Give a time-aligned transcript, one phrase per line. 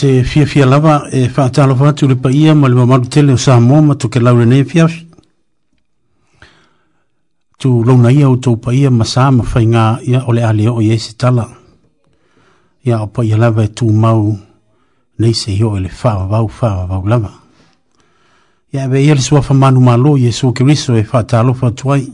[0.00, 3.60] te fia fia lava e whaatalo fatu le paia ma le mamaru tele o sa
[3.60, 4.86] moa ma toke laure ne fia
[7.60, 10.64] tu launa ia o tau paia ma sa ma whai ngā ia o le ale
[10.72, 11.44] o iese tala
[12.88, 14.24] ia o paia lava e tu mau
[15.20, 17.32] nei se hio e le whaa vau whaa vau lava
[18.72, 22.08] ia ewe ia le suafa manu malo i e su kiriso e whaatalo fatu ai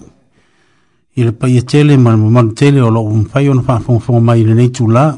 [1.15, 4.43] i le paia tele ma le mamaru tele o lo umfai o na whaafongfonga mai
[4.43, 5.15] le nei tu laa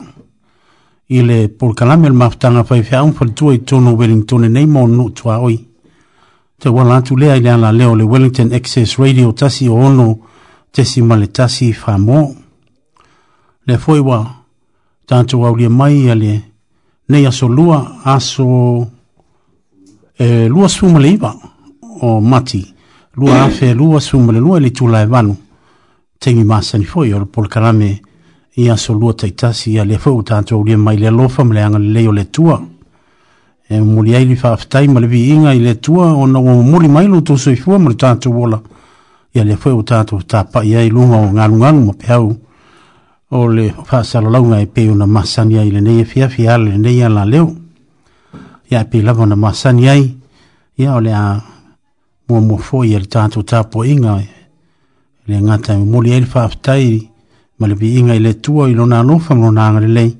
[1.10, 5.38] i le polkalame le mafutaga faifeaʻu faletua i tonu wellington e nei ma ona nuutuā
[5.42, 5.56] oi
[6.60, 10.18] tauala atu lea i le alaleo le wellington access radio tasi o ono
[10.72, 12.34] tesi ma le tasi famo
[13.66, 14.20] lea foʻi ua
[15.06, 16.42] tatou aulia mai ia le
[17.08, 18.86] nei aso lua aso
[20.18, 21.32] e lua suma le iva
[22.02, 22.66] o mati
[23.16, 25.36] lua afe lua suma e le lua i le itulae vanu
[26.20, 28.00] taimi masani foʻi o le polkalame
[28.56, 32.12] ia so lua taitasi ia lea fau tatou lia mai le alofa ma le agalelei
[32.12, 32.62] le tua
[33.68, 37.06] e muli ai li faafetai ma le viiga i le tua ona ua mamuli mai
[37.06, 38.60] lo tusoi fua ma le tatou ola
[39.34, 42.36] ia lea fau tatou tapaʻi ai luga o galugalu ma peau
[43.30, 47.06] o le faasalolauga e pei ona masani ai lenei efiafi ala leo.
[47.06, 47.56] alaleo
[48.70, 50.14] ia e pei lava ona masani ai
[50.78, 51.40] ia o le a
[52.28, 54.22] muamua foʻi a le tatou tapuaʻiga
[55.26, 57.10] le gata e mamuli ai le faafetai
[57.58, 60.16] ma le viiga i le atua i lona alofa ma lona aga lelei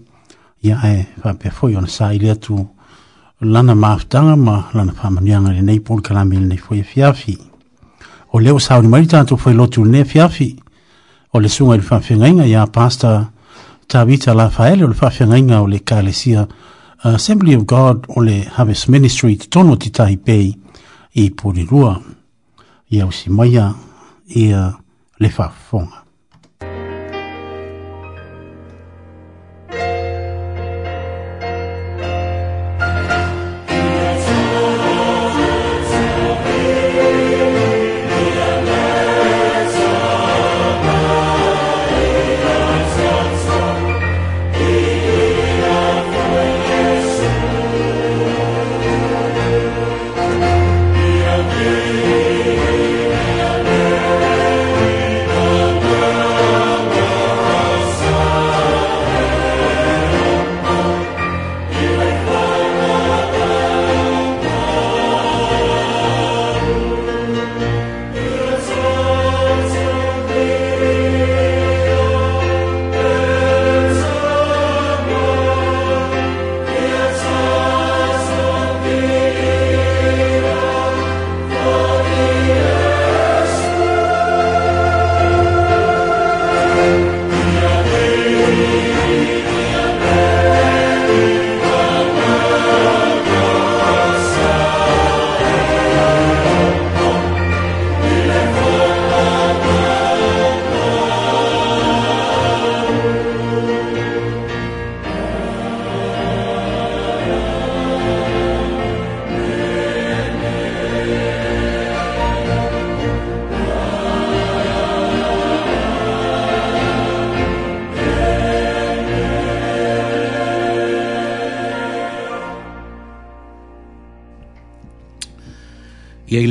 [0.63, 2.59] ia ae faapea ona sa i atu
[3.41, 7.39] lana mafutaga ma lana faamanuiaga lenei po le kalami nei foi e fiafi
[8.33, 10.57] o lea ua saoni mai le tatou foi lotu lenei e fiafi
[11.33, 13.13] o le suga i le faafiagaiga iā pasto
[13.87, 16.49] tavita lafaele o le faafiagaiga o le kalesia
[17.03, 20.51] assembly of god o le harvest ministry totonu o titahi pei
[21.15, 22.01] i pulilua
[22.91, 23.73] ia usi maia
[24.35, 24.73] ia
[25.19, 26.03] le faafofoga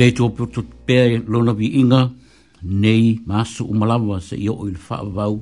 [0.08, 2.06] nei tō pūtō pēr lona vi inga,
[2.64, 5.36] nei māsu umalawa sa i o il whaavau,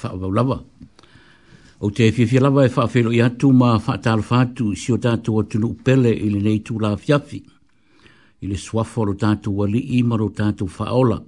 [0.00, 0.56] whaavau lawa.
[1.86, 5.74] O te whiawhia lawa e whaafelo i atu mā whaatāra whātu si o tātou atunu
[5.76, 7.42] upele i le nei tū la fiafi.
[8.40, 11.18] I le swafo ro tātou wali i maro tātou whaola.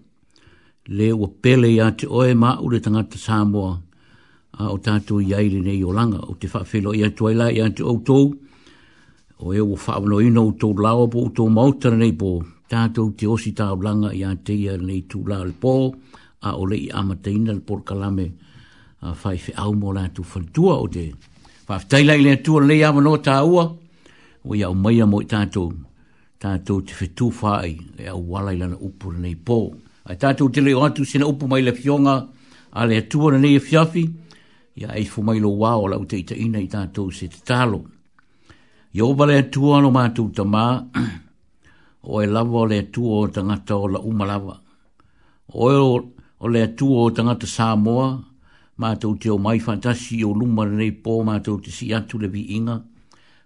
[0.91, 3.75] Le o pele i ate oe mā ure tangata Samoa
[4.59, 6.23] a o tātou i aile nei o langa.
[6.27, 8.31] O te whaafelo i atu aila i atu outou
[9.39, 12.35] o e ua whaamano ino o tō lao po o tō mautara nei po
[12.71, 15.73] tātou te osi tāu langa i ateia nei tū la le pō,
[16.47, 18.29] a o le i amateina le pōr kalame,
[19.03, 21.09] a whai whi au mō rātou whantua o te.
[21.69, 23.67] Whai teilei le atua lei ama no tāua,
[24.47, 25.73] o i au meia mo i tātou,
[26.41, 29.59] tātou te whetū whai, e au walai lana upu nei pō.
[30.09, 32.17] Ai tātou te leo atu sena upu mai le fionga,
[32.71, 34.05] a le atua na nei e fiafi,
[34.81, 37.83] ia e fumai lo wao la uteita ina i tātou se te tālo.
[38.97, 40.69] Iova le atua no mātou tamā,
[42.03, 44.59] o e lava o le atua o tangata o la umalawa.
[45.55, 45.77] O e
[46.43, 48.25] o le atua o tangata Samoa,
[48.79, 52.47] mātou te o mai fantasi o luma nei pō mātou te si atu le vi
[52.57, 52.81] inga,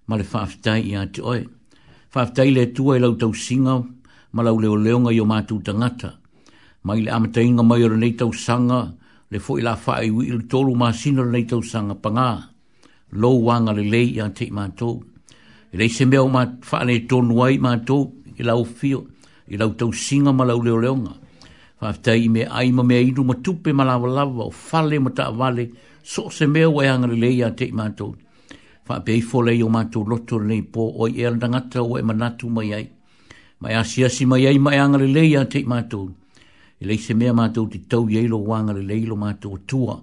[0.06, 1.42] ma le whaftai i ate oe.
[2.14, 3.80] Whaftai le atua e lau tau singa,
[4.32, 6.14] ma lau leo leonga i o mātou tangata.
[6.84, 8.94] Ma i le amatainga mai o le nei tau sanga,
[9.30, 12.50] le fo i la wha i wiri tolu mā sino le nei tau sanga pangā.
[13.16, 15.00] Lou wanga le lei i ate i mātou.
[15.72, 19.02] E lei se mea o mā whaane tonu ai mātou, i lau fio,
[19.48, 21.12] i lau tau singa ma lau leo leonga.
[21.82, 25.30] Whaftai i me aima mea inu ma tupe ma lawa lawa o fale ma taa
[25.30, 25.68] vale,
[26.02, 28.14] so se mea wai e angare lei a te i mātou.
[28.88, 32.72] Whaapei fole i o mātou loto nei pō oi e alangata o e manatu mai
[32.74, 32.88] ai.
[33.60, 36.10] Mai asi asi mai ai mai e angare lei a te i mātou.
[36.80, 39.98] I lei se mea mātou te tau i eilo wangare lei lo mātou o tua.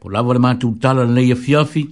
[0.00, 1.84] Po lawa le mātou tala nei a fiafi,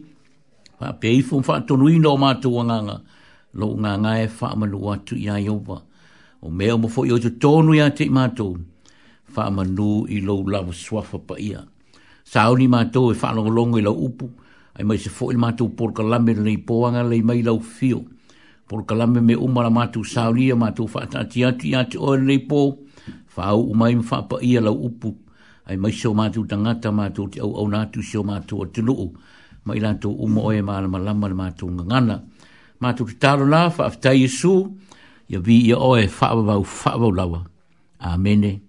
[0.80, 3.00] whaapei fōn whaatonu ino o mātou wanganga.
[3.02, 3.18] Whaapei
[3.54, 5.82] lo nga nga e fa ma lua tu ia yova
[6.42, 8.56] o me o o yo tonu ia te ma to
[9.26, 11.66] fa ma nu i lo lava swafa pa ia
[12.24, 14.26] sa oni ma to e fa lo longo i lo upu
[14.78, 15.36] ai mai se fo i
[15.76, 18.04] por ka lame nei po le mai lo fio
[18.70, 21.42] por ka lame me uma la ma tu sa oni ma to fa ta ti
[21.44, 22.78] ati ati o nei po
[23.26, 25.10] fa u mai fa pa ia lo upu
[25.66, 28.38] ai mai so ma tu tanga ta ma tu au au na tu so ma
[28.40, 28.94] tu o tu lu
[29.66, 31.66] mai la to u mo e ma la ma la ma tu
[32.80, 34.64] ma tu talo la fa ta yesu
[35.28, 37.44] ya vi ya o e fa ba fa ba lawa
[38.00, 38.60] amen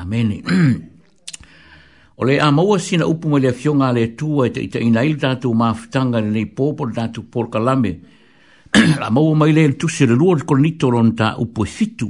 [0.00, 0.30] amen
[2.18, 5.52] ole a mo sina upu mele fionga le tu e te te ina ilta tu
[5.54, 7.92] ma ftanga le popo da tu por kalame
[8.74, 12.08] la mo mai le tu se le lord kon nitoron ta upu e fitu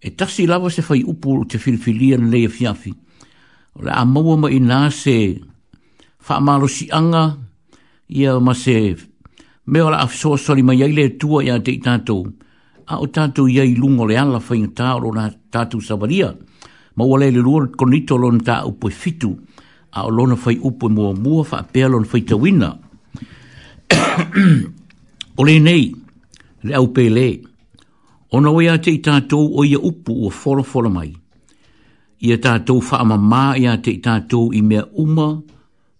[0.00, 2.96] e tasi lava se fai upu te filfilian le fiafi e
[3.80, 5.36] ole a mo mai na se
[6.18, 7.36] fa malo si anga
[8.08, 8.96] ia ma se
[9.66, 12.24] me ora a so so mai ai le tua ia te tato
[12.86, 16.34] a o tato ia lungo le ala fai ta na tato savaria
[16.96, 19.30] ma o le lu konito lon ta u fitu
[19.92, 22.70] a o lona fai u po mo mo fa pe lon fai tawina.
[25.38, 25.84] o le nei
[26.64, 27.28] le au pe le
[28.32, 31.10] ona o ia te tato o ia upu o folo folo mai
[32.20, 35.40] ia tato fa ma ma ia te tato i me uma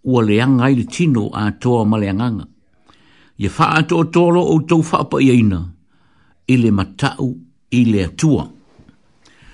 [0.05, 2.47] ua leanga i le tino a toa maleanganga
[3.39, 5.61] ye faa to tolo o tau faa pa iaina,
[6.47, 7.35] ile matau,
[7.71, 8.45] ile atua.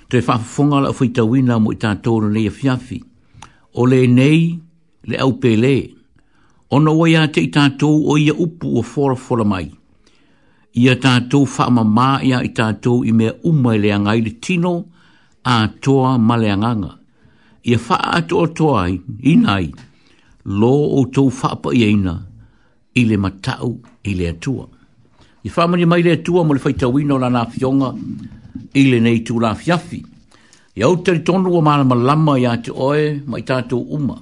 [0.09, 2.97] To e faa fonga la fai tawina mo i tātoro nei fiafi,
[3.73, 4.41] ole nei,
[5.09, 5.73] le au pele,
[6.69, 9.67] ono wai a te i tātou o ye upu o fora fora mai.
[10.79, 14.73] Ia tātou fa ma maa ia i tātou i mea umai le angai le tino,
[15.43, 16.97] a toa ma le anganga.
[17.63, 19.71] ye faa ato o toa inai,
[20.59, 22.13] lo o tou faa pa iaina,
[22.95, 24.67] i le matau i le atua.
[25.43, 27.93] I whamani mai le atua mo le whaitawino la nafionga
[28.75, 30.01] i le nei tū la fiafi.
[30.75, 34.15] I au tari tonu o maana malama i ate oe mai tātou uma.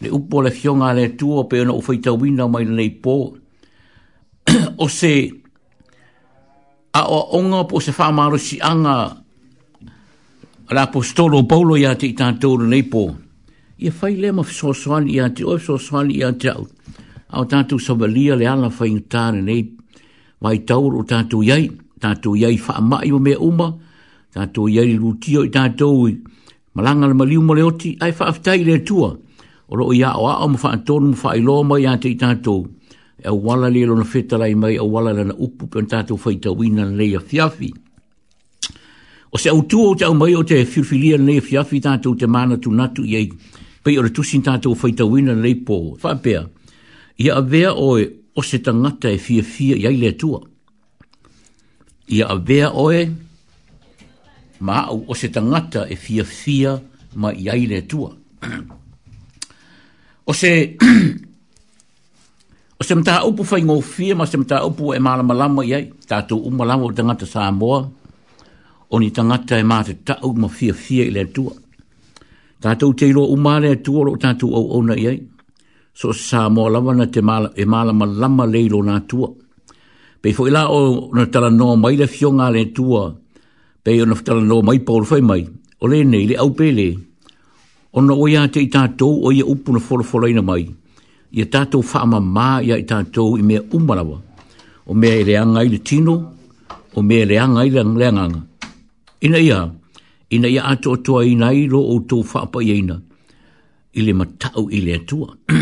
[0.00, 3.16] Le upo le fionga le atua pe ona o whaitawino mai le nei pō.
[4.84, 5.30] o se
[6.92, 9.16] a o onga po se whamaro si anga
[10.72, 13.06] la apostolo Paulo i ate i tātou le nei pō.
[13.82, 16.52] I whai le ma fisoswani i ate oe fisoswani i ate
[17.32, 19.62] au tātou sabalia le ala whai ngutāne nei,
[20.44, 23.70] wai tauru o yai iai, yai fa ma o mea uma,
[24.34, 25.50] tātou yai rutio i
[26.74, 29.10] malanga le maliu mo le oti, ai whaafitai le tua,
[29.68, 32.66] o roi ia o aam whaatonu mo whaailoa mai ate i tātou,
[33.22, 36.36] e wala le lona whetalai mai, o e wala le na upu pion tātou whai
[36.36, 37.72] tawina nei a fiafi.
[39.32, 42.56] O se autua o te mai o te whiwhilia nei a fiafi tātou te mana
[42.60, 43.28] tunatu yai
[43.84, 46.38] pe o re tusin tātou whai tawina nei po, fa pe
[47.22, 48.04] Ia a vea oe
[48.38, 50.40] o se tangata e fia fia iai le tua.
[52.14, 53.00] Ia a vea oe
[54.64, 56.72] ma au o se tangata e fia fia
[57.20, 58.10] ma iai le tua.
[60.30, 60.48] o se...
[62.80, 65.84] o se mta upu fai ngō fia ma se mta upu e mala malama iai,
[66.10, 67.80] tātou umalama o tangata Samoa,
[68.92, 71.52] o ni tangata e mate tau ma fia fia i le tua.
[72.62, 75.18] Tātou teiloa umare e tua lo tātou au ona iai
[75.94, 79.28] so sa mo lava na te mala e mala ma lama leilo na tua.
[80.22, 80.80] Pe fo ila o
[81.14, 83.02] no tala no mai le fionga le tua,
[83.84, 85.42] pe o no tala no mai paul fai mai,
[85.80, 86.88] o le nei le au le
[87.92, 90.64] o na oia te i tātou o ye ia upuna fora fora ina mai,
[91.36, 94.16] i a tātou whaama mā ia i tātou i mea umarawa,
[94.88, 96.14] o me i reanga i le tino,
[96.96, 98.26] o mea i reanga i lenga
[99.22, 99.70] Ina ia,
[100.34, 102.96] ina ia ato atoa i nai ro o tō fa i eina, ina
[103.92, 105.34] ili matau ile atua.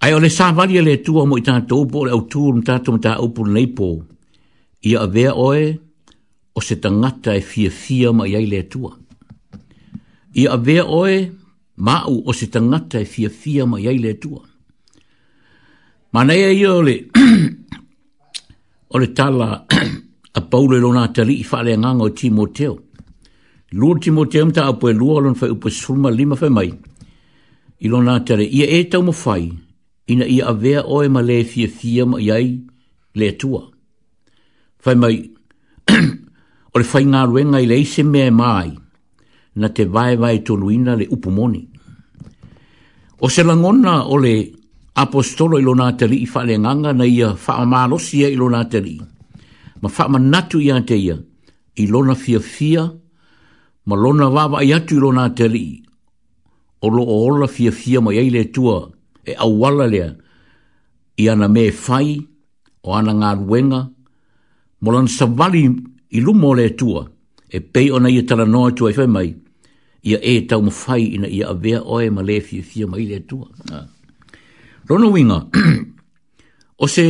[0.00, 2.92] Ai ole sa vali ale atua mo i tātou upo le au tūr mta tō
[2.96, 3.88] mta upo nei pō.
[4.86, 5.76] Ia avea oe
[6.54, 8.94] o se tangata e fia fia ma iai le atua.
[10.36, 11.30] Ia avea oe
[11.80, 14.42] mau o se tangata e fia fia ma iai le atua.
[16.12, 17.00] Manaia ia ole
[18.94, 19.64] ole tala
[20.36, 22.78] a paule lona tali i whale nganga o Timoteo.
[23.76, 26.70] L'ultimo tempo ta apo lu alon fai upo sulma lima fai mai.
[27.84, 29.44] Ilo na tere ia e tau mo fai,
[30.12, 32.64] ina ia avea oe ma le fia fia ma iai
[33.18, 33.62] le tua.
[34.82, 35.16] Fai mai,
[36.72, 38.72] o le fai ngā ruenga i le ise mea mai,
[39.60, 41.62] na te vai vai tonuina le upumoni.
[43.24, 44.34] O se langona o le
[45.02, 48.96] apostolo ilo nga tari i fale nganga na ia faa malosia ilo nga tari.
[49.82, 51.16] Ma faa manatu ia te ia,
[51.82, 52.86] ilo na fia, fia
[53.86, 55.66] ma lona wawa i atu lona te li.
[56.84, 58.76] O lo o ola fia fia mai eile tua
[59.26, 60.08] e awala lea
[61.16, 62.08] i ana me fai
[62.86, 63.80] o ana ngā ruenga
[64.82, 65.64] mo lan savali
[66.12, 67.02] i lumo le tua
[67.48, 69.28] e pei ona i tala noa tua i fai mai
[70.08, 73.18] ia e tau ma fai ina ia avea oe ma le fia fia mai le
[73.28, 73.46] tua.
[74.88, 75.10] Rono ah.
[75.14, 75.38] winga,
[76.82, 77.06] o se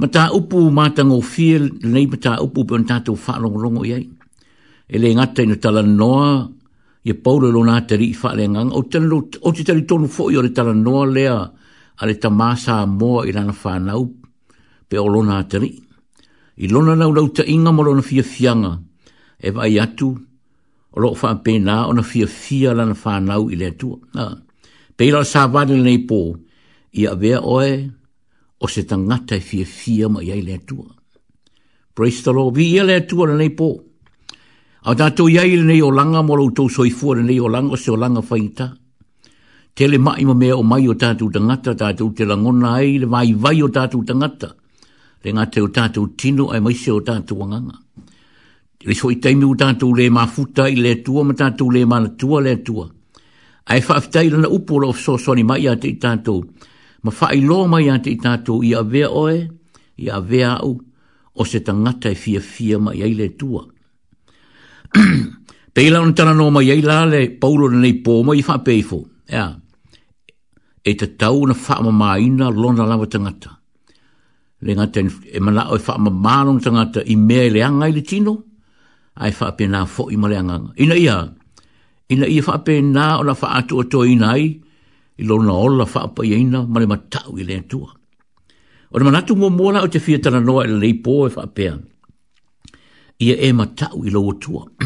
[0.00, 1.58] mata upu mata ngō fia
[1.92, 4.06] nei mata upu pe on tātou whaarongorongo iai
[4.94, 6.28] e le ngata ina tala noa,
[7.06, 10.22] ye paula lo nā te rii whaare nganga, o, tenu, o te tari tonu fo
[10.32, 11.36] i o le tala noa lea,
[12.00, 14.04] a le tamasa moa i rana whanau,
[14.88, 15.80] pe o lo nā te rii.
[16.64, 18.72] I lona nau lau ta inga mo lona fia fianga,
[19.44, 20.08] e vai atu,
[20.94, 23.98] o lo wha pe nā o na fia fia lana whanau i le atua.
[24.96, 26.20] pe i lau sā wale nei pō,
[27.00, 27.72] i a vea oe,
[28.56, 30.86] o se tangata i e fia fia ma i le atua.
[31.92, 33.68] Praise the Lord, vi i le atua lana nei pō.
[34.86, 37.74] A tātou iai le nei o langa mo lau tau i le nei o langa
[37.76, 38.68] se o langa whaita.
[39.74, 43.06] Te le mai ma mea o mai o tātou tangata, tātou te langona ai le
[43.10, 44.52] vai vai o tātou tangata.
[45.24, 47.74] Le ngā te o tātou tino ai mai se o tātou anganga.
[48.86, 52.14] Le so i teimi o tātou le futa i le tua, ma tātou le mana
[52.16, 52.86] tua le tua.
[53.66, 56.44] Ai whaafitai lana upola o fsosoni mai a te i tātou.
[57.02, 59.34] Ma whai lo mai a te i tātou i a vea oe,
[59.98, 60.78] i a vea au,
[61.34, 63.66] o se tangata i e fia fia mai ai le tua
[65.74, 68.98] pe ila un tana no mai ila le paulo nei po i fa pe fo
[69.36, 69.44] ya
[70.88, 73.50] e te tau na fa ma mai na lona lava tangata
[74.64, 75.00] le ngata
[75.36, 78.02] e mana o fa e ma ma lona tangata i me le anga i le
[78.10, 78.34] tino
[79.22, 80.36] ai fa pe na fo i ma le
[80.82, 81.16] ina ia
[82.12, 84.42] ina ia fa pe na o na fa atu o to i nai
[85.20, 87.90] i lona o la fa pa ina ma le matau i le tua
[88.92, 90.94] o na manatu mo mo la o te fia tana no e le lei
[91.26, 91.64] e fa pe
[93.20, 94.64] ia e tau i loo tua.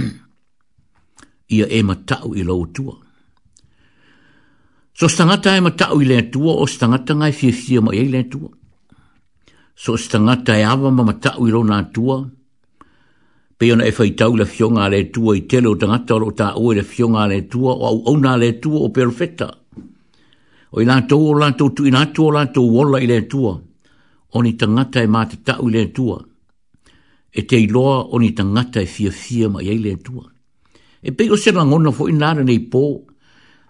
[1.49, 2.95] ia e tau i loo tua.
[4.95, 8.25] So stangata e tau i lea tua, o stangata ngai fia fia mai e lea
[8.31, 8.49] tua.
[9.75, 12.19] So stangata e awa ma tau i loo nā tua,
[13.59, 16.75] pe ona e whaitau la fionga le tua i tele o tangata o ta oe
[16.77, 19.49] la fionga le tua o au au nā le tua o perfecta.
[20.73, 23.57] O i lātou o lātou tu i lātou o lātou wola i le tua,
[24.37, 26.21] o ni tangata e mātatau i le tua
[27.33, 30.27] e te iloa o ni tangata e fia fia ma iei lea tua.
[31.07, 32.85] E pego se rangona fo i nara nei pō,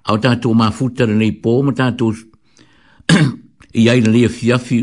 [0.09, 2.16] au tātou mā futara nei pō, ma tātou
[3.81, 4.81] i aina lea fia fi,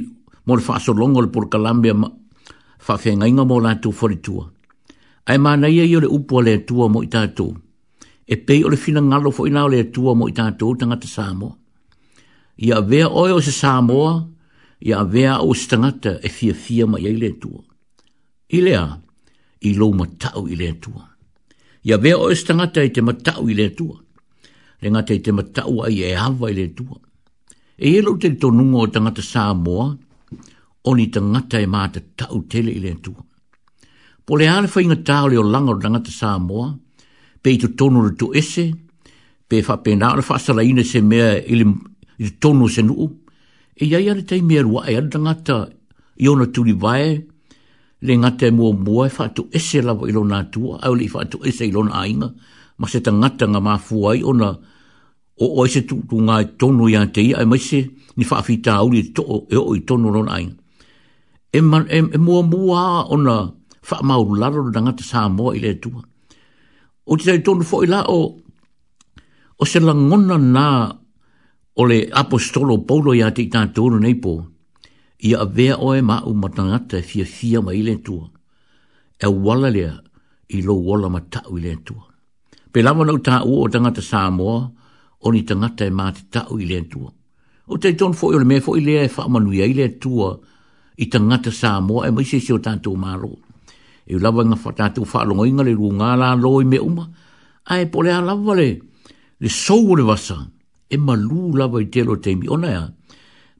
[0.47, 2.07] mō le whaaso longo le pura kalambia ma
[2.87, 4.45] whawhia ngainga mō lātou whare tua.
[5.27, 7.55] Ai mā nei i le upua lea tua mō i tātou,
[8.27, 11.09] e pei o le fina ngalo fo i nara lea tua mō i tātou tangata
[11.11, 11.55] sāmoa.
[12.63, 14.13] Ia vea oe o se sāmoa,
[14.81, 17.59] ia vea o se tangata e fia fia ma iei lea tua
[18.49, 18.85] i lea
[19.61, 21.03] i lou matau i lea tua.
[21.87, 23.97] Ia vea oes tangata i te matau i lea tua.
[24.81, 26.97] Le ngata i te matau ai e hawa i lea tua.
[27.77, 29.87] E e lo te tonungo o tangata sā moa,
[30.87, 33.21] o ni tangata e māta tau tele i lea tua.
[34.25, 36.67] Po le alefa inga tāo leo langa o tangata sā moa,
[37.41, 38.65] pe i tu tonu le ese,
[39.49, 41.29] pe fa pe nāle fasala ina se mea
[42.19, 43.07] i tonu se nuu,
[43.81, 45.55] e iai ane tei mea rua e tangata
[46.17, 47.25] i ona tuli vae, e ona tuli vae,
[48.01, 51.37] le ngate mua mua e whaatu ese lawa ilo nga tua, au le i whaatu
[51.47, 52.29] ese ilo nga ainga,
[52.79, 54.49] ma se ta ngata nga maa fuai o na
[55.37, 57.79] o o ese tu, tu ngā tono i ante ia, ai maise
[58.17, 60.55] ni whaafita auri to, e o i tono lo nga ainga.
[61.53, 63.35] E, man, e, e mua mua o na
[63.87, 66.01] wha mauru laro na ngata sā mua i le tua.
[67.09, 68.19] O te tai tono fo i la o,
[69.57, 70.67] o se la ngona nā
[71.79, 74.33] o le apostolo polo i ate tātoro nei po,
[75.25, 78.25] ia a vea oe ma u matangata fia fia ma ilen tua.
[79.25, 79.93] E wala lea
[80.55, 82.03] i lo wala ma tau ilen tua.
[82.71, 84.57] Pe lama nau ta ua o tangata Samoa,
[85.25, 87.09] o ni tangata e maa te tau ilen tua.
[87.71, 90.29] O te ton fo ole mea fo i lea e wha manuia ilen tua
[91.03, 93.31] i tangata Samoa e maise si o tantou maro.
[94.09, 96.77] E u lava nga wha tantou wha longa inga le rua ngā la loi me
[96.89, 97.05] uma,
[97.71, 98.69] a e pole a lava le,
[99.41, 100.37] le sou le vasa,
[100.93, 102.47] e malu lava i telo teimi.
[102.53, 102.85] O nai a,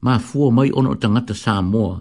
[0.00, 1.94] ma fuo mai ona o tangata sa moa,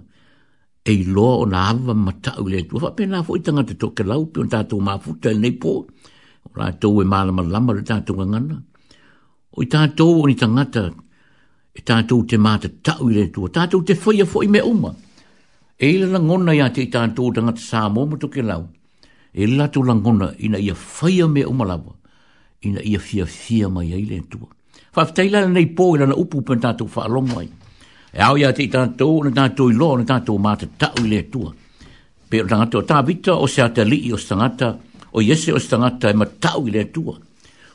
[0.92, 4.22] e loa ona na hawa matau le tu, pe na fo i tangata toke lau,
[4.32, 5.74] pe on tātou ma futa nei po,
[6.46, 8.58] o rā tau e mālama lama le tātou ngana,
[9.58, 10.84] o i tātou o ni tangata,
[11.78, 14.94] e tātou te mata tau i le tu, tātou te foi fo i me uma,
[15.80, 18.68] e le na ngona ia te i tātou tangata sa moa mo toke lau,
[19.34, 21.96] e ila tu la ngona ina ia whaia me uma lawa,
[22.66, 24.44] ina ia fia fia mai ai le tu,
[24.98, 27.44] Fafteila nei po lana upu pentatu fa'alongwai.
[27.46, 27.67] Fafteila nei
[28.14, 31.10] e au ia te i tātou, na tātou i loa, na tātou māta tau i
[31.12, 31.52] le tua.
[32.30, 34.74] Pe o tātou, tā vita o se atali i o stangata,
[35.18, 37.18] o iese o stangata e ma tau i le tua.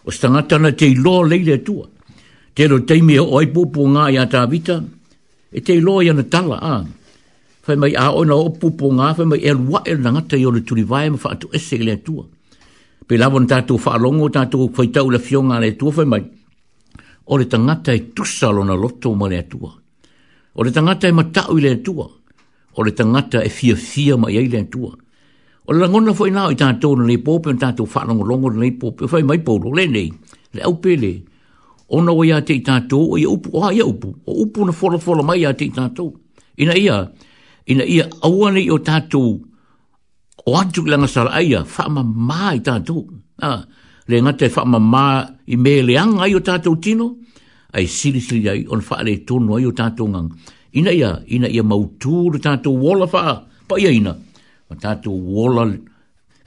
[0.05, 1.87] O stangata na te i loa lei le tua.
[2.55, 4.79] Te lo teimi o ai pupu ngā i a tā vita,
[5.53, 6.83] e te i loa i ana tala a.
[7.62, 10.47] Fai mai a oina o pupu ngā, fai mai e lua e na ngata i
[10.49, 12.25] o le turivai ma whaatu ese i le tua.
[13.07, 16.25] Pe lawa na tātou whaalongo, tātou whaitau le fionga le tua, fai mai,
[17.31, 19.73] o le tangata e tusalo na loto ma le tua.
[20.55, 22.05] O le tangata e matau i le tua.
[22.77, 24.93] O le tangata e fia fia ma iei le tua.
[25.67, 29.09] O le langona fwoi nao i tātou na leipope na tātou whaalongo longo na leipope.
[29.09, 30.11] Fwoi mai pōro, le nei,
[30.53, 31.23] le au pele.
[31.88, 34.12] O na wai ate i tātou, o i upu, o hai upu.
[34.29, 36.12] O upu na whola whola mai ate i tātou.
[36.61, 36.99] Ina ia,
[37.73, 39.33] ina ia awane i o tātou
[40.43, 43.05] o atu ki langa sara aia, wha ma maa i tātou.
[43.43, 43.62] Ah,
[44.11, 45.12] le ngate wha ma maa
[45.53, 47.11] i mele anga i o tātou tino
[47.72, 50.28] ai sili sili ai on fa le tu no yuta tungang
[50.80, 53.22] ina ia ina ia mau tu le tato wola fa
[53.68, 54.12] pa ia ina
[54.70, 55.64] ma tato wola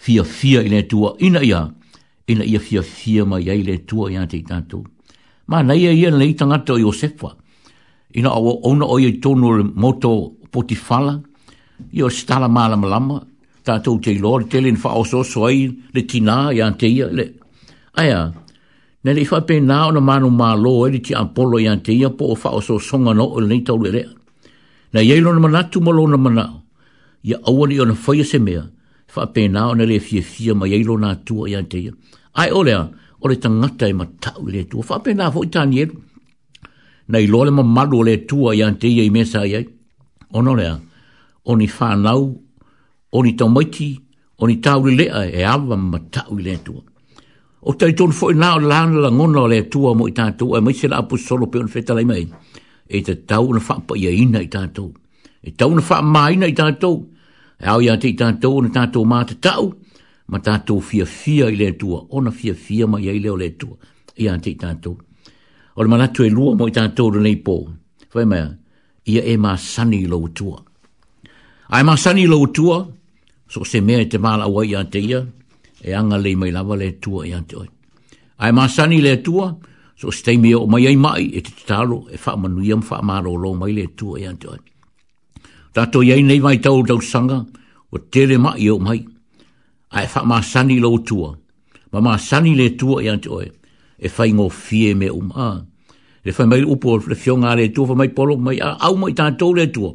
[0.03, 1.61] fia fia ile tu ina ia
[2.31, 4.79] ina ia fia fia ma ia ile tu ia te tato
[5.49, 7.29] ma nei ia le tanga to yosefa
[8.19, 9.47] ina o ona o ye tonu
[9.83, 10.11] moto
[10.53, 11.21] potifala
[11.91, 13.17] yo stala mala malama
[13.65, 14.11] tato te
[14.49, 15.57] te le fa oso soi
[15.93, 17.25] le tina ia te ia le
[18.01, 18.44] aya
[19.05, 21.67] Nā le ifa nā o na mānu mā lō e eh, li ti apolo i
[21.69, 24.07] ante ia po o fa o so songa no o nei tau rea.
[24.93, 26.63] Nā yeilo na manatu mā lō na manau,
[27.21, 28.63] ia awani o na whaia se mea,
[29.05, 31.91] fa pe nā o na le fia fia ma yeilo nā tua i ante ia.
[32.33, 32.79] Ai o lea,
[33.21, 36.01] o le tangata i e ma tau le tua, fa pe nā fōi tāni eru.
[37.05, 39.69] Nā i lō ma malu o le tua i ante ia i mesa i ai.
[40.33, 40.79] O no lea,
[41.45, 42.25] o ni whānau,
[43.13, 43.91] o ni tau maiti,
[44.41, 46.81] o ni tau lea e awa ma tau le tua
[47.67, 50.53] o tai tonu fo'i na o lana la ngona o tu atua mo i tātou,
[50.57, 52.25] e maise la apu solo pe on feta lai mai,
[52.95, 54.89] e te tau na whaapa ia e ina i tātou,
[55.47, 56.97] e tau na whaapa maina i tātou,
[57.61, 59.71] e au ia te i tātou na tātou mā te tau,
[60.29, 63.35] ma tātou fia fia i le atua, o na fia fia ma ia i leo
[63.39, 63.77] le atua,
[64.17, 64.95] ia te i tu
[65.75, 67.55] O le manatu e lua mo i tātou rune i pō,
[68.13, 68.45] fai mea,
[69.11, 70.61] ia e mā sani lo atua.
[71.75, 72.77] Ai mā sani lo atua,
[73.51, 75.19] so se mea te mā la ia te ia,
[75.85, 77.67] e anga le mai lava le tua i e ante oi.
[78.39, 79.45] Ai masani le tua,
[79.99, 82.97] so stai mea o mai ai mai e te talo e wha manui am wha
[83.09, 84.59] maro lo mai le tua i e ante oi.
[85.75, 87.39] Tato iei nei mai tau tau sanga,
[87.93, 88.99] o tere mai o mai,
[89.97, 91.29] ai wha masani lo tua,
[91.91, 93.49] ma masani le tua i e ante oi,
[93.97, 95.63] e wha ingo fie me um a.
[96.25, 99.53] Le wha mai upo le fionga le tua, wha mai polo mai, au mai tato
[99.57, 99.91] le tua,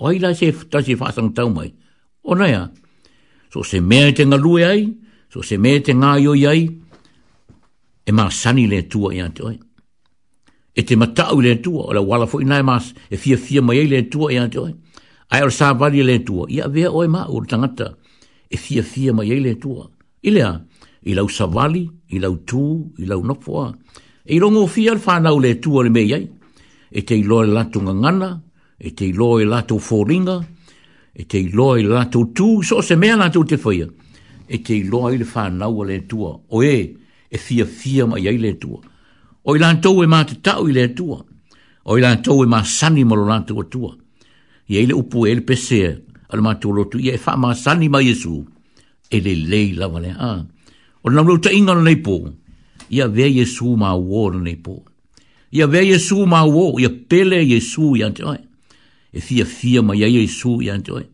[0.00, 1.68] o hei se tasi wha sang tau mai,
[2.28, 2.70] o nai a.
[3.52, 4.82] So se mea te ngalue ai,
[5.32, 6.66] So se me te ngā yo iai,
[8.04, 9.54] e mā sani le tua i ante oi.
[10.76, 13.86] E te matau le tua, o la wala fo inai mās, e fia fia mai
[13.88, 14.74] le tua i ante oi.
[15.32, 17.94] Ai ar sā vali le tua, ia vea oi mā ur tangata,
[18.52, 19.86] e fia fia mai le tua.
[20.22, 20.52] Ilea,
[21.08, 22.66] i lau sa vali, i lau tū,
[23.00, 23.70] i lau nopoa.
[24.28, 26.28] E rongo fia al whanau le tua le mei ai,
[26.92, 28.30] e te i loa lato ngangana,
[28.76, 30.36] e te i loa lato fōringa,
[31.14, 33.88] e te i loa lato tū, so se mea lato te whaia
[34.52, 36.78] e te iloa i le whanau a le tua, o e,
[37.32, 38.80] e fia fia mai ai le tua.
[39.48, 41.22] O i lantou e mā te tau i le tua,
[41.88, 43.94] o i lantou e mā sani malo lantou a tua.
[44.68, 45.94] I eile upu e le pesea,
[46.28, 48.42] ala mātou lotu, i e wha mā sani mai Jesu,
[49.10, 50.28] e le lei lawa le a.
[50.28, 52.16] Ah, o le namlou ta inga nei pō,
[52.94, 54.76] i a vea Jesu mā uo na nei pō.
[55.56, 58.38] I a vea Jesu mā uo, i a pele Jesu i ante oi.
[59.12, 61.06] E fia fia mai ai Jesu i ante oi.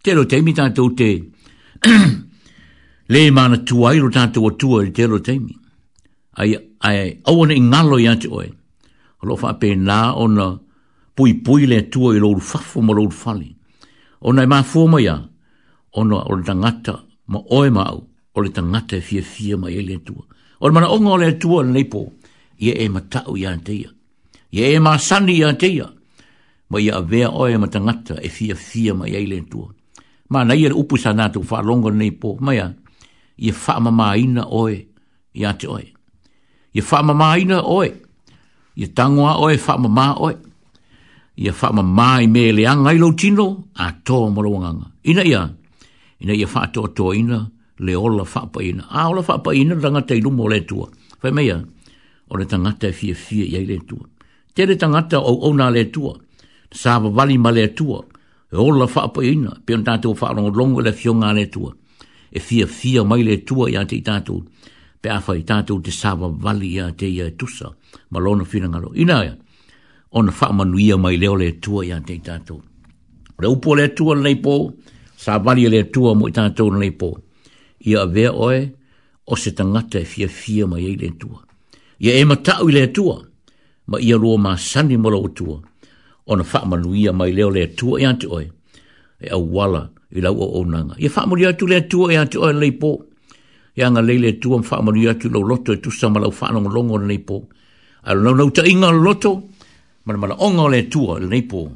[0.00, 1.12] Te lo teimi tātou te,
[3.10, 5.54] le mana tuai ro tatu o tua i telo teimi.
[6.40, 6.52] Ai,
[6.88, 8.46] ai, au ane i ngalo i ati oe,
[9.22, 10.46] alo wha pe nā o na
[11.16, 13.50] pui pui le tua i lor fafo ma lor fali.
[14.26, 15.16] O nai maa fuma ia,
[15.92, 16.94] o na o le tangata
[17.30, 18.00] ma oe ma au,
[18.36, 20.22] o le tangata e fia fia ma e le tua.
[20.60, 21.86] O le mana onga o le tua le nei
[22.64, 23.90] ia e matau i anteia.
[24.56, 25.86] Ia e maa sani i anteia,
[26.70, 29.66] ma ia avea oe ma tangata e fia fia ma e le tua.
[30.32, 32.12] Ma nai e le upu sanatu wha longa nei
[32.46, 32.68] ma ia,
[33.40, 33.54] ia
[34.16, 34.86] ina oe
[35.34, 35.84] i ate oe.
[36.72, 37.88] Ia whaamamaina oe,
[38.76, 40.34] ia tangoa oe, whaamamā oe.
[41.36, 44.86] Ia whaamamā i mele angai lau tino, a tō marawanganga.
[45.04, 45.48] Ina ia,
[46.20, 47.46] ina ia whaatoa tō ina,
[47.78, 48.84] le ola whaapa ina.
[48.90, 50.88] A ola whaapa ina, rangata i lumo le tua.
[51.22, 51.56] Whai meia,
[52.28, 54.04] o le tangata e fie fia i ai le tua.
[54.54, 56.14] Te le tangata au au nā le tua,
[56.70, 57.98] sāwa wali ma le tua,
[58.52, 61.72] e ola whaapa ina, pion tātou whaarongo longo le fionga le tua
[62.32, 64.38] e fia fia mai le tua ia te tātou,
[65.02, 67.72] pe awha i tātou te sawa wali ia te ia tusa,
[68.10, 68.92] ma lona whina ngaro.
[68.94, 69.36] Ina ia,
[70.12, 72.60] ona wha manu ia mai leo le tua ia te tātou.
[73.40, 74.54] Re upo le tua nei pō,
[75.16, 77.10] sa wali le tua mo i tātou nei pō.
[77.90, 78.60] Ia vea oe,
[79.30, 81.42] o se tangata e fia fia mai ei le tua.
[82.00, 83.18] Ia e matau i le tua,
[83.90, 85.58] ma ia rua ma sani mola o tua,
[86.30, 88.46] ona wha manu ia mai leo le tua ia te oe,
[89.20, 90.94] e au wala, i lau o onanga.
[90.98, 92.98] Ia wha mori atu lea tua e atu o lei po.
[93.78, 96.52] Ia nga leile lea tua wha mori atu lau loto e tu sama lau wha
[96.52, 97.46] nonga longo le nei po.
[98.04, 99.42] A lau nau ta inga loto,
[100.04, 101.70] mana mana onga lea tua le nei po.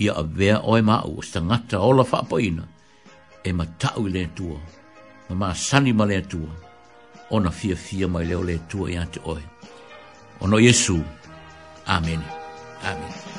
[0.00, 2.64] Ia a vea o e mau o stangata o la wha paina
[3.44, 4.56] e ma tau i lea tua.
[5.28, 6.48] Ma ma sani ma lea tua.
[7.30, 9.42] Ona fia fia mai leo lea tua e atu o e.
[10.40, 10.96] Ono Yesu.
[11.88, 12.22] Amen.
[12.84, 13.37] Amen.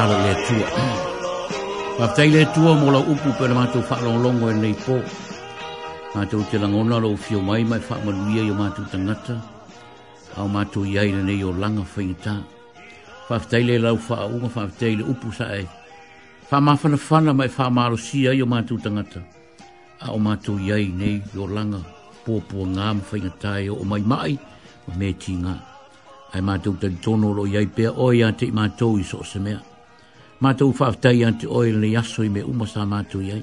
[0.00, 0.68] malo le tua.
[1.98, 4.96] Ma fai le tua mo la upu pe la matou fa longo e nei po.
[6.14, 9.36] Ma tou te langona lo fio mai mai fa ma lui e o matou tangata.
[10.38, 12.34] Au matou iai le nei o langa fai ta.
[13.26, 15.66] Fa fai le lau fa unga fa fai le upu sa e.
[16.48, 19.20] Fa ma fana fana mai fa ma lo si e o matou tangata.
[20.08, 21.80] Au matou iai nei o langa
[22.24, 24.32] po po ngā ma fai o mai mai
[24.88, 25.54] o me ti ngā.
[26.32, 29.38] Ai mātou tani tono lo iai pēr o i ate i mātou i so se
[30.40, 33.42] Mātou whaftai anti oe le aso i me umasa mātou iai.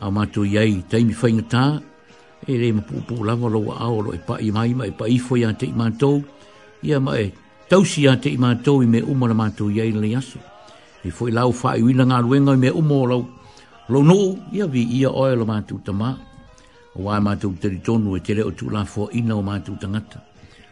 [0.00, 1.64] Au mātou iai, taimi whainga tā,
[2.48, 5.18] e re ma pūpū lawa loa aoro e pa i mai ma e pa i
[5.20, 6.22] fwoi anti i mātou,
[6.88, 7.26] ia ma e
[7.68, 10.40] tausi anti i mātou i me umara mātou iai le aso.
[11.04, 13.20] E fwoi lau i wina ngā ruenga i me umo lau,
[13.92, 14.18] lo no,
[14.52, 16.14] ia vi ia oe lo mātou ta mā.
[16.96, 20.24] O wā mātou teri tonu e te reo tū la fwa ina o mātou tangata.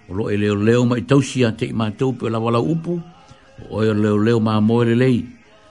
[0.08, 2.96] O lo e leo leo mai tausi anti i mātou pe lawa lau upu,
[3.70, 5.24] o e leo leo ma moere lei,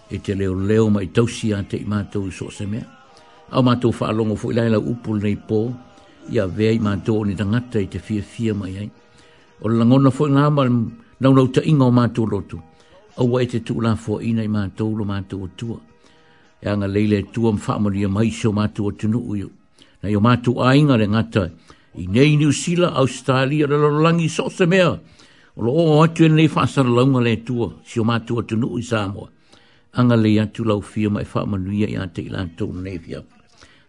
[0.10, 2.84] e te leo leo mai tausi a te i mātou so se mea.
[3.52, 5.60] Au mātou whaalongo fo ilaila upu nei pō,
[6.32, 8.88] i a vea i mātou ni tangata i te fia fia mai ai.
[9.62, 12.60] O le langona fo ngā ma nau nau ta inga o mātou lotu,
[13.18, 15.80] au wa e te tūla fo ina i mātou lo mātou o tua.
[16.64, 19.50] E anga leile tua mwhaamari a mai so mātou o tunu uyu,
[20.04, 21.42] Na i o mātou a inga re ngata,
[21.96, 24.98] i nei New Zealand, Australia, rilalangi so se mea,
[25.58, 28.78] lo o atu e nei fa sa longa le tu si o matu tu no
[28.78, 29.30] i samoa
[29.94, 33.20] anga le atu lau fia mai fa manuia nuia i ante ilan tau nei fia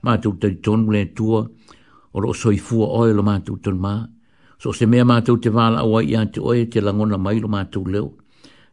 [0.05, 1.49] ma tu te ton le olo
[2.15, 3.95] o lo soi fua oe lo matu ton ma
[4.61, 7.81] so se mea matu te wala awa i ante oe te langona mai lo matu
[7.93, 8.09] leo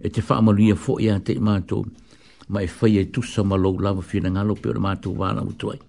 [0.05, 1.77] e te fa ma nuia fo i ante i matu
[2.53, 5.09] mai fai e tu sa ma lo lava fia na ngalo pe o lo matu
[5.19, 5.79] wala utuai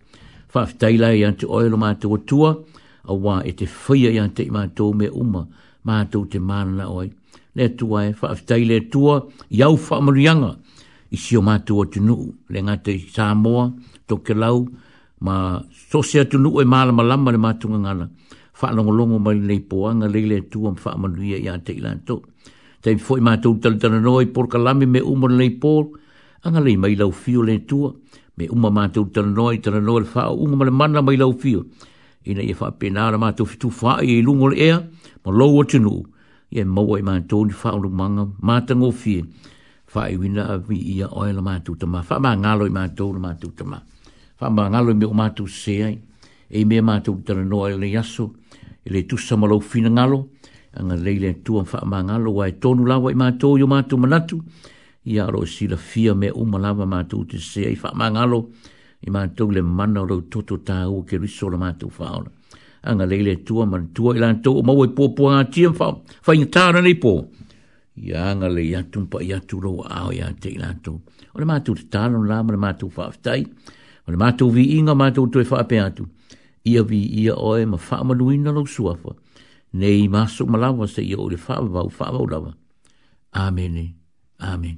[0.52, 2.50] fa fitaila i ante oe lo matu o tua
[3.10, 5.42] awa e te fia i ante i matu me uma
[5.86, 7.08] mātou te mānana oi.
[7.54, 9.18] Le tua e whaafitai le tua
[9.52, 10.54] iau whaamurianga
[11.12, 12.16] i sio mātou o tunu.
[12.50, 13.66] Le ngātou i Samoa,
[14.06, 14.64] Toke Lau,
[15.24, 18.08] ma sosia tunu e māla malama le mātou ngana.
[18.58, 22.22] Whaalongolongo mai nei poanga le le tua ma whaamurianga i ate ilanto.
[22.82, 25.86] Te fo i mātou talitana noi porkalami me umana nei pōr,
[26.44, 27.92] anga lei mai lau fio le tua,
[28.36, 31.66] me uma mātou tana noi tana noi le whao unga male mana mai lau fio.
[32.26, 34.80] Ina i e whaapena ara mātou fitu whaai i lungo le ea,
[35.24, 36.02] mo lou o tunu
[36.50, 39.22] ia e maua i mātou ni whaolumanga mātango fie
[39.94, 43.22] whae wina a vi ia oe la mātou tama wha maa ngalo i mātou la
[43.26, 43.78] mātou tama
[44.40, 45.94] wha maa ngalo i mea o mātou seai
[46.50, 48.26] e mea mātou tana noa i le yaso
[48.84, 50.24] e le tusa malau fina ngalo
[50.82, 54.00] anga leile tua wha maa ngalo wa e tonu lawa i mātou i o mātou
[54.02, 54.42] manatu
[55.06, 58.42] ia aro e sila fia mea o malawa mātou te seai wha maa ngalo
[59.06, 62.40] i mātou le mana o lau toto tāua ke riso la mātou whaona
[62.84, 65.74] anga lele tua man tua i lan tau o e mawai pō pō ngā tiam
[65.78, 67.12] whao, whai ngā tāra nei pō.
[68.02, 70.58] I anga le iatum pa iatu rau a ao ia te i
[71.34, 73.44] O le mātou te tāra no lāma, le mātou whaafitai,
[74.06, 76.06] o le mātou vi inga, mātou tue whaape atu.
[76.68, 79.14] Ia vi ia oe ma wha amalu ina lau suafa,
[79.72, 82.54] nei maso malawa se ia o le wha avau, wha avau lawa.
[83.32, 83.94] Amene,
[84.38, 84.76] amene.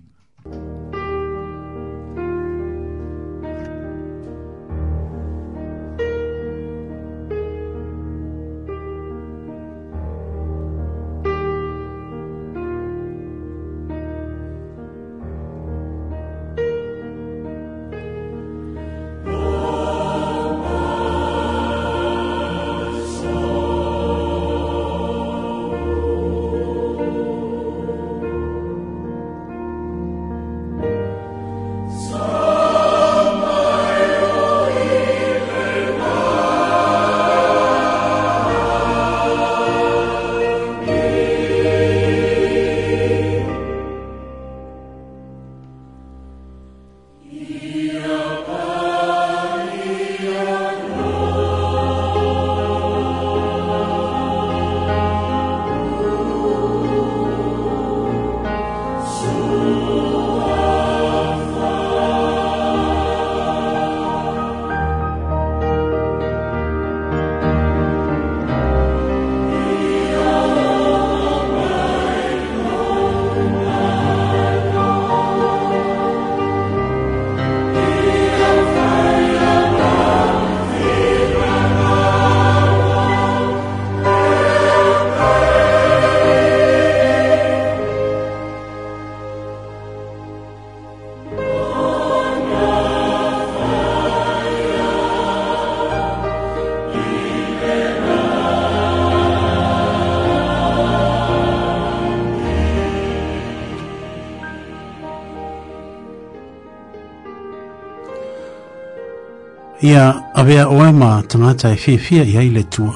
[109.91, 112.95] ia avea oe ma tangata e fiafia i aile tua.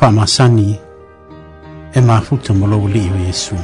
[0.00, 0.78] Whamasani
[1.92, 3.54] e mafuta molo li o Yesu.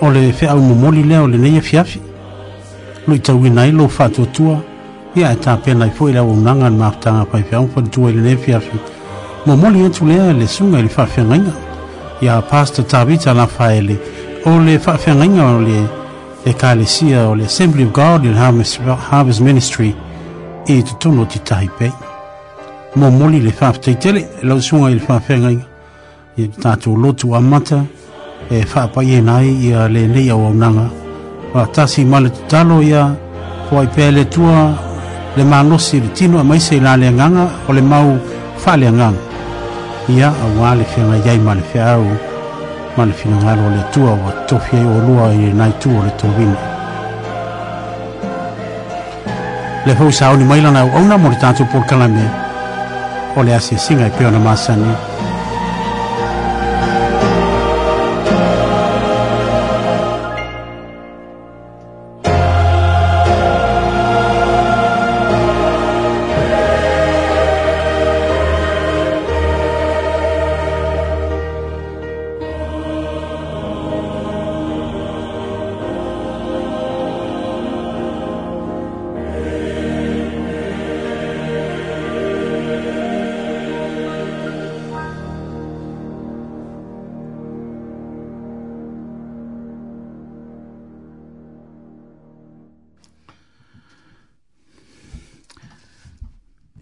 [0.00, 1.98] O le fea au mumoli leo le neia fiafi.
[2.02, 4.58] E lo i tau inai lo fatua tua,
[5.14, 8.36] ia e tāpena i fwoi lau unanga ni mafutanga pai fea au fatua le neia
[8.36, 8.76] fiafi.
[8.76, 8.80] E
[9.46, 11.52] mumoli etu lea e le sunga le fafia ngainga.
[12.20, 13.96] Ia pasta tabita la faele.
[14.44, 15.95] O le fafia ngainga o le fafia
[16.46, 19.88] e kalesia o le Assembly of God in Harvest, Harvest Ministry
[20.66, 21.92] i e tutono ti taipei.
[22.94, 25.50] Mo moli le whaafteitele, lau sunga i le whaafenga
[26.36, 27.84] i tātou lotu a mata
[28.48, 30.88] e whaapai e nai i a le nei o aunanga.
[31.52, 33.06] Wa tasi male tutalo i a
[33.70, 34.70] whai pēle tua
[35.34, 38.08] le mānosi le tino a maise i lale nganga o le mau
[38.64, 39.18] whale nganga.
[40.14, 41.82] Ia a wale whenga iai male whaau.
[41.82, 42.34] Ia a wale
[42.96, 46.10] mana finagalo o le atua ua tofia ai o alua i lenai tua o le
[46.20, 46.56] tovini
[49.86, 52.24] le hoi saoni mai au na mo le tatou polokalame
[53.36, 54.92] o le asiasiga e pea ona masani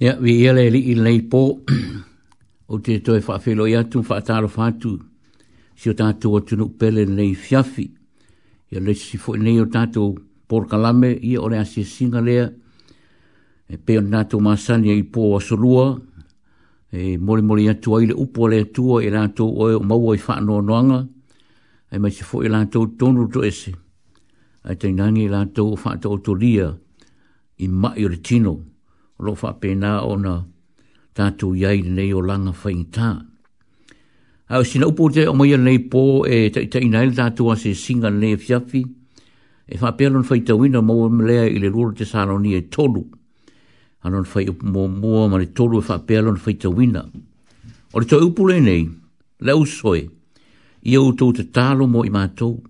[0.05, 1.41] Ia, vi ia le li i lei pō,
[2.71, 4.91] o te toi whaafelo i atu, whaataro whaatu,
[5.81, 7.87] si o tātou o tunu pele nei fiafi,
[8.69, 10.11] ia le si fo nei o tātou
[10.51, 12.45] porkalame, ia ole asi e singa lea,
[13.71, 15.87] e peo nātou māsani i po a solua,
[16.93, 20.23] e mori mori atu a ile upo le atua, e rātou oe o maua i
[20.27, 21.01] whaanoa noanga,
[21.89, 22.53] e mai si fo i
[23.01, 23.73] tonu to ese,
[24.69, 26.69] e te nangi rātou o whaata o to lia,
[27.65, 28.59] i ma o le tino,
[29.19, 30.45] lo fa pena ona
[31.15, 33.25] tatu yai nei o langa fainta
[34.49, 38.11] a si no pote o mai nei po e te te inai tatu se singa
[38.11, 38.83] nei fiafi
[39.67, 42.55] e fa pelo no faita wina mo e mele i le rule te sano ni
[42.55, 43.05] e tolu
[44.03, 47.05] anon fai mo mo ma le tolu fa e pelo no faita wina
[47.93, 48.89] o le to upule nei
[49.41, 50.11] le usoi
[50.83, 52.61] ia utou te tālo mo i mātou.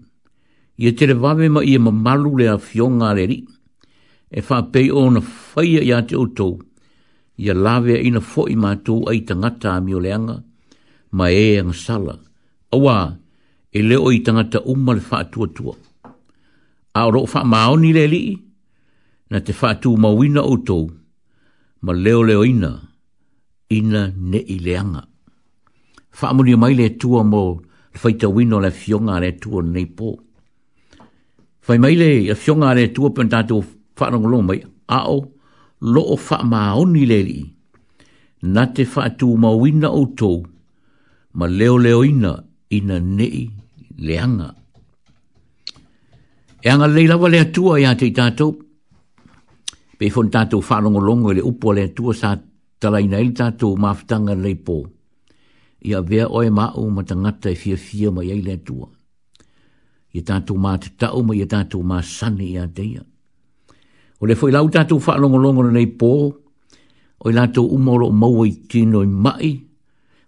[0.78, 2.58] Ia te re mo ma ia malu le a
[4.38, 5.20] e fa pe o na
[5.50, 6.48] fai ya te o
[7.42, 10.36] ia lave ina fo i ma tu ai tangata mi o leanga
[11.16, 12.14] ma e ang sala
[12.74, 12.96] awa
[13.78, 15.64] e le o i tangata umma le fa tu tu
[17.00, 18.22] a ro fa ma o ni le li
[19.30, 20.78] na te fa tu ma wina o to
[21.84, 22.70] ma leo leo ina
[23.78, 25.02] ina ne i leanga
[26.18, 27.42] fa mo ni mai le tu mo
[27.92, 30.08] le fa te wino le fionga le tu nei po
[31.64, 32.10] fa mai le
[32.42, 33.58] fionga le tu pe tatu
[33.98, 35.16] whaarongolo mai, ao,
[35.94, 37.38] lo o wha maoni leri,
[38.54, 40.44] na te wha tu mawina o tou,
[41.32, 42.32] ma leo leo ina,
[42.70, 43.48] ina nei
[44.06, 44.48] leanga.
[46.64, 48.50] E anga leila wale atua i atei tātou,
[49.98, 52.34] pe fon tātou whaarongolongo le upo le atua sa
[52.80, 54.78] talaina ili tātou maafitanga leipo,
[55.84, 58.86] ia vea oe mao ma tangata e fia fia mai ei le atua.
[60.14, 63.00] Ia tātou mātou tau, ma ia tātou mātou sani i ateia.
[63.00, 63.06] Ia
[64.20, 66.10] O le foi lau tatou wha longo na nei pō,
[67.24, 69.52] o i lātou umoro maua i tino i mai,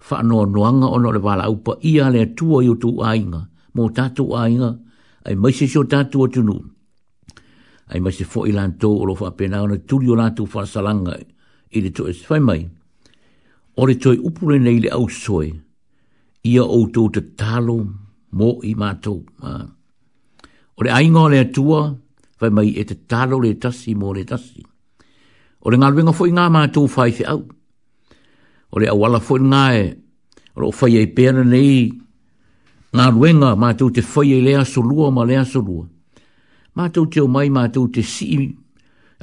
[0.08, 3.42] wha noa noanga ono le wala upa ia le atua i utu ainga,
[3.76, 4.72] mō tatou ainga,
[5.26, 6.56] ai maise si o tatou atunu.
[7.86, 10.66] Ai maise fo i lātou o lo wha pēnā ona turi o lātou wha
[11.76, 12.64] i le toes whai mai.
[13.76, 15.50] O le toi upure nei le au soe,
[16.48, 17.74] ia outou te talo
[18.32, 19.22] mō i mātou.
[20.76, 21.80] O le ainga o le atua, o le ainga o le atua,
[22.40, 24.62] vai mai e te talo le tasi mō le tasi.
[25.64, 27.42] O le ngalwenga fwoi ngā mā tō fai fi au.
[28.72, 29.84] O le awala fwoi ngā e,
[30.56, 31.88] o le fai e pēna nei,
[32.96, 35.86] ngā ruenga mā tō te fai e lea solua ma lea solua.
[36.76, 38.36] Mā tō te o mai mā tō te si,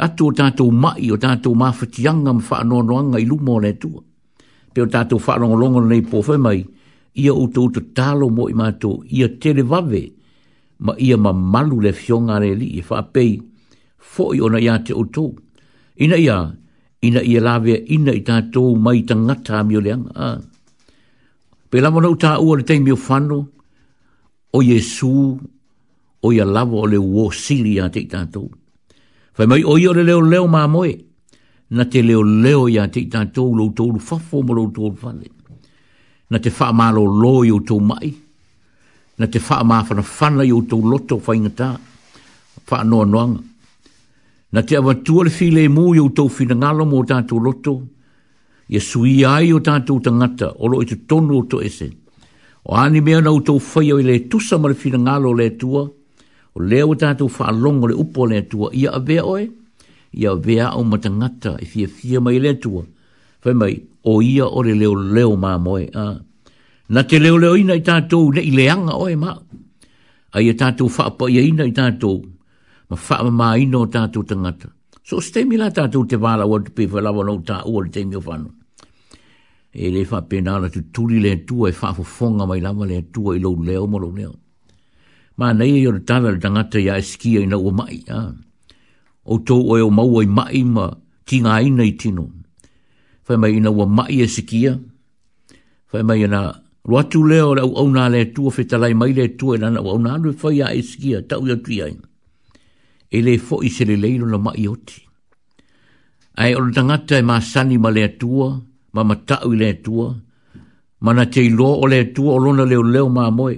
[0.01, 4.01] atu o tātou mai o tātou mawhatianga ma whaanoanoanga i lumo le tua.
[4.74, 6.64] Pēo tātou whaarongolongo nei pōwhemai,
[7.22, 10.03] ia o tō te talo mō i mā tō, ia tere wawe, ia tere wawe,
[10.86, 13.31] ma ia ma malu le fionga re li, fa apei,
[14.13, 15.25] fo i ona ia te oto.
[16.03, 16.38] Ina ia,
[17.07, 20.11] ina ia lawe, ina i tātou mai ta ngata a o leanga.
[20.27, 20.39] Ah.
[21.69, 23.39] Pe lama na uta ua le teimio whano,
[24.57, 25.13] o Jesu,
[26.25, 28.45] o ia lawa o le uo siri ia te i tātou.
[29.36, 30.91] Fai mai o le leo leo mā moe,
[31.75, 34.01] na te leo leo ia te i tātou lo utou lu
[34.47, 35.27] mo lo utou lu fale.
[36.29, 38.09] Na te wha mālo loi o tō mai,
[39.18, 39.84] na te wha maa
[40.20, 41.68] whana i o tau loto wha inga tā,
[42.70, 43.41] wha noa noanga.
[44.53, 47.76] Na te awa tuare while mō i o tau whina ngalo mō tātou loto,
[48.70, 51.91] i a sui ai o tātou tangata, olo i te tonu o to ese.
[52.66, 55.49] O ani mea na o tau whai o i le tusa mara whina ngalo le
[55.59, 55.86] tua,
[56.55, 59.45] o leo o tātou wha alongo le upo le tua, ia a avea oe,
[60.14, 62.86] i a avea o ngata i fia fia mai le tua,
[63.43, 63.74] whai mai,
[64.05, 66.18] o ia o le leo leo mā moe, aa
[66.89, 69.34] na te leo leo ina i tātou ne i leanga oe ma.
[70.34, 72.23] Ai e tātou whaapa i e ina i tātou,
[72.89, 74.71] ma whaama mā ina o tātou tangata.
[75.05, 77.91] So ste mi la tātou te wāla wā te pewha lawa nau tā ua le
[77.91, 78.49] te mi o whanu.
[79.73, 83.38] E le wha penala tu turi le tua e whaafu fonga mai lawa le tua
[83.38, 84.34] i lau leo moro leo.
[85.39, 88.03] Mā nei e o tāla le tangata i a eskia i na ua mai,
[89.25, 90.86] O tou oe o maua i mai ma
[91.23, 92.25] ki ngā ina i tino.
[93.25, 94.73] Whai mai ina ua mai e sikia,
[95.93, 96.41] whai mai ina...
[96.86, 99.81] Lo atu leo le au au nā le tua whetalai mai le tua lana e
[99.81, 101.95] au au nā le whai a eskia tau ya tui ai.
[103.15, 104.99] E le fo i se le leilo na mai oti.
[106.41, 108.47] Ai o tangata e māsani ma le tua,
[108.93, 110.09] ma matau i le tua,
[111.03, 113.57] ma na te ilo o le tua o lona leo leo mā moe.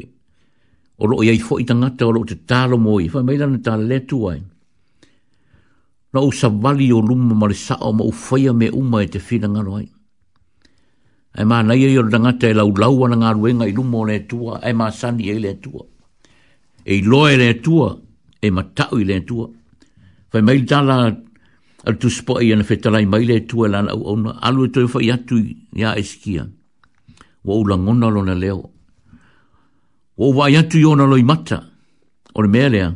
[1.01, 3.85] O lo iai fo i tangata o lo te tālo moe, fa mai lana tāle
[3.89, 4.41] le tua ai.
[6.13, 9.07] Na o sa wali o luma ma le sao ma u whaia me uma e
[9.09, 9.87] te whina ngaro ai
[11.37, 14.59] e ma nei o ranga te lau lau ana ngā ruenga i lumo le tua,
[14.63, 15.83] e ma sani e le tua.
[16.85, 17.89] E i loe le tua,
[18.41, 19.49] e ma tau i le tua.
[20.29, 20.95] Fai mail tala
[21.85, 24.87] al tu spo i ana whetarai mai le tua lana au auna, alu e toi
[24.87, 26.47] fai atu i a eskia.
[27.43, 28.63] Wa u la ngona lona leo.
[30.15, 31.63] Wa u vai atu i ona loi mata,
[32.33, 32.93] o le melea,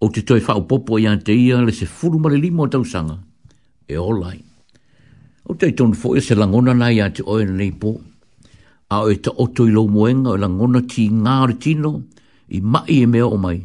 [0.00, 3.20] o te toi fai popo i te ia le se furu male limo tausanga,
[3.86, 4.45] e olai.
[5.48, 7.90] O te ton fo e se langona na ia te oe nei po.
[8.94, 11.92] A oe ta oto i lau moenga o langona ti ngāre tino
[12.50, 13.60] i mai e mea o mai.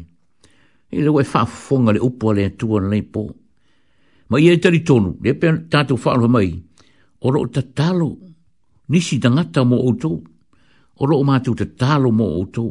[0.94, 3.22] E le wai whafonga le upo ale atua nei po.
[4.30, 6.52] Ma i e tari tonu, le pe tātou whaaro mai,
[7.26, 8.10] oro o ta talo,
[8.92, 10.12] nisi tangata mo oto,
[11.02, 12.68] oro o mātou ta talo mo oto,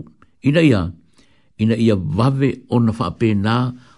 [0.48, 0.82] ina ia,
[1.62, 3.56] ina ia wave o na whaapena,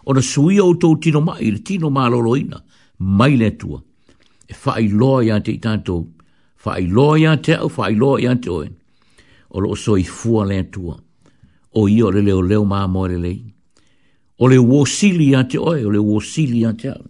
[0.09, 2.59] o na sui o tino mai, le tino mālolo ina,
[2.99, 3.47] mai le atua.
[3.47, 3.82] Mai le atua
[4.54, 6.04] e whai loa ia te i tātou,
[6.64, 8.70] whai loa ia te au, whai loa ia te oe,
[9.49, 10.95] o lo so i fua le atua,
[11.80, 13.39] o i o le leo leo maa moere lei,
[14.38, 17.04] o le wosili ia te oe, o le wosili ia te au,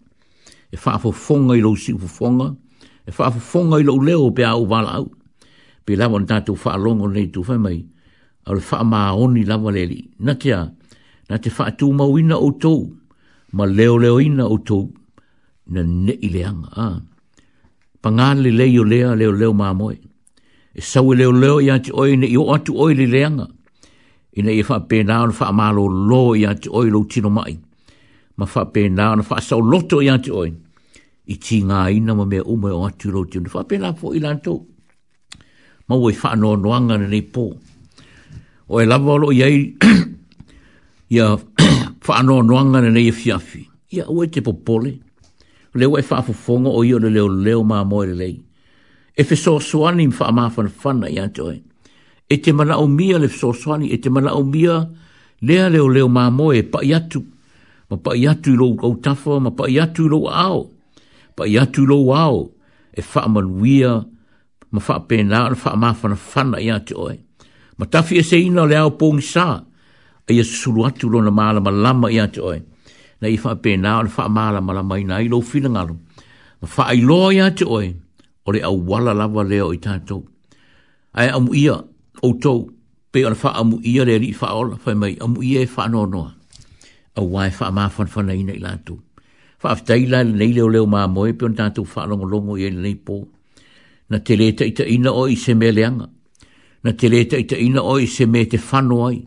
[0.74, 2.50] e wha afo fonga i lo si fonga,
[3.06, 5.12] e wha afo fonga i lo leo pe au wala au,
[5.86, 7.80] pe lawa na tātou wha alongo nei tu whai mai,
[8.48, 10.64] a le wha maa oni lawa le li, na kia,
[11.30, 12.88] na te wha atu mauina o tou,
[13.54, 14.92] ma leo leo ina o tou,
[15.74, 17.00] na ne ileanga, ah
[18.04, 19.96] pangali leo lea leo leo mamoe.
[20.78, 23.48] E sau e leo leo i ati oi ne i o atu oi li leanga.
[24.38, 27.56] I ne i wha pēnao na wha malo lo i ati oi lo tino mai.
[28.38, 30.52] Ma wha pēnao na wha sau loto i ati oi.
[31.34, 33.48] I ti ngā ina ma mea umo i o atu lo tino.
[33.54, 34.60] Wha pēnao po i lantou.
[35.88, 37.46] Ma ua i wha anō noanga na nei pō.
[38.68, 39.62] O e lava lo i ai
[41.14, 43.64] i a wha anō noanga na nei i e fiafi.
[43.96, 44.98] I a ua e te popole
[45.74, 48.30] le wa fa fongo o yo le leo leo ma mo le le
[49.18, 52.88] e fe so swani fa ma fa fa na ya to e te mala o
[52.88, 54.86] mia le so swani e te mala o mia
[55.42, 57.26] le leo leo ma mo e pa ya tu
[57.90, 60.70] ma pa ya tu lo go tafa ma pa ya tu lo ao
[61.36, 62.52] pa ya tu lo ao
[62.94, 63.94] e fa ma wea
[64.74, 67.18] ma fa pe na fa ma fa fa na ya to e
[67.78, 69.62] ma tafi e se ina le ao pong sa
[70.30, 72.60] e ye sulu atu lo na mala ma lama ya to e
[73.24, 75.96] na i fa pe na o fa mala mala mai na i lo fina ngalo
[76.60, 77.88] ma fa i lo ya te oi
[78.48, 79.80] o le au wala lava le o i
[81.22, 81.76] ai amu ia
[82.28, 82.54] o to
[83.12, 85.94] pe o fa amu ia le ri fa ola fa mai amu ia fa e
[85.96, 86.24] no no
[87.16, 88.96] a wai fa ma fa fa na i nei lato
[89.62, 92.54] fa aftai la le le o le ma moe pe o tato fa longo longo
[92.60, 93.18] i le nei po
[94.10, 96.08] na te le ta ita ina o se me leanga
[96.84, 99.18] na te le ta ita ina o se me te fa no ai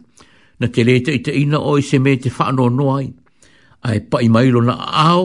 [0.61, 3.07] na te le ta ita ina o se me te fa no no ai
[3.89, 4.75] ai pai mai lo na
[5.07, 5.25] ao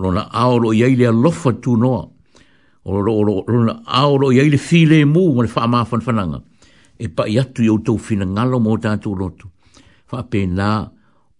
[0.00, 1.90] lo na ao lo ia ile lo fa tu no
[2.82, 6.12] lo lo lo na ao lo ia ile file mu mo fa ma fa fa
[6.14, 6.38] nga
[6.98, 9.46] e pa ia tu yo tu fina nga lo mo ta tu lo tu
[10.10, 10.68] fa pe na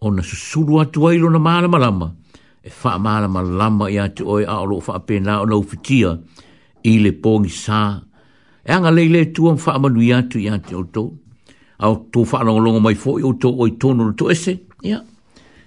[0.05, 2.07] ona su su lo tu ai lo na ma la ma ma
[2.63, 5.33] e fa ma la ma la ma ia tu oi ao lo fa pe na
[5.49, 6.11] lo fu tia
[6.91, 7.79] ile pongi sa
[8.63, 10.55] e anga le le tu am fa ma lu ia tu ia
[10.93, 11.01] tu
[11.85, 14.89] au tu fa lo lo mai fo yo tu oi tu no tu ese ya
[14.89, 15.03] yeah.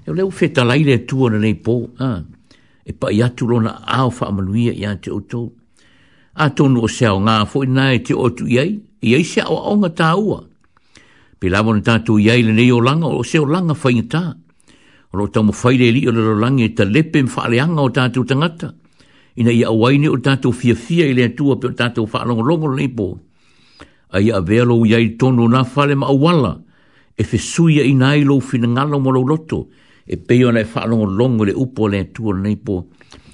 [0.09, 1.75] Eo leo feta laile e tua na nei pō.
[2.07, 2.23] Ah,
[2.89, 5.21] e pa i atu lona au wha amanuia i ante o
[6.45, 9.21] A tonu o seo ngā fo i nai te otu i ai.
[9.25, 10.45] se au aonga tā ua.
[11.41, 14.23] Pe lavo na tātou i ai le nei o langa o seo langa fai ngatā.
[15.13, 18.73] O lo tamo faile li o lero langi e ta lepe mwhaareanga o tātou tangata.
[19.37, 22.67] Ina i awaine o tātou fia fia i le atua pe o tātou wha longo
[22.73, 23.07] le nei pō.
[24.15, 26.57] A velo i tonu na fale ma awala.
[27.19, 27.95] E fesuia i
[28.41, 29.69] fina ngalo mo loto
[30.11, 32.87] e pei ona e whaalongo longo le upo le atua nei po.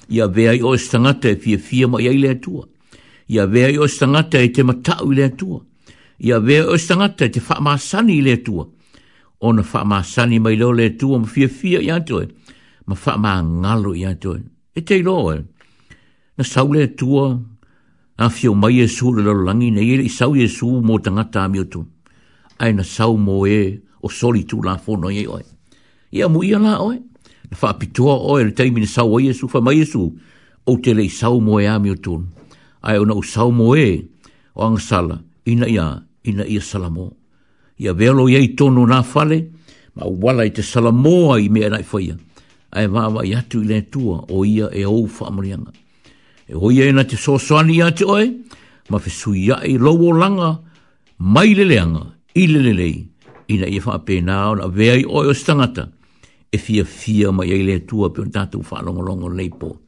[0.09, 2.67] Ia vea i o e stangata e fia fia ma iai le atua.
[3.27, 5.59] Ia vea i o e stangata e te matau le atua.
[6.19, 8.67] Ia vea i o e stangata e te whaamasani le atua.
[9.47, 12.25] Ona whaamasani mai leo le atua ma fia fia i atua.
[12.85, 14.37] Ma whaamangalo i atua.
[14.75, 15.39] E te ilo e.
[16.37, 17.39] Na sau le atua
[18.17, 21.41] a fio mai e sula lo langi nei i e sau e su mo tangata
[21.43, 21.87] amiotu.
[22.59, 25.45] Aina sau mo e o soli tu la fono i e oe
[26.13, 26.99] ia mu ia la oe.
[27.49, 30.01] Na wha apitua oe le taimi na sau a Iesu, wha mai Iesu,
[30.65, 32.27] o te lei sau moe a mi o tun.
[32.81, 34.01] Ai ona u sau moe
[34.57, 37.11] o ang sala, ina ia, ina ia salamo.
[37.77, 39.49] Ia velo ia i tonu na fale,
[39.95, 42.17] ma wala i te salamo ai mea nai whaia.
[42.75, 45.71] Ai vawa i atu i le tua o ia e ou wha amarianga.
[46.47, 48.25] E hoia ina te sosoani ia te oe,
[48.93, 50.59] ma fesui ia i lowo langa,
[51.17, 53.01] mai leleanga, i lelelei,
[53.49, 55.89] ina ia wha apena o na vea i oe o stangata
[56.49, 59.79] e fia fia mai ai lea tua pe o tatou whaalongolongo nei po.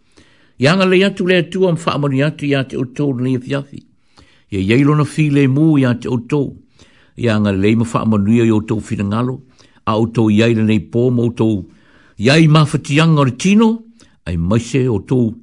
[0.60, 3.40] Ia anga lei atu lea tua mwha amari atu e ia te otou ni e
[3.40, 3.82] fiafi.
[4.50, 6.56] Ia yeilo na fi le mu ia te otou.
[7.18, 9.42] Ia anga lei mwha amanuia i otou fina ngalo.
[9.86, 11.66] A otou iai le nei po mo otou.
[12.18, 13.84] Ia i mawhati anga le tino.
[14.26, 15.34] Ai maise otou.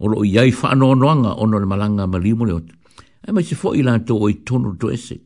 [0.00, 2.56] Olo iai whaanoanoanga ono le malanga malimu le
[3.28, 5.20] Ai maise fo i lato o tono to ese.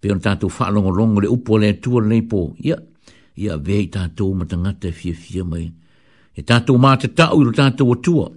[0.00, 2.54] Pe on tatou whaalongolongo le upo lea tua le nei po.
[2.58, 2.70] Ia.
[2.78, 2.82] Yeah
[3.36, 5.66] ia vea i tātou matangata fia fia mai.
[6.36, 8.28] E tātou māta tau ilo tātou atua,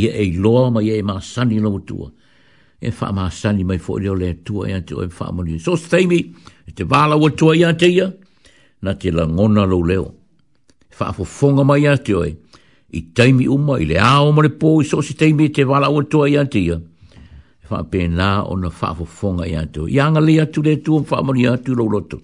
[0.00, 2.08] ia e loa mai e māsani lo atua.
[2.80, 5.58] E wha māsani mai fo leo le atua e ante o wha mani.
[5.60, 6.20] So steimi,
[6.68, 8.10] e te wālau atua i ante ia,
[8.84, 10.10] na te la ngona lo leo.
[10.90, 12.32] E wha fonga mai ante oi,
[12.96, 16.28] i teimi uma, i le ao mare pō, i so si teimi te wālau atua
[16.30, 16.76] i ante ia.
[17.16, 19.90] E wha pēnā o na wha fonga i ante oi.
[19.96, 22.20] Ia ngalea tu le tu, wha mani atu lo loto.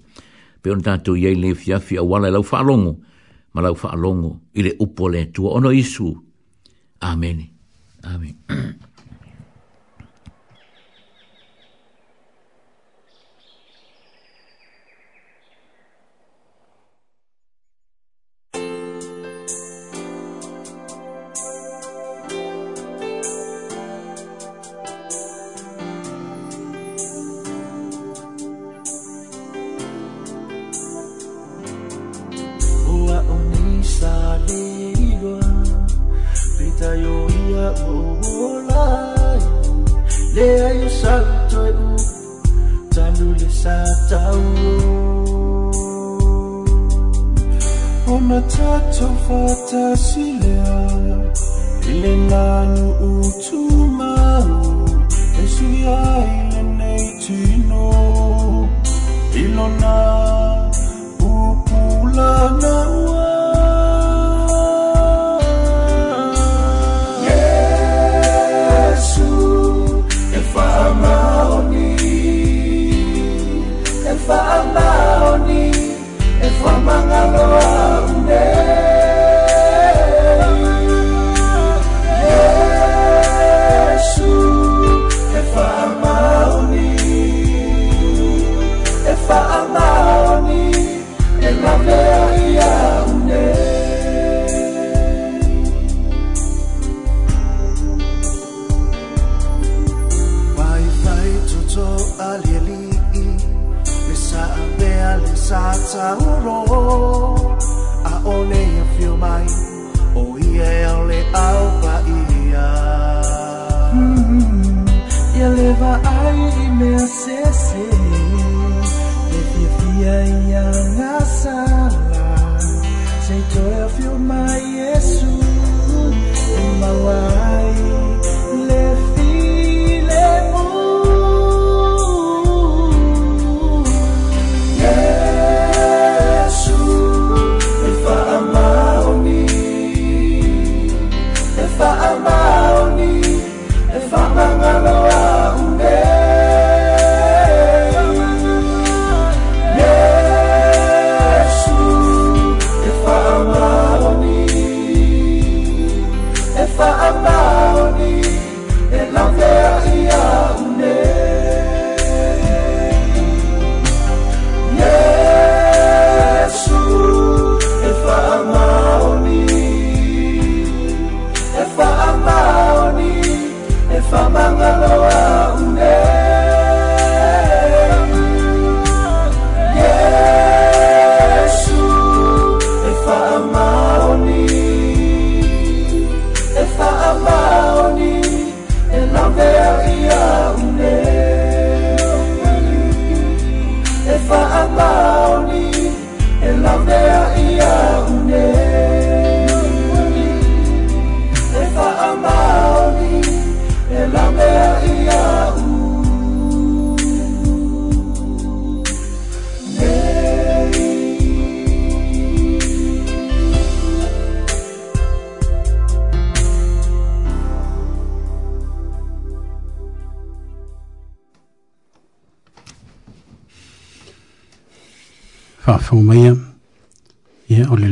[0.63, 2.93] pe ona tatou iai le fiafi auala wala lau whaalongo,
[3.53, 6.07] ma lau faalogo i le o le tua ono isu.
[7.11, 7.39] Amen.
[8.07, 8.35] Amen.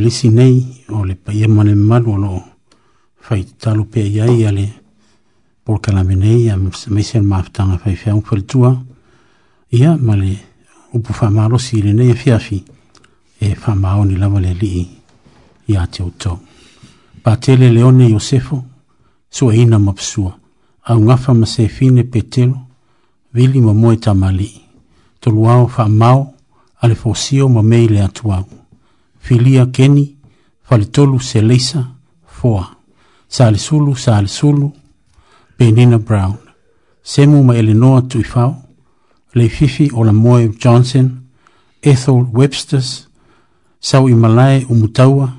[0.00, 0.56] lisi nei
[0.88, 2.30] o le paia mane malu alo
[3.26, 4.64] fai talo pe ia ia le
[5.64, 6.54] por kalame nei a
[6.88, 8.70] mese le maafitanga fai fia un falitua
[9.78, 10.32] ia ma le
[10.94, 12.58] upu fa maalo si le nei e e a fiafi
[13.44, 14.84] e fa maao ni lava le lii
[15.70, 16.32] ia te uto
[17.22, 18.56] patele leone yosefo
[19.36, 20.32] sua ina mapsua
[20.90, 22.56] au ngafa ma sefine petelo
[23.34, 24.50] vili ma moe tamali
[25.20, 26.20] toluao fa maao
[26.82, 28.46] ale fosio ma mei le atuau
[29.20, 30.06] filia keni
[30.68, 31.82] faletolu seleisa
[32.38, 32.64] foa
[33.36, 34.68] salesulu salesulu
[35.56, 36.36] penina brown
[37.02, 38.62] semu ma elenoa tuifao
[39.34, 41.06] leififi o la moe johnson
[41.82, 42.88] ethel websters
[43.80, 45.32] sau i malae umutaua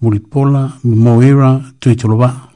[0.00, 2.48] mulipola mamoira tuitolovaa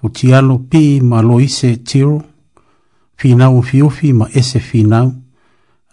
[0.00, 2.22] futialo pi ma loise tiro
[3.16, 5.12] finau fiufi ma ese finau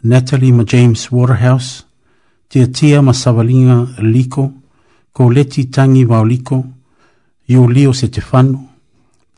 [0.03, 1.84] natalie ma james waterhouse
[2.50, 4.43] te tia ma savalinga liko,
[5.36, 6.66] leti tangi mauliko,
[7.47, 8.68] Yulio Setefano,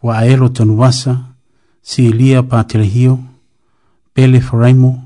[0.01, 1.20] Waelo Tanuwasa,
[1.82, 3.20] Silia Patelehio,
[4.14, 5.03] Pele Faraimo,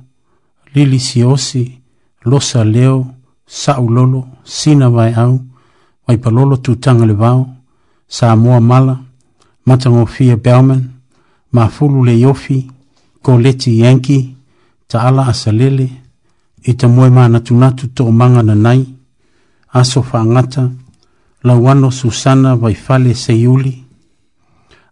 [0.76, 1.82] Lili Siosi,
[2.24, 3.16] Losa Leo,
[3.48, 5.40] Saulolo, Sina Vaiau,
[6.08, 7.48] Waipalolo Tutanga Levao,
[8.08, 9.00] Samoa Mala,
[9.66, 10.90] Matangofia Bellman,
[11.52, 12.70] Mafulu Leyofi,
[13.22, 14.36] Koleti Yanki,
[14.88, 15.90] Taala Asalele,
[16.68, 18.82] i te moe mānatunatu tō mangana nei,
[19.74, 20.64] aso whāngata,
[21.46, 23.74] lawano susana vai fale se iuli,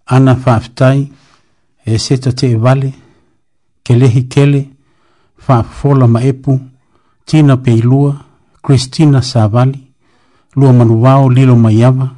[0.05, 0.99] ana whāftai,
[1.85, 2.91] e seta te e vale,
[3.83, 4.61] ke lehi kele,
[5.47, 6.59] whāfola ma epu,
[7.25, 8.13] tina pe ilua,
[8.63, 9.79] Kristina Savali,
[10.55, 12.09] lua manuwao lilo maiawa,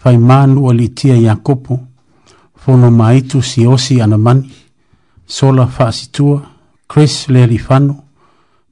[0.00, 1.78] fai manu o litia Iakopo,
[2.56, 4.50] fono maitu si osi anamani,
[5.26, 8.02] sola faasitua, Chris Lerifano, Chris Lerifano,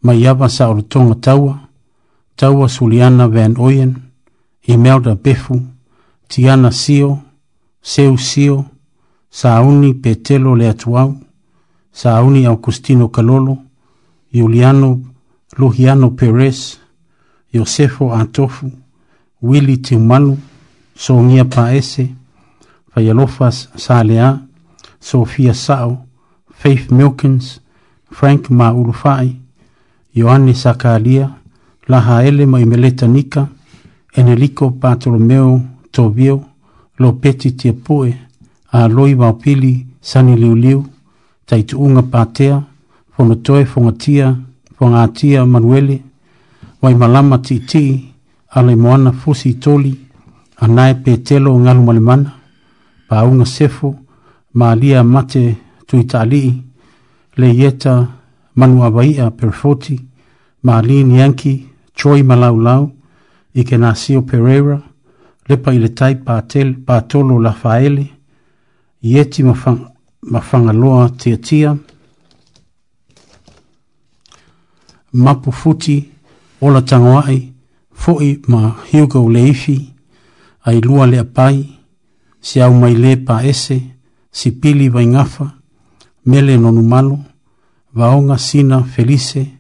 [0.07, 1.55] mai ava sa orotonga taua,
[2.37, 3.95] taua Suliana Van Oyen,
[4.63, 5.61] Imelda Befu,
[6.29, 7.23] Tiana Sio,
[7.83, 8.67] Seu Sio,
[9.31, 11.11] Sauni Petelo Leatuau,
[11.93, 13.55] Sauni Augustino Calolo,
[14.33, 15.01] Juliano
[15.59, 16.79] Lujiano Perez,
[17.53, 18.71] Josefo Antofu,
[19.43, 20.37] Willi Timalu,
[20.95, 22.09] Sonia Paese,
[22.93, 24.41] Fayalofas Salea,
[25.01, 26.07] Sofia Sao,
[26.55, 27.61] Faith Milkins,
[28.11, 29.37] Frank Maulufai,
[30.17, 31.31] Ioane Sakaalia,
[31.89, 33.49] Laha Ele Maimeleta Nika,
[34.14, 35.61] Eneliko Patolomeo
[35.93, 36.45] Tobio,
[36.99, 38.14] Lopeti Tiepoe,
[38.73, 40.87] a Loi Vaupili Sani Liuliu,
[41.47, 42.62] Taituunga Patea,
[43.17, 44.35] Fonotoe Fongatia,
[44.79, 46.03] Fongatia Manuele,
[46.83, 48.14] Waimalama Titi,
[48.51, 50.01] Alemoana Fusi Toli,
[50.57, 52.33] Anae Petelo Ngalu Malemana,
[53.09, 53.95] Paunga Sefo,
[54.55, 55.57] Maalia Mate
[55.87, 56.62] Tuitalii,
[57.37, 58.07] Leieta
[58.57, 60.06] Manuabaia Perfoti,
[60.67, 61.64] Marlene Yanki,
[61.95, 62.91] Choi Malaulau,
[63.55, 64.83] Ikenasio Pereira,
[65.49, 68.11] Lepa Iletai Patel, Patolo Lafaele,
[69.01, 69.93] Yeti Mafang,
[70.25, 71.77] Mafangaloa Tia Tia,
[75.12, 76.09] Mapu Futi,
[76.61, 77.53] Ola Tangwai,
[77.93, 79.93] Foi Ma Hugo Leifi,
[80.67, 81.64] Ailua Lea Pai,
[82.41, 83.81] Siau Maile Paese,
[84.33, 85.53] Sipili Vaingafa,
[86.27, 87.21] Mele Nonumalo,
[87.95, 89.56] Vaonga Sina Felice,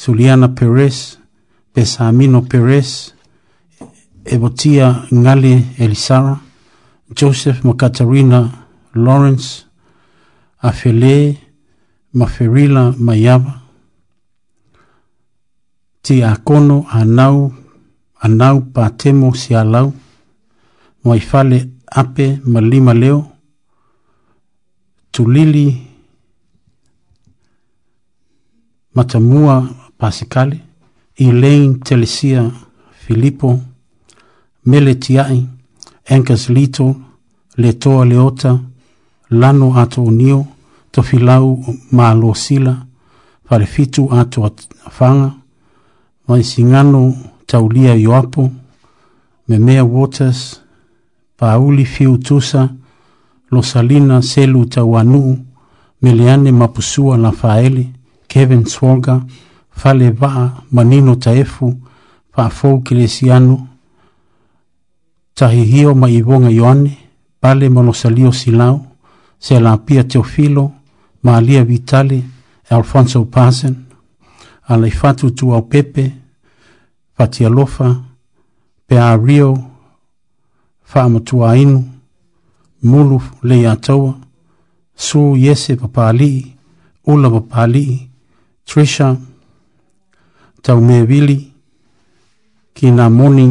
[0.00, 1.18] Suliana Perez,
[1.74, 3.12] Pesamino Perez,
[4.24, 6.40] Evotia Ngale Elisara,
[7.12, 9.66] Joseph Makatarina Lawrence,
[10.64, 11.36] Afele
[12.14, 13.60] Maferila Mayaba,
[16.02, 17.52] Tiakono Anau,
[18.22, 19.92] Anau Patemo Sialau,
[21.04, 23.30] Waifale Ape Malima Leo,
[25.12, 25.76] Tulili
[28.94, 30.58] Matamua Pasikali,
[31.18, 32.50] Elaine Telesia
[33.04, 33.60] Filipo,
[34.64, 35.46] Meletiai,
[36.08, 36.96] enkeslito Lito,
[37.58, 38.58] Letoa Leota,
[39.32, 40.46] Lano Ato Unio,
[40.90, 41.60] Tofilau
[41.92, 42.82] Malosila,
[43.46, 44.48] Farefitu Ato
[44.90, 45.34] Fanga,
[46.28, 47.12] Maisingano
[47.46, 48.50] Taulia Yoapo,
[49.48, 50.62] Memea Waters,
[51.36, 52.70] Pauli fiu tusa
[53.52, 55.44] Losalina Selu Tawanu,
[56.02, 57.88] Meliane Mapusua lafaele
[58.28, 59.22] Kevin Swolga,
[59.80, 61.80] fale vaa manino taefu
[62.32, 63.68] faafou kelesiano
[65.34, 66.94] tahihio ma ivoga ioane
[67.40, 68.80] pale ma losalio silau
[69.38, 70.72] selapia teofilo
[71.22, 72.18] ma alia vitale
[72.70, 73.74] alfonso pasen
[74.68, 76.04] alaifatu tuau pepe
[77.16, 77.88] fatialofa
[78.86, 79.50] peario
[80.92, 81.80] faamatuāinu
[82.82, 84.12] mulu lei atoa
[85.06, 86.56] su iese papalii
[87.12, 88.10] ula papalii
[88.64, 89.16] trisha
[90.62, 91.36] tau mea wili,
[92.74, 93.46] ki ngā moni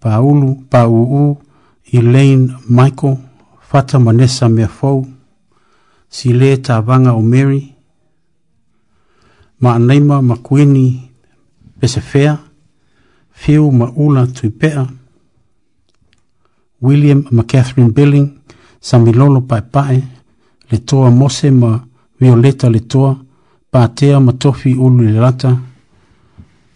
[0.00, 1.36] paulu, pauu,
[1.92, 3.16] Elaine, Michael,
[3.60, 5.04] Fata Manessa mea fau,
[6.08, 7.60] si le tā vanga o Mary,
[9.60, 10.86] ma anaima ma kuini
[11.80, 12.38] pesefea,
[13.32, 14.86] Phil ma ula tui pea,
[16.80, 18.28] William ma Catherine Billing,
[18.80, 20.02] Samilolo pae pae,
[20.70, 21.80] le toa mose ma
[22.20, 23.16] Violeta le toa,
[23.72, 25.56] Pātea ma tofi ulu le rata,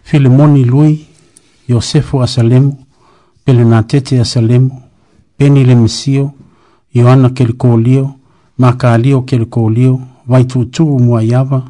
[0.09, 1.07] Filimoni lui,
[1.67, 2.79] Yosefu a Salemu,
[3.45, 4.83] Pelenatete a Salemu,
[5.37, 6.35] Peni le Mesio,
[6.95, 8.17] Ioana Kelikolio,
[8.57, 11.63] Makaalio Kelikolio, Vaitutu Muayava,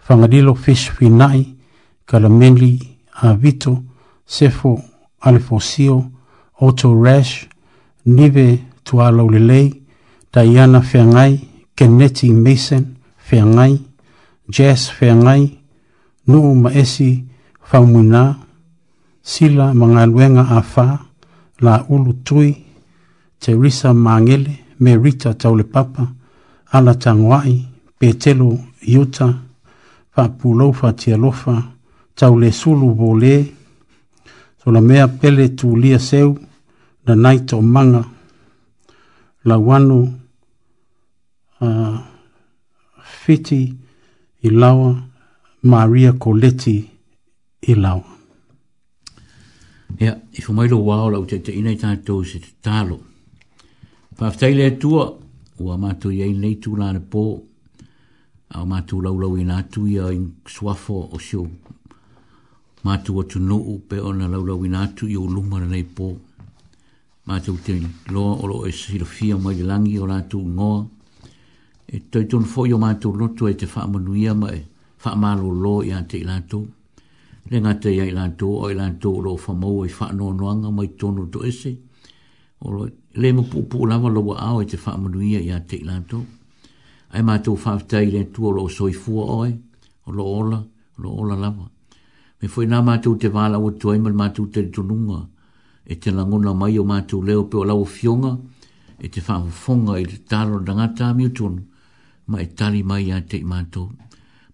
[0.00, 1.54] Fangadilo Fish Finai,
[2.04, 2.78] Kalameli
[3.14, 3.84] Avito,
[4.26, 4.82] Sefo
[5.20, 6.10] Alifosio,
[6.60, 7.46] Oto Rash,
[8.06, 9.82] Nive Tuala Ulelei,
[10.32, 11.38] Diana Fengai,
[11.76, 13.80] Kenneti Mason Fengai,
[14.50, 15.48] Jess Fengai,
[16.26, 17.26] Nuu Maesi, Fengai,
[17.70, 18.22] faumuina
[19.22, 20.86] sila magaluega afā
[21.64, 22.50] la ulu tui
[23.42, 26.02] terisa magele me rita taule papa
[26.72, 27.54] ala tagoaʻi
[27.98, 28.48] petelo
[28.92, 29.26] iuta
[30.14, 31.54] faapulou faatialofa
[32.18, 33.36] taule sulu volē
[34.88, 36.28] mea pele tulia seu
[37.06, 38.02] lanai toʻomaga
[39.48, 39.98] lauano
[41.66, 41.96] uh,
[43.24, 43.74] fiti
[44.46, 44.90] ilawa
[45.62, 46.95] maria koleti
[47.66, 48.02] i lau.
[49.98, 52.98] Ia, i fumailo wao lau te teina i tātou se te talo.
[54.18, 55.06] Whaftaile atua,
[55.62, 57.24] ua mātou iei nei tū lana pō,
[58.54, 61.42] a mātou laulau i nātu ia i swafo o sio
[62.86, 66.12] mātou atu nuu pe ona lau i nātu i o lumara nei pō.
[67.26, 67.74] Mātou te
[68.14, 70.84] loa o lo e sirafia mai langi o nātu ngoa,
[71.86, 74.60] e toi tonu fo i o mātou lotu e te whaamanuia ma e
[75.02, 76.62] whaamalo lo i ante i nātou.
[77.50, 80.88] le ngate ia i lantou, o i lantou lo fa mau i whaano noanga mai
[80.96, 81.76] tono to ese.
[82.60, 85.50] lo, le mo pu pu lawa loa au e i te wha manu a i
[85.50, 86.24] ate i lantou.
[87.10, 89.52] Ai mātou whaftai le tua lo soi fua oi,
[90.06, 90.58] o lo ola,
[90.98, 91.64] lo ola lawa.
[92.42, 95.22] Me fwoi nā mātou te wāla o tuai mal mātou te tununga,
[95.86, 98.34] e te langona mai o mātou leo pe o lau fionga,
[98.98, 101.62] e te whaafonga i te tālo rangata miu tonu,
[102.26, 103.92] ma e tali mai te ate i mātou.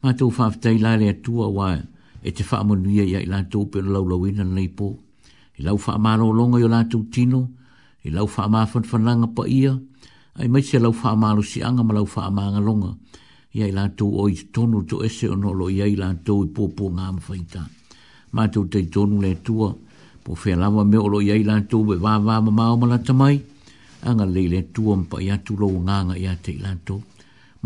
[0.04, 1.86] Mātou whaftai lai le tua wāia
[2.22, 4.88] e te wha amonuia ia i lātou pe lau lau ina nei pō.
[5.58, 7.40] I lau wha amaro longa i lātou tino,
[8.06, 9.72] i lau wha amafan whananga pa ia,
[10.38, 12.92] ai mai se lau wha amaro si anga ma lau wha amanga longa,
[13.52, 16.70] ia i lātou o i tonu to ese o nolo ia i lātou i pō
[16.78, 17.64] pō ngā mawhaita.
[18.32, 19.72] Mātou tei tonu le tua,
[20.24, 23.12] po whea lawa me o lo ia i lātou we wā ma māo ma lata
[23.12, 23.34] mai,
[24.06, 27.02] anga lei le tua mpa ia tu lau nganga ia te i lātou.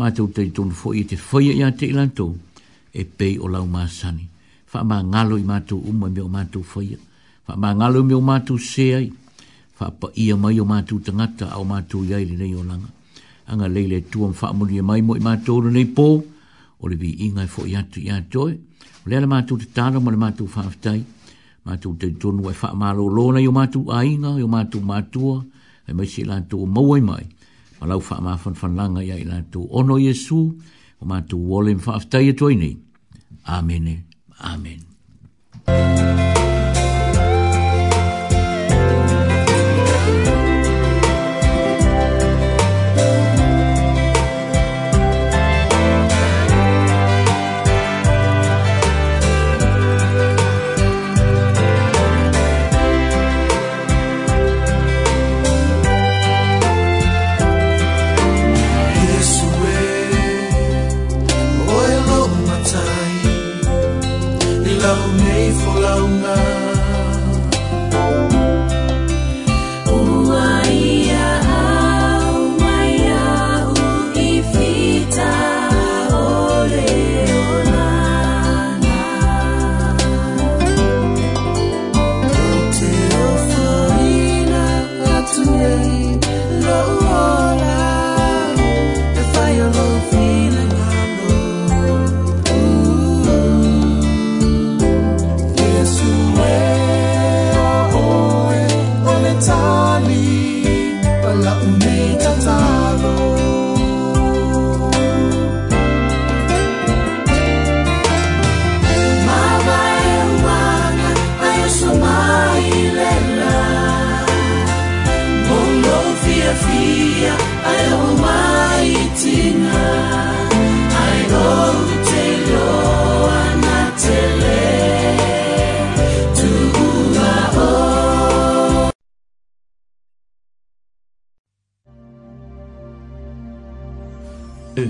[0.01, 2.33] Mātou tei tonu fo i te whaia ia te i lātou,
[2.93, 4.25] e pei o lau māsani
[4.67, 6.91] fa ma ngalo i mato umu me o mato foi
[7.47, 9.07] fa ma ngalo me o mato sei
[9.73, 12.91] fa pa ia mai o mato tangata o mato ia ile nei langa.
[13.47, 16.21] anga leile tu on fa mo ni e mai mo i mato ro nei po
[16.77, 18.51] o le vi ingai fo ia tu i toi
[19.07, 21.01] le le mato te tano mo le mato fa ftai
[21.63, 25.45] mato te tonu e fa ma lo lo nei o mato ainga o mato mato
[25.87, 27.25] e mai si lan tu mo i mai
[27.79, 30.37] Malau fa ma fon fon langa i ina tu ono yesu
[30.99, 32.71] o ma tu wolim fa ftai toi ni
[33.55, 34.06] amene
[34.39, 34.85] Amen.
[64.89, 65.36] ao meu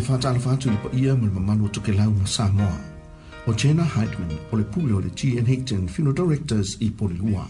[0.07, 2.79] faatalofa atu i le paia ma le mamalu o tokelauga samoa
[3.47, 7.43] o jena hidman o le pule o le gn higton funeral directors i polilua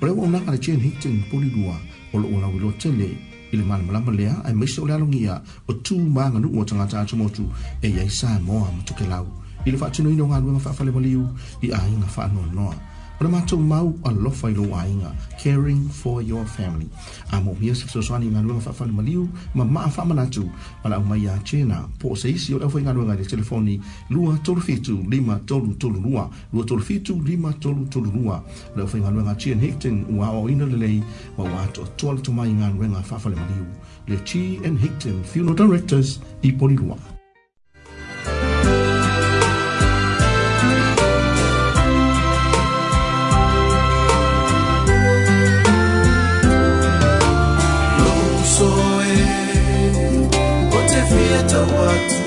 [0.00, 1.76] o le auaunaga le gn higton polilua
[2.14, 3.10] o lo'u lauiloa tele
[3.52, 7.44] i le malamalama lea ae maise o le alogia o tumaganuu o tagata atumotu
[7.82, 9.26] e iai samoa ma tokelau
[9.64, 11.28] i le faatinoina o galuega faafale maliu
[11.62, 12.74] i aiga faanoanoa
[13.22, 16.88] Ora mātou mau a lofa i loa inga, caring for your family.
[17.30, 20.42] A mō mia se fesoswani ngā nuanga whaafani maliu, ma maa whaaman atu,
[20.82, 21.78] pala au mai a tēnā.
[22.02, 23.76] Pō se isi o lewha i ngā nuanga de telefoni,
[24.10, 28.42] lua tolu fitu lima tolu tolu lua, lua tolu fitu lima tolu tolu lua.
[28.74, 30.98] Lewha i ngā nuanga tēn hekten ua o ina lelei,
[31.38, 33.70] ma wātou a tuala tumai ngā nuanga whaafani maliu.
[34.10, 36.98] Le tī and hekten funeral directors i poni lua.
[51.40, 52.21] did what?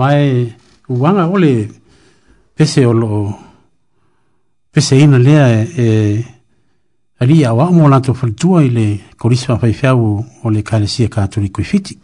[0.00, 0.54] vai
[0.88, 1.68] uanga ole
[2.56, 3.38] pese o lo
[4.72, 5.46] pese ina lea
[5.76, 6.24] e
[7.18, 8.86] ali e, a wa mo lanto fol tua ile
[9.20, 11.98] korisma fai fiau o le kalesia katoliko i fiti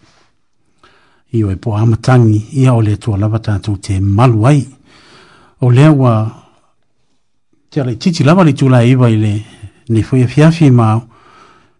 [1.31, 4.61] io e po amatangi ia ole tua lava tatu te maluai
[5.65, 6.13] o lea ua
[7.71, 9.35] te ala titi lava li tula iwa ile
[9.89, 10.87] ne foi a fiafi ma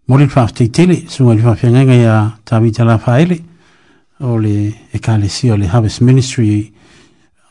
[0.09, 3.43] mo li fafteitele sunga li fafiangenga ya tabi tala faele ia
[4.21, 6.73] o le ekalesia o le Harvest Ministry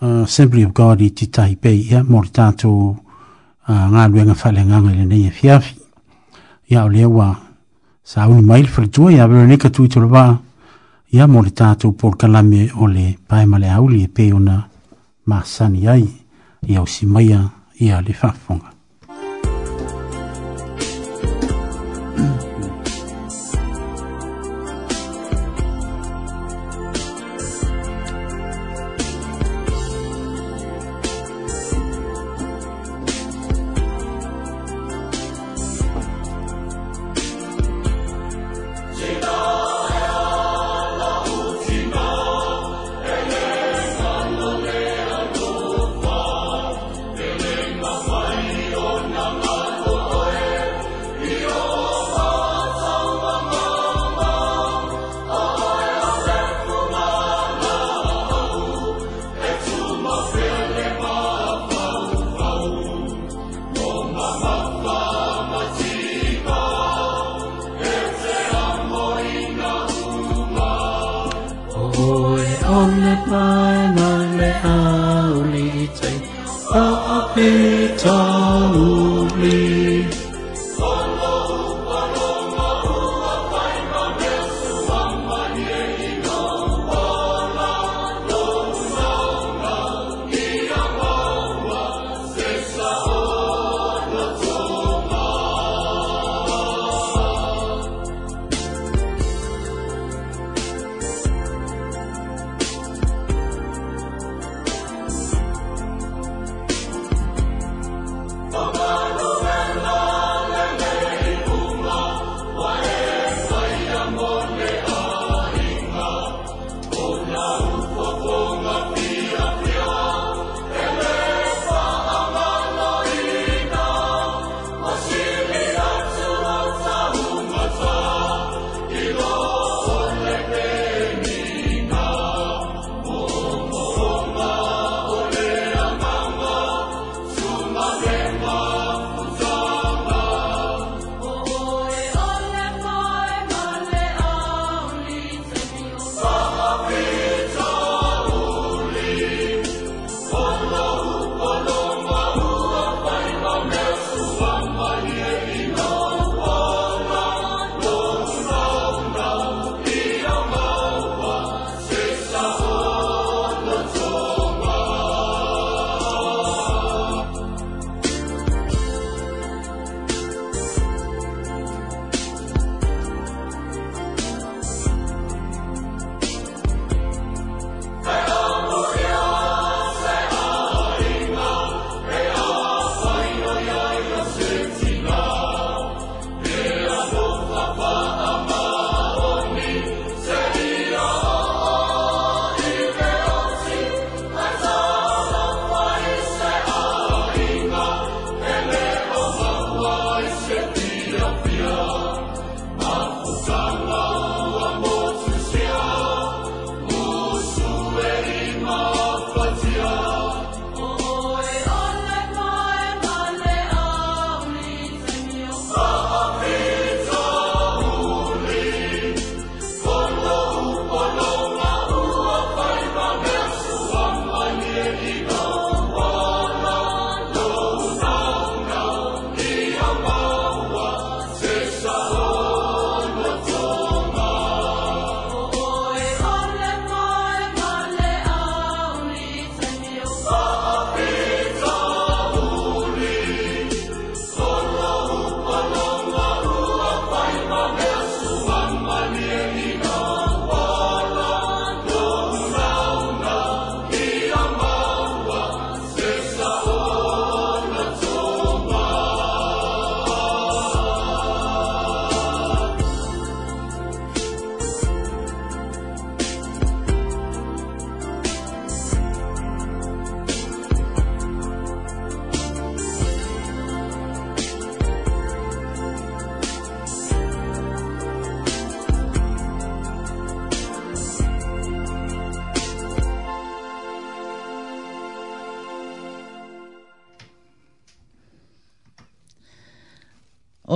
[0.01, 4.63] uh, Assembly of God i te Taipei ia mo le tātou uh, ngā luenga whale
[4.65, 7.29] nganga i le neia fiafi e ia o lewa
[8.03, 10.25] sa uni maile whalitua ia vero neka tui tolo wā
[11.13, 14.57] ia mo le tātou por kalame o le paemale auli e peona
[15.25, 16.05] maasani ai
[16.65, 17.45] ia o simaia
[17.79, 18.74] ia le whafonga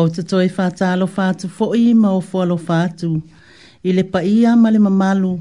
[0.01, 3.09] o te toi whata alo whatu fo i ma o fo whatu.
[3.83, 5.31] I le pa ia ma le mamalu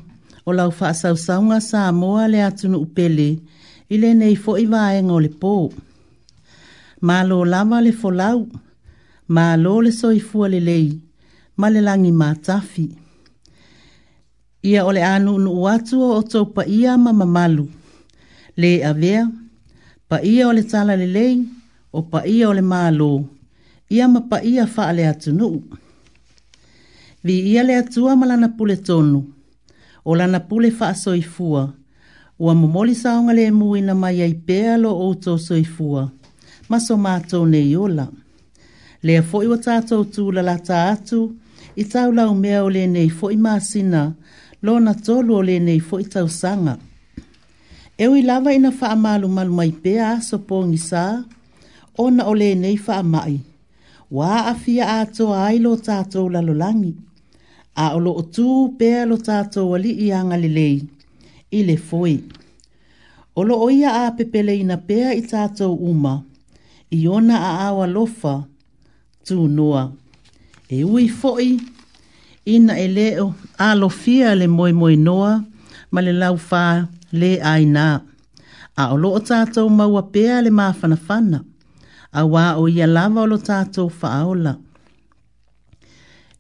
[0.47, 3.29] o lau wha sau saunga sa moa le atunu upele
[3.95, 5.55] i le nei fo i waenga o le pō.
[7.07, 8.39] Ma lo lama le fo lau,
[9.35, 10.89] ma lo le soi fua le lei,
[11.61, 12.87] ma le langi ma tafi.
[14.71, 17.65] Ia ole anu unu uatu o tau pa ia ma mamalu.
[18.61, 19.23] Le avea,
[20.09, 21.35] pa ia o le tala le lei,
[21.93, 23.21] o pa ia o le maa loo
[23.89, 25.57] ia mapa ia faa le atu nuu.
[27.25, 29.21] Vi ia le atua ma lana pule tonu,
[30.09, 31.73] o lana pule faa soifua,
[32.45, 32.95] ua momoli
[33.25, 36.03] nga le mui na mai ai pea lo outo soifua,
[36.71, 38.07] maso mātou ne iola.
[39.03, 41.21] Lea foi wa tātou tū la lata atu,
[41.77, 44.13] i tau lau mea o le nei foi māsina,
[44.63, 46.77] lo na tolu o le nei foi tau sanga.
[47.99, 51.05] Eu i lava ina faa malu malu mai pea aso pōngi sā,
[51.99, 53.39] ona ole nei faa mai
[54.11, 55.07] wa afia a
[55.45, 56.95] ai lo tato la lo langi.
[57.77, 60.77] A o lo tu pe lo tato wali i anga lelei.
[61.51, 62.15] I le foi.
[63.39, 66.15] O lo oia a pepele ina pea i tato uma.
[66.97, 68.35] I ona a awa lofa
[69.27, 69.83] tu noa.
[70.69, 71.49] E ui foi
[72.55, 73.27] ina e leo
[73.59, 75.33] a lo fia le moi moi noa
[75.93, 76.75] ma le lau faa
[77.21, 77.87] le aina.
[78.81, 81.39] A o lo o tato maua pea le mafana fana
[82.13, 84.57] a wā o ia lava o lo tātou whaaola.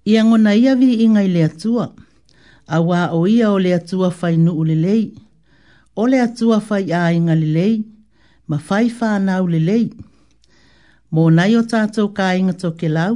[0.08, 1.90] Ia ngona ia vi inga i lea tua,
[2.68, 5.10] a wā o ia o lea tua whai nu ule lei,
[5.96, 7.68] o lea tua whai a inga le
[8.48, 9.90] ma whai whāna ule lei.
[11.12, 13.14] Mō nai o tātou ka inga tō ke lau,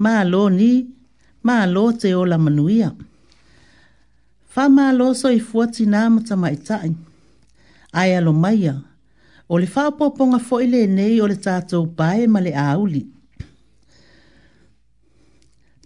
[0.00, 0.86] mā lō ni,
[1.48, 2.90] mā lō te ola manuia.
[4.54, 6.90] Whā mā lō so i fuatina mata mai tai,
[7.92, 8.74] ai alo maia,
[9.48, 10.56] o le whaapoponga fo
[10.96, 13.02] nei o le tātou pae ma le auli.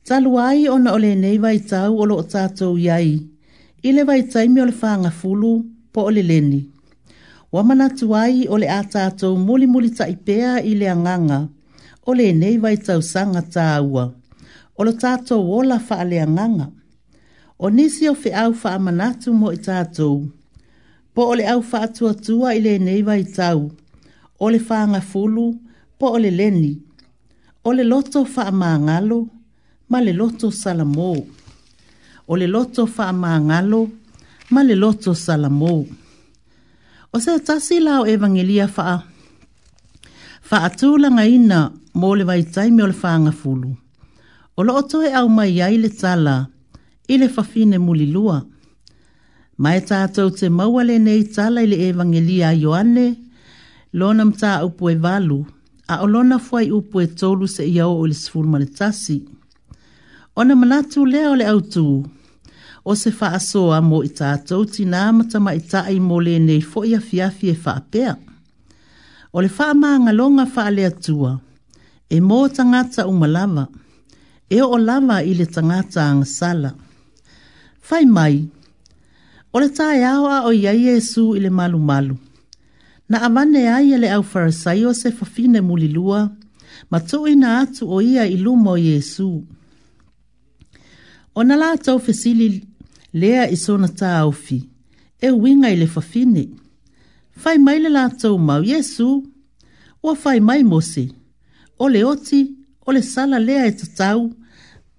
[0.06, 3.14] Talu ai ona o le nei vai tau o lo o tātou iai,
[3.86, 5.52] i le vai taimi o le whaanga fulu
[5.93, 6.60] po o le leni.
[7.55, 11.44] Wa manatu ai o le a tātou muli muli ta i pea i le anganga,
[12.09, 14.05] o le nei vai tau sanga tāua,
[14.78, 16.66] o lo tātou wola wha a le anganga.
[17.62, 20.24] O nisi o fe au wha manatu mo i tātou,
[21.14, 23.60] po o le au faatuatua i lenei vai tau,
[24.39, 25.47] o le whaanga fulu,
[25.98, 26.72] po o le leni,
[27.66, 29.20] o le loto faamangalo,
[29.90, 31.12] ma le loto salamo.
[32.28, 33.80] O le loto faamangalo,
[34.52, 35.74] ma le loto salamo.
[37.14, 38.97] O se tasi lao evangelia faa,
[40.48, 41.59] faa tūlanga ina
[42.01, 43.76] mō le vai taimi o le whaanga fulu.
[44.56, 46.47] O loto e au mai ai le tala,
[47.09, 48.40] i le fafine mulilua.
[48.40, 48.44] lua.
[49.62, 53.05] Mai tātou te mawale nei tala le evangelia a Ioane,
[53.94, 55.36] lona mta upo e valu,
[55.86, 59.20] a olona fuai upo e tolu se iau o le sifuru manetasi.
[60.36, 61.84] Ona manatu lea o le autu,
[62.84, 66.64] o se faa soa mo i tātou ti nā matama i tāi mo le nei
[66.70, 68.16] fo ia fiafi e faa pea.
[69.32, 71.36] O le faa maa ngalonga faa lea tua,
[72.10, 73.68] e mō tangata umalava,
[74.51, 76.72] e o lava i le tangata angasala.
[77.80, 78.43] Fai mai,
[79.53, 80.15] O le tā ea
[80.49, 82.15] o ia Iesu i le malu malu.
[83.12, 86.33] Na amane ia ele au farasaio se fafine mulilua, lua,
[86.91, 89.27] ma tui na atu o ia i lumo o Iesu.
[91.37, 92.62] O na la tau fesili
[93.12, 94.62] lea i sona tā aufi,
[95.20, 96.47] e winga i le fafine.
[97.37, 99.11] Fai mai le la tau mau Iesu,
[100.03, 101.11] ua fai mai mose,
[101.79, 102.43] o le oti,
[102.87, 104.31] o le sala lea e tatau,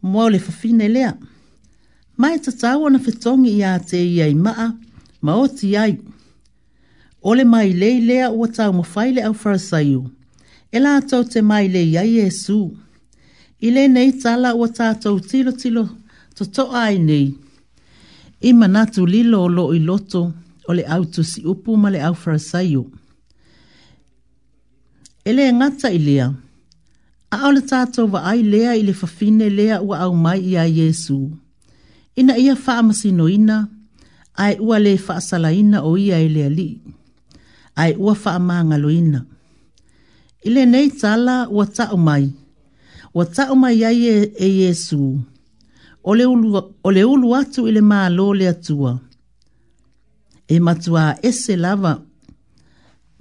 [0.01, 1.17] mua o le fafine Lea
[2.17, 4.69] mai ta tawa na fetongi ia te ia i maa,
[5.25, 5.93] ma o ti ai.
[7.29, 10.01] Ole mai lei lea ua tau mawhaile au farasaiu,
[10.71, 12.59] e la tau te mai lei ia Jesu.
[13.65, 15.83] I le nei tala ua tātou tilo tilo,
[16.35, 17.27] to to ai nei.
[18.43, 20.21] I manatu lilo o lo i loto,
[20.67, 22.81] o le autu si upu ma le au farasaiu.
[25.27, 26.27] E le ngata i lea,
[27.31, 31.17] a ole tātou wa ai lea i le fafine lea ua au mai ia Jesu.
[31.31, 31.37] Jesu
[32.15, 33.67] ina ia faamasinoina
[34.43, 36.75] ae ua lē faasalaina o ia e le alii
[37.81, 39.21] ae ua faamagaloina
[40.43, 42.25] i lenei tala ua taʻu mai
[43.13, 45.01] ua taʻu mai ai e, e iesu
[46.03, 46.47] o le, ulu,
[46.91, 47.03] le
[47.37, 48.91] atu i le mālō le atua
[50.47, 51.93] e matuā ese lava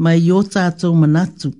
[0.02, 1.50] mai i o tatou manatu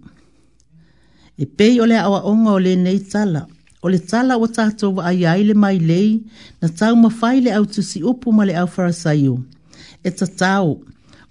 [1.37, 3.43] e pei o le aʻoaʻoga o nei tala
[3.83, 6.21] o le tala o tātou wa aia le mai lei
[6.63, 9.35] na tau mawhai le au tusi upu ma le au farasaio.
[10.07, 10.71] E ta tau,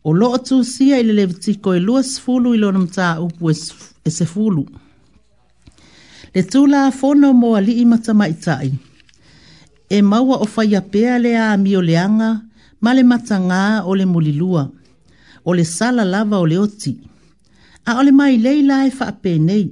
[0.03, 4.65] o tu tūsia i le tiko e lua sifulu i lona mta upu e sifulu.
[4.67, 4.71] E
[6.33, 8.71] le tūla a fono mo a li imata mai tai.
[9.91, 12.33] E maua o whaia pea le a mi o leanga,
[12.83, 14.65] ma le mata ngā o le mulilua,
[15.43, 16.95] o le sala lava o le oti.
[17.85, 19.39] A le mai leila e wha nei.
[19.39, 19.65] nei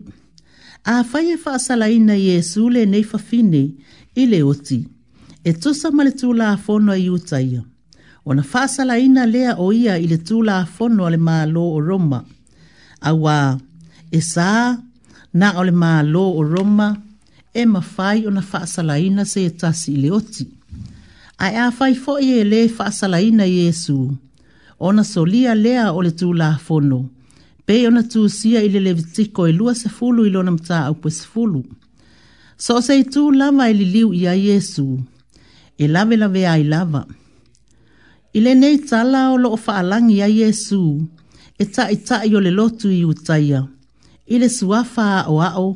[0.83, 3.63] a fai e wha asala ina i e sule nei wha fine
[4.15, 4.79] i le oti.
[5.43, 7.63] E tusa ma le tūla a fono i uta ia.
[8.25, 11.47] O na wha asala ina lea o ia i le tūla a fono le maa
[11.55, 12.23] o Roma.
[13.01, 13.59] A wā,
[14.11, 14.77] e sā,
[15.33, 16.95] na o le maa o Roma,
[17.53, 20.47] e ma fai o na wha asala ina se e tasi i le oti.
[21.39, 24.11] A e a fai fo i e le wha asala ina i e su.
[24.79, 26.97] O na solia lea o le tūla a fono.
[27.03, 27.09] O
[27.69, 31.09] pe ona tu sia ile le vitiko e lua sefulu ilo na mta au pe
[31.13, 31.59] sefulu.
[32.63, 34.87] So se tu lava ili e liu ia Yesu,
[35.77, 37.03] e lave lave ai lava.
[38.33, 40.81] Ile nei tala o loo faalangi ia Yesu,
[41.61, 43.61] e ta i ta i le lotu i utaia,
[44.33, 45.69] ile suafa a o ao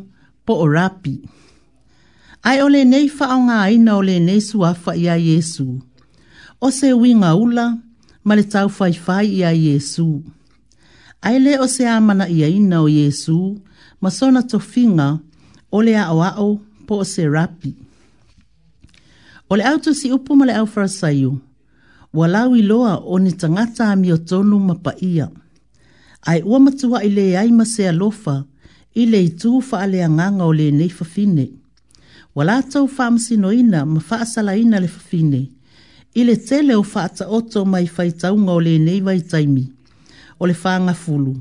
[0.45, 1.15] po o rapi.
[2.47, 5.67] Ai ole nei faonga aina ole nei suafa ia Yesu,
[6.57, 7.67] o se winga ula,
[8.25, 10.07] ma le tau fai fai ia Yesu.
[10.09, 10.33] Yesu
[11.25, 13.37] ai le o se amana ia ina o Yesu,
[14.03, 15.07] ma sona to finga
[15.71, 16.51] o le ao ao
[16.87, 17.71] po o se rapi.
[19.49, 21.31] O le auto si upo ma le au farasayu,
[22.17, 25.27] walawi loa o ni tangata ami o tonu ma pa ia.
[26.29, 28.35] Ai ua matua i le ai ma se alofa,
[28.91, 31.45] i le i tu fa ale anganga o le nei fafine.
[32.35, 35.41] Wala tau fa amsino ina ma fa asala ina le fafine,
[36.19, 39.63] i le tele o fa ata oto mai faitaunga o le nei vai taimi.
[39.63, 39.63] Ile o le nei vai taimi
[40.43, 41.33] o le whanga fulu.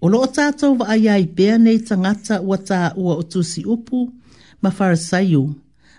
[0.00, 4.06] O loo tātou wa aia i pēr nei tangata ua tā ua o tusi upu,
[4.64, 5.42] ma farasaiu,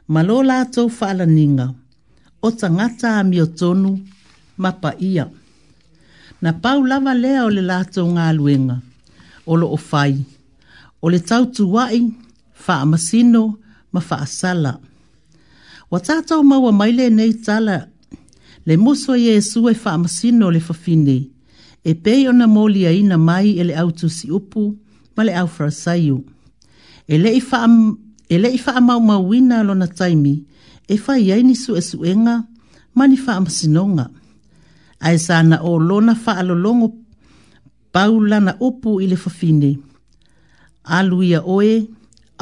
[0.10, 1.68] ma lo lātou whaala ninga,
[2.42, 3.92] o tangata a mi o tonu,
[4.58, 5.28] ma pa ia.
[6.42, 8.80] Na pau lava lea o le lātou ngā luenga,
[9.46, 10.16] o loo fai,
[11.06, 12.02] o le tautu wai,
[12.66, 13.44] wha masino,
[13.94, 14.74] ma wha sala.
[15.94, 17.78] Wa tātou maua maile nei tala,
[18.66, 21.22] le muso i e sue wha masino le fafinei,
[21.84, 24.64] e pei ona moli ina mai e le autu si upu
[25.16, 26.18] ma le au frasaiu.
[27.08, 27.42] E le i
[28.62, 30.36] faa e mau mau wina lo na taimi,
[30.88, 32.36] e fai ai ni su e suenga,
[32.96, 34.06] ma ni faa masinonga.
[35.06, 36.88] Ae sana o lona faa lolongo
[37.96, 39.72] paula na upu i le fafine.
[40.98, 41.74] Alu ia oe,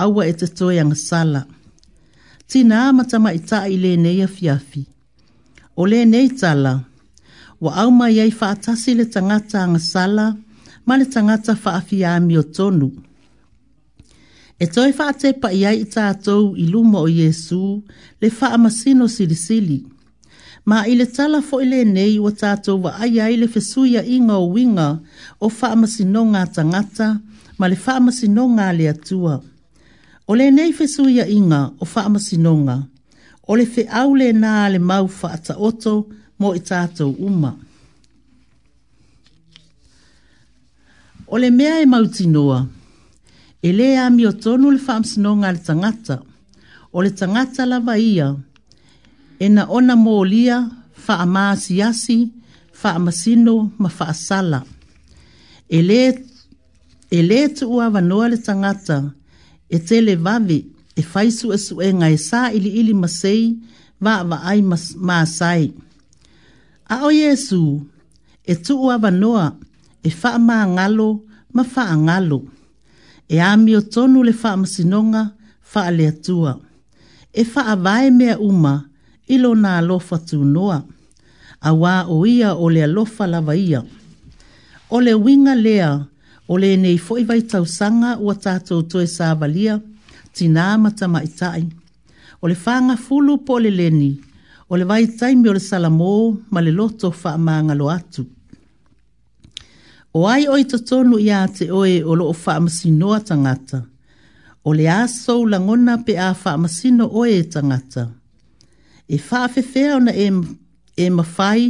[0.04, 1.42] awa e te toe anga sala.
[2.50, 4.82] Tina amatama i taa i le neia fiafi.
[5.80, 6.74] O le neitala, tala,
[7.62, 10.28] wa au mai ai whaatasi le tangata ang sala,
[10.88, 12.88] ma le tangata afia mi o tonu.
[14.60, 17.62] E toi whaate pa iai i tātou i luma o Yesu,
[18.22, 19.80] le wha amasino sili
[20.68, 24.36] Ma i le tala fo le nei wa tātou wa ai ai le fesuia inga
[24.44, 24.90] o winga
[25.40, 27.08] o wha amasino ngā tangata,
[27.60, 29.38] ma le wha amasino ngā le atua.
[30.28, 32.78] O le nei fesuia inga o wha amasino ngā.
[33.50, 35.96] O le fe au le nā le mau wha ata oto,
[36.40, 37.54] mo i tātou uma.
[41.28, 42.62] O le mea e mauti noa,
[43.62, 46.22] e le a mi o tonu le whams nonga le tangata,
[46.96, 48.32] o le tangata lava ia,
[49.40, 50.60] e na ona mō lia,
[51.08, 51.46] wha a
[51.88, 52.18] asi,
[52.82, 54.64] wha a masino, ma wha a sala.
[55.70, 59.12] E le, tu ua wanoa le tangata,
[59.70, 60.60] e te le vavi,
[60.96, 63.44] e whaisu e su ngai sā ili ili masei,
[64.04, 65.68] wa wa ai mas, maa sai.
[66.90, 67.86] A o Yesu,
[68.44, 69.56] e tuu awa
[70.04, 71.08] e faa maa ngalo,
[71.54, 72.40] ma faa ngalo.
[73.34, 75.24] E ami o tonu le faa masinonga,
[75.72, 76.54] faa le atua.
[77.34, 78.90] E faa vae mea uma,
[79.34, 80.80] ilo na alofa tu noa.
[81.62, 83.82] A wā o ia o le alofa lava ia.
[84.90, 85.90] O le winga lea,
[86.52, 89.06] o le nei foi vai tau sanga ua tātou toe
[89.40, 89.76] valia,
[90.36, 91.64] tina amata maitai.
[92.42, 94.12] O le whanga fulu po le leni,
[94.70, 96.12] o le vai taimi o le salamō
[96.52, 98.24] ma le loto faamāgalo atu
[100.18, 103.80] o ai o i totonu iā te oe o loo faamasinoa tagata
[104.66, 106.30] o le a sou lagona pe a
[106.62, 108.04] masino oe e tagata
[109.16, 110.28] e faafefea ona e,
[111.06, 111.64] e mafai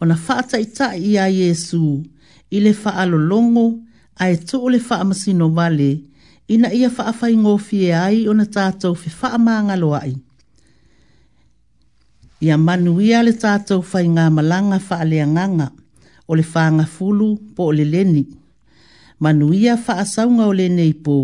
[0.00, 1.80] ona faataʻitaʻi iā iesu
[2.52, 3.66] i le faalologo
[4.20, 5.90] ae tuu le faamasino vale
[6.52, 8.96] ina ia faafaigofie ai ona tatou
[10.02, 10.14] ai
[12.42, 15.66] ia manuia le tatou fainga malanga faaleaganga
[16.26, 16.42] o le
[16.94, 18.26] fulu po o le leni
[19.22, 21.16] manuia faasauga o le neipo,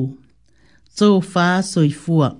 [0.96, 2.30] tō fā soifua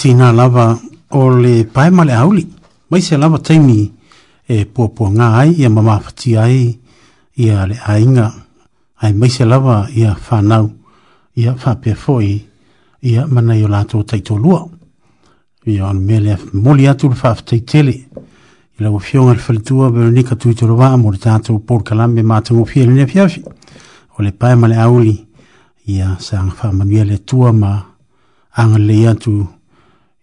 [0.00, 0.78] tina lava
[1.10, 2.46] o le pae male auli.
[2.90, 3.80] Mai se lava taimi
[4.54, 6.70] e pua pua ngā ai, ia mama fati ai,
[7.44, 8.30] ia le ainga.
[9.02, 10.70] Ai mai se lava ia whanau,
[11.36, 12.30] ia whapea foi,
[13.04, 14.62] ia mana i o lato taito lua.
[15.68, 17.94] Ia on mele moli atu le whaafatai tele.
[18.78, 22.86] Ila o fionga le falitua, bero nika tuito lua, amore tato por kalambe mātango fia
[22.86, 23.44] le nefiafi.
[24.18, 25.18] O le pae male auli,
[25.86, 27.72] ia sa anga whamanuia le tua ma
[28.56, 29.44] anga tu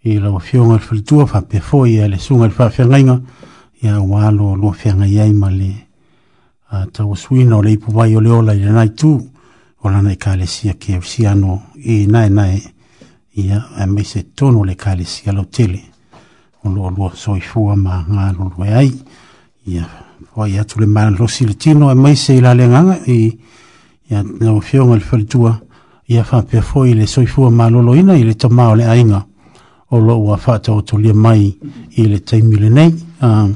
[0.04, 3.20] i lau fionga le fritua fa pe foi a le sunga le fa fenga
[3.82, 5.88] ia walo lo fenga ia i male
[6.70, 9.20] a tau suina o le ipu vai o le ola i le nai tu
[9.82, 12.62] o lana i kalesia ke usiano i nai nai
[13.34, 15.82] ia a meise tono le kalesia lo tele
[16.64, 18.92] o lo lo soifua ma ngā lo lo e ai
[19.66, 19.88] ia
[20.34, 23.34] foi atu le mana losi le tino a meise i la le nganga i
[24.12, 25.60] ia lau fionga le fritua
[26.06, 29.18] ia fa pe foi le soifua ma lo lo ina i le tamao le ainga
[29.18, 29.37] ia
[29.92, 31.58] o lo ua whata o tulia mai
[31.96, 32.92] i le teimile nei
[33.22, 33.48] uh,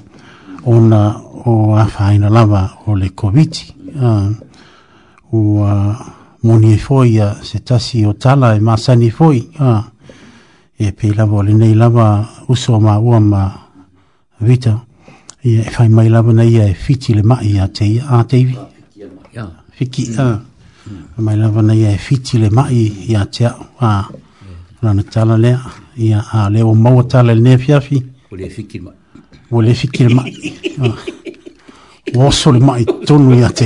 [0.66, 3.53] o na o awhaina lava o le COVID
[3.99, 4.30] uh,
[5.34, 5.95] o uh,
[6.44, 9.82] moni e foi a se tasi o tala e masani foi uh,
[10.80, 13.68] e pei lava o le nei lava uso ma ua ma
[14.40, 14.86] vita
[15.44, 18.58] e whai mai lava nei e fiti le mai a te a teivi
[19.72, 20.40] fiki a
[21.18, 24.06] mai lava nei e fiti le mai i te a uh,
[24.82, 28.91] rana tala lea ia a le o mau tala le nefiafi o le fiki ma
[29.51, 30.23] o le fiki ma
[30.81, 30.93] ah.
[32.18, 33.65] o so le mai tonu ia te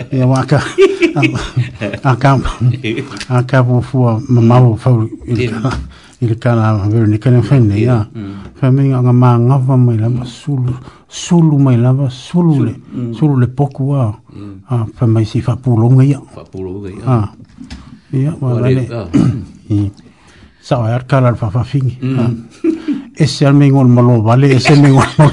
[0.12, 0.62] ia waka
[2.02, 2.40] a ka
[3.36, 5.08] a ka fua ma mau fau
[6.22, 8.06] i le tala veronika na whenei a
[8.60, 8.94] whamei mm.
[8.98, 10.72] anga māngava mai lava sulu
[11.08, 13.14] sulu mai lava sulu le mm.
[13.16, 14.10] sulu le poku a
[14.68, 15.56] a whamei si ya.
[16.04, 16.18] ia ya,
[17.06, 17.32] ah.
[18.12, 18.86] Ya ia wale
[19.70, 21.96] el ar kala fa fa fingi
[23.16, 25.32] el al mengol malo vale ese mengol malo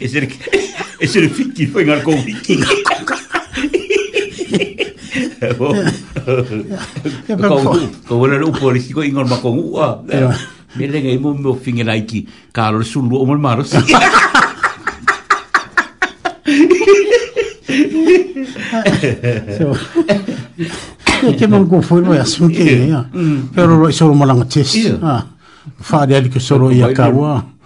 [0.00, 0.28] el
[1.00, 1.86] ese, el
[4.98, 4.98] ngal
[8.08, 9.88] Kau wala le upo le siko ingol mako ngua.
[10.76, 12.26] Mele ngai mo mo finge naiki.
[12.52, 13.72] Ka sulu o mo maros.
[22.28, 23.00] So, ke ke ya.
[23.54, 24.68] Pero lo mo lang tes.
[25.80, 26.92] Fa de ali ke solo ya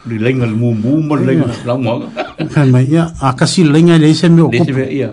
[0.03, 0.71] Li lenga mo
[1.19, 2.07] lenga la mo.
[2.55, 3.07] Kan ya,
[3.71, 4.27] lenga le se
[4.95, 5.11] ya.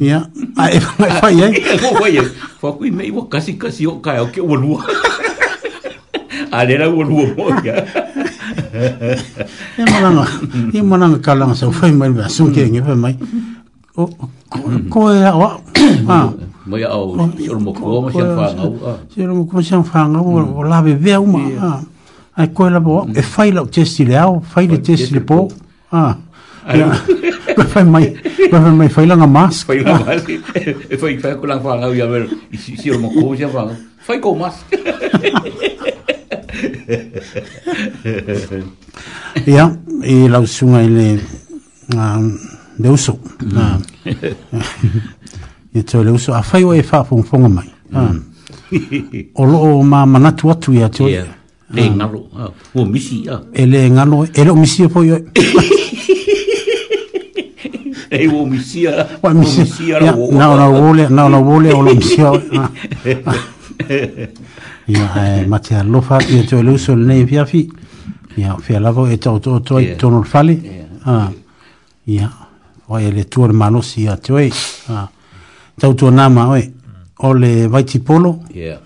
[0.00, 0.18] Ia,
[0.56, 1.48] a e whai whai e.
[1.58, 2.24] E ho whai e.
[2.62, 4.84] Whaku i mei wa kasi kasi o kai au ke ua lua.
[6.52, 7.74] A rera ua lua mo ia.
[9.76, 10.24] E mananga,
[10.72, 13.16] e mananga ka langa sa whai mai mea sunke e ngipa mai.
[13.96, 14.06] O,
[14.92, 15.58] ko e a wa.
[16.66, 18.12] Mai a au, si oromo kua ma e
[19.14, 21.40] si oromo kua ma si oromo kua ma si o lawe vea uma.
[21.42, 21.56] E
[22.36, 25.22] a e koe la po, e whai lau testi le au, whai le testi le
[25.24, 25.48] po.
[25.90, 26.18] Ah.
[26.66, 27.00] Ah
[27.64, 28.12] fai mai
[28.48, 30.28] fai fai mai fai langa mask fai langa mask
[30.90, 33.74] e fai fai kulang fai langa yamer i si si omo kou siya fai
[34.06, 34.74] fai kou mask
[39.46, 39.72] ya
[40.12, 41.20] e lau sunga ele
[42.78, 43.18] deuso
[45.74, 48.10] e to leuso a fai o e fai fong fonga mai ah.
[48.10, 49.32] mm.
[49.34, 51.24] o lo o ma manatu atu ya to e
[51.88, 52.48] ngalo ah.
[52.48, 52.50] ah.
[52.74, 55.12] e e o misi ya ele ngalo ele o misi e fai
[58.10, 62.32] e wo misia wa misia ra wo na na wole na na wole o misia
[64.86, 67.68] ya e matia lo fa ye to lu fi
[68.62, 69.80] fi la vo et to to
[71.06, 71.30] ah
[72.06, 72.30] ya
[72.88, 74.50] o ele tu hermano si a to e
[74.88, 75.08] ah
[76.12, 76.70] nama oi
[77.18, 77.68] o le
[78.04, 78.78] polo ya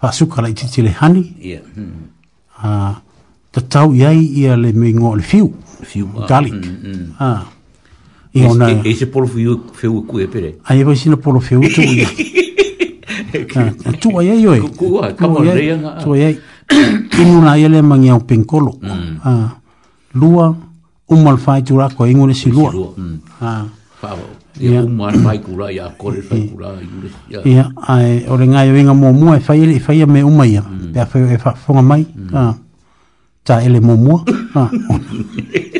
[0.00, 1.60] fa suka la titi hani ya
[2.62, 2.94] ah
[3.68, 5.52] tau yai ia le mingo le fiu
[5.82, 7.12] fiu garlic mm, mm.
[7.18, 7.42] ah
[8.46, 11.80] ona e se polo fiu feu ku e pere ai vai sino polo feu tu
[11.82, 12.04] e.
[13.58, 16.34] ah, tu ai e ai oi ku ku ka ah, mo rei tu e ai
[16.38, 17.18] ah.
[17.20, 19.18] inu na ele mangi au pinkolo mm.
[19.24, 19.58] ah,
[20.14, 20.54] lua
[21.08, 21.40] umal mm.
[21.42, 22.70] fai tu ra ko ingune si lua
[23.40, 23.66] Ah.
[24.00, 24.14] pa
[24.58, 24.84] e yeah.
[24.86, 28.44] umal fai ku ra ya ko re fai ku ra ingune ya ya ai ore
[28.48, 31.38] nga ai venga mo mo e fai ele fai me uma ya pe mm.
[31.42, 32.34] fa fa fa mai mm.
[32.34, 32.54] Ah.
[33.42, 34.14] ta ele mo mo
[34.58, 34.70] Ah.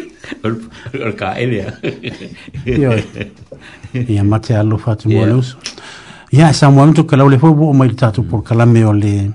[1.06, 1.72] ar ka elea.
[2.66, 3.02] Ia,
[4.08, 5.56] ia mate alo fatu mua leus.
[6.30, 9.30] Ia, sa mua nuntu ka laule fobo o mai tatu por kalame o le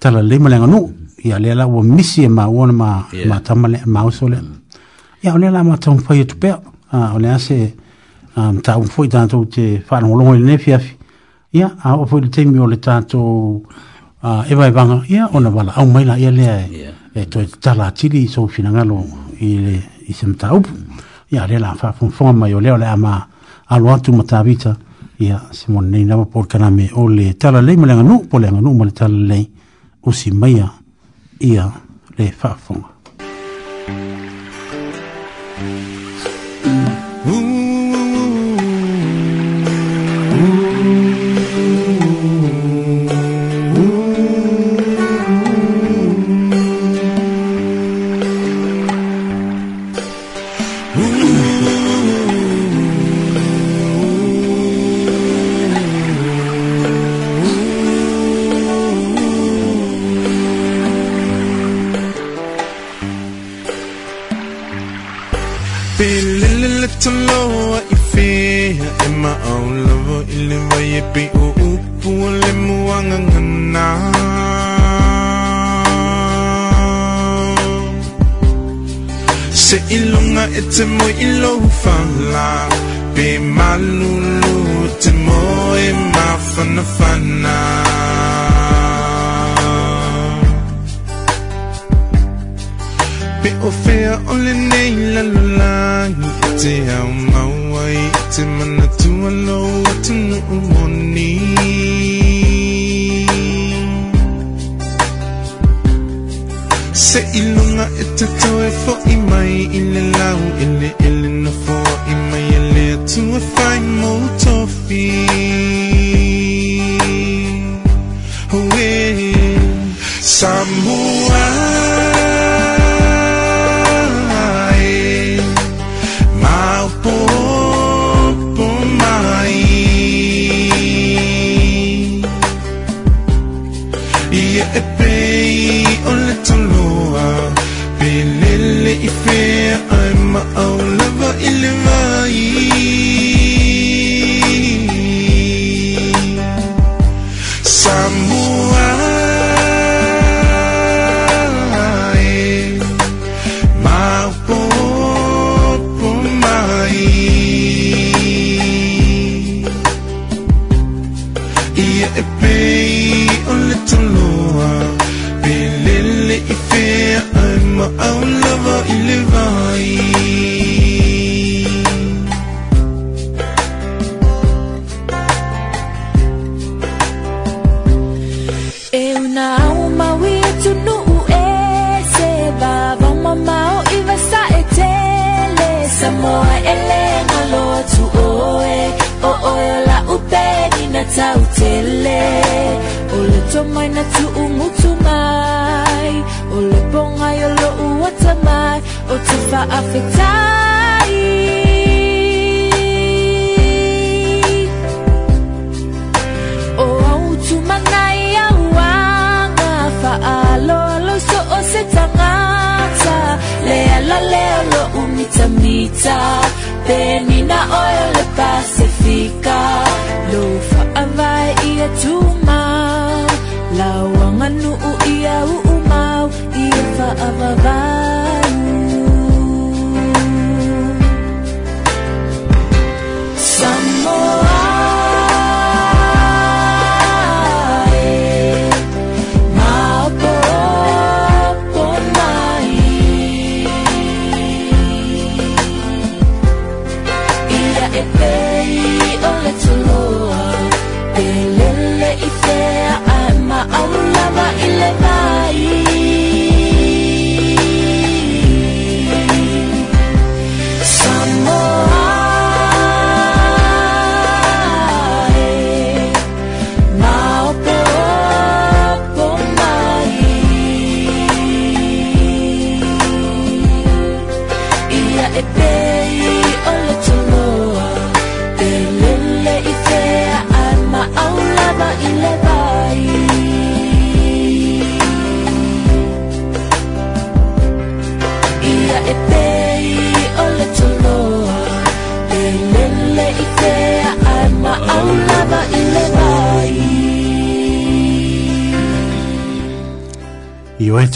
[0.00, 0.80] tala lima le nganu.
[1.24, 3.26] Ia, lea la ua misi e ma uona ma, yeah.
[3.28, 4.38] ma tamale e ma uso le.
[5.22, 6.58] Ia, o lea la ma taun fai e tupea.
[6.92, 7.74] Uh, o lea se
[8.36, 10.96] um, taun fai tatu te whaan holongo le nefiafi.
[11.52, 13.20] Ia, a o fai le teimi o le tatu
[14.22, 15.02] uh, e vai vanga.
[15.08, 16.68] Ia, ona wala au maila ia lea e.
[16.80, 16.92] Yeah.
[17.14, 19.02] E toi tala atili i sou finangalo
[19.40, 19.72] i le...
[19.72, 20.70] Yeah i se mta upu.
[21.32, 23.26] Ia re la fa fun fun mai o leo le ama
[23.68, 24.76] alo atu mata vita.
[25.20, 28.38] Ia se mon nei nama por kaname o le tala lei ma le nganu po
[28.38, 29.50] le nganu ma le tala lei
[30.02, 30.70] o si maia
[31.40, 31.70] ia
[32.18, 32.91] le fa fun.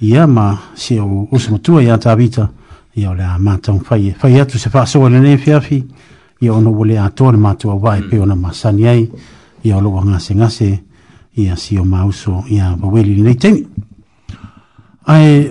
[0.00, 2.50] ia ma se o usu matua ia tabita
[2.94, 5.84] ia ole a matang fai e fai atu se faa soa lene fiafi
[6.40, 8.08] ia ono wole a toa le matua wae mm.
[8.10, 9.10] pe ona masani ai
[9.62, 10.82] ia olo wa ngase ngase
[11.36, 13.66] ia si o ma uso ia waweli lene teimi
[15.06, 15.50] ai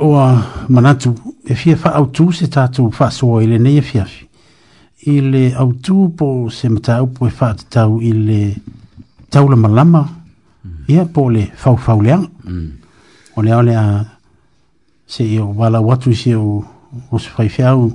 [0.00, 1.14] oa manatu
[1.44, 4.28] e fia faa autu se tatu faa soa lene fiafi
[5.02, 8.56] ile autu po se mata upo e faa tau ile
[9.30, 10.08] taula malama
[10.64, 10.70] mm.
[10.86, 12.75] ia po le fau fau leanga mm
[13.36, 14.04] o le ole a
[15.06, 16.64] se i o wala watu se o
[17.10, 17.92] o se fai fiau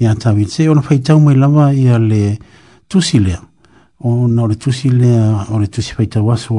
[0.00, 2.38] i a tawi se o na fai tau mai lawa i a le
[2.88, 3.40] tusi lea
[4.00, 6.54] o na o le tusi lea o le tusi fai tau aso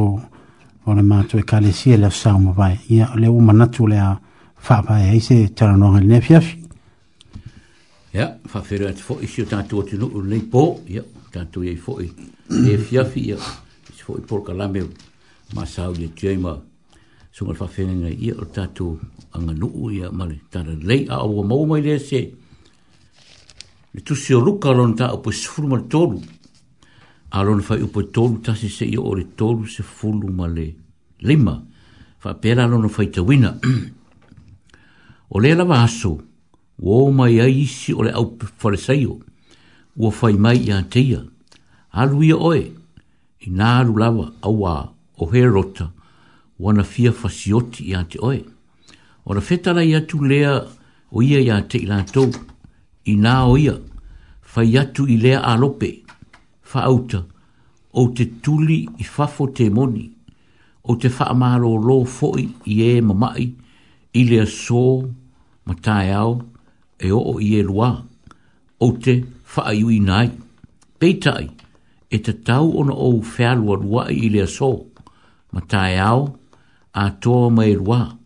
[0.86, 3.88] o le mātu e kāle si e le asau ma vai i a le umanatu
[3.88, 4.18] le a
[4.68, 6.58] whapai e se tāra noa ngai nea fiafi
[8.14, 11.00] Ia, whawhere atu fo isi o tātou atu nuku nei pō Ia,
[11.32, 12.08] tātou i fo i
[12.68, 13.38] e fiafi Ia,
[13.92, 14.90] isi fo i pōrka lame o
[15.56, 16.71] masau le tiaima Ia,
[17.32, 18.86] so ngal fa fenga i o tatu
[19.36, 22.22] anga no u mali tara lei a o mo mo le se
[23.94, 26.20] le tu si ru kalon ta o se fulu mal tolu
[27.36, 30.68] a lon fa u tolu ta si se o le tolu se fulu male
[31.28, 31.56] lima
[32.22, 33.52] fa pera lon fa te wina
[35.34, 36.14] o le la vaso
[36.96, 38.26] o ma ya isi o le au
[38.62, 39.16] fa le sai o
[40.06, 41.02] o fa mai ya te
[42.00, 42.62] alu ye oe
[43.46, 43.70] i nā
[44.02, 44.74] lava awa
[45.22, 45.86] o herota rota
[46.62, 48.44] wana fia fasioti ia te oe.
[49.26, 50.54] O na fetara ia tu lea
[51.12, 52.30] o ia ia te ilantou,
[53.10, 53.74] i nā o ia,
[54.42, 55.56] fai atu i lea a
[56.62, 57.26] fa auta,
[57.94, 60.10] o te tuli i fafo te moni,
[60.84, 63.54] o te fa amaro lo foi i e mamai,
[64.14, 65.02] i lea so,
[65.66, 66.42] ma tae au,
[67.00, 68.04] e o o i e lua,
[68.80, 70.30] o te fa ayu i nai,
[71.00, 71.50] peitai,
[72.14, 74.72] e te tau ona o fealua lua i lea so,
[75.52, 76.30] ma tae au,
[76.94, 78.18] a toa mai rua,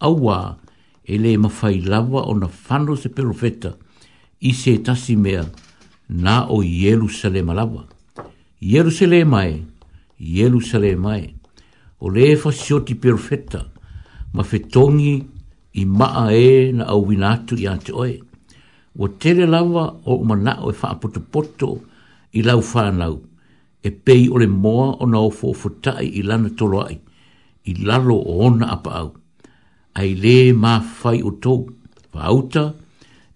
[0.00, 0.56] aua
[1.04, 3.72] e le mawhai lawa o na whano se perofeta
[4.40, 5.44] i se tasi mea
[6.08, 7.86] na o Jerusalem lawa.
[8.60, 9.62] Jerusalem mai,
[10.20, 11.34] Jerusalem mai,
[11.98, 13.64] o le fasioti perofeta
[14.32, 15.14] ma whetongi
[15.80, 18.18] i maa e na au winatu i ante oe.
[18.98, 21.80] O tere lawa o umana o e whaapotopoto
[22.36, 23.22] i lau whanau,
[23.82, 26.84] e pei o le moa o na o fōfotai i lana toloai.
[26.84, 26.98] ai
[27.68, 29.10] i lalo o ona apa au.
[29.94, 31.68] Ai le ma fai o tou,
[32.14, 32.72] wa auta,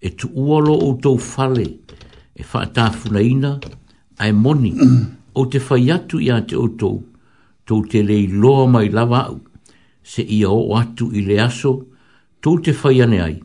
[0.01, 1.67] e tu uolo o tou fale,
[2.39, 3.59] e whaata funaina,
[4.23, 4.71] ai moni,
[5.39, 7.03] o te fai atu i ate o tou,
[7.65, 9.39] tou te lei loa mai lava au,
[10.03, 11.73] se ia o atu i le aso,
[12.41, 13.35] tou te fai ane ai,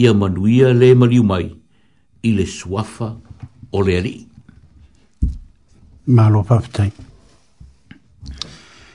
[0.00, 1.46] ia manuia le maliu mai,
[2.28, 3.08] i le suafa
[3.70, 4.16] o le ali.
[6.06, 6.92] Malo paftai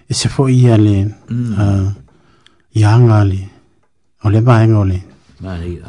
[0.10, 0.98] e se fo ia le
[1.32, 1.88] mm.
[2.82, 3.40] ianga le
[4.26, 4.86] o le maenga o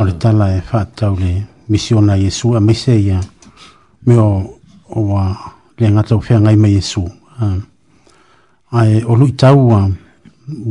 [0.01, 1.31] o le tala e whātau le
[1.71, 3.21] misiona Iesu a mese ia
[4.07, 4.31] me o
[4.99, 5.25] o a
[5.79, 7.03] le ngatau whea ngai me Iesu
[8.79, 9.81] ai o lui tau a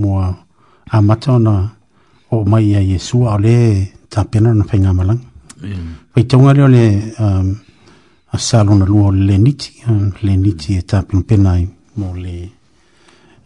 [0.01, 0.25] mua
[0.89, 1.55] a matona
[2.35, 3.55] o mai a Iesu a le
[4.11, 5.21] tapena na whainga malang
[6.13, 6.85] pai taunga le o le
[8.35, 9.71] a saluna lua o le niti
[10.25, 11.51] le niti e tapena pena
[11.99, 12.37] mo le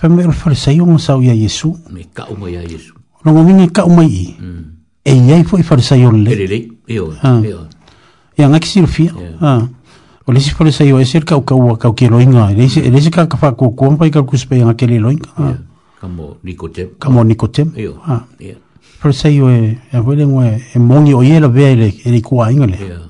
[0.00, 1.76] Fai mai rafale sa iyo ngasa uya Yesu.
[1.92, 2.94] Me ka uma ya Yesu.
[3.22, 4.32] Nongo mingi ka uma i.
[4.32, 4.64] Mm.
[5.04, 6.32] E iyai fo i fale sa iyo le.
[6.32, 6.58] Ere le.
[6.88, 7.12] Eo.
[8.38, 9.12] Ia ngaki siro fia.
[10.26, 12.48] O lesi fale sa iyo e ser ka uka ua ka uke loinga.
[12.56, 15.28] E e lesi ka kafa kua kua mpai ka kuspe ya ngake le loinga.
[16.00, 16.96] Kamo nikotem.
[16.98, 17.68] Kamo nikotem.
[17.76, 18.00] Eo.
[19.04, 19.76] Fale sa iyo e,
[20.72, 21.92] e mongi o iela vea ele
[22.24, 22.78] kua ingale.
[22.80, 23.09] Eo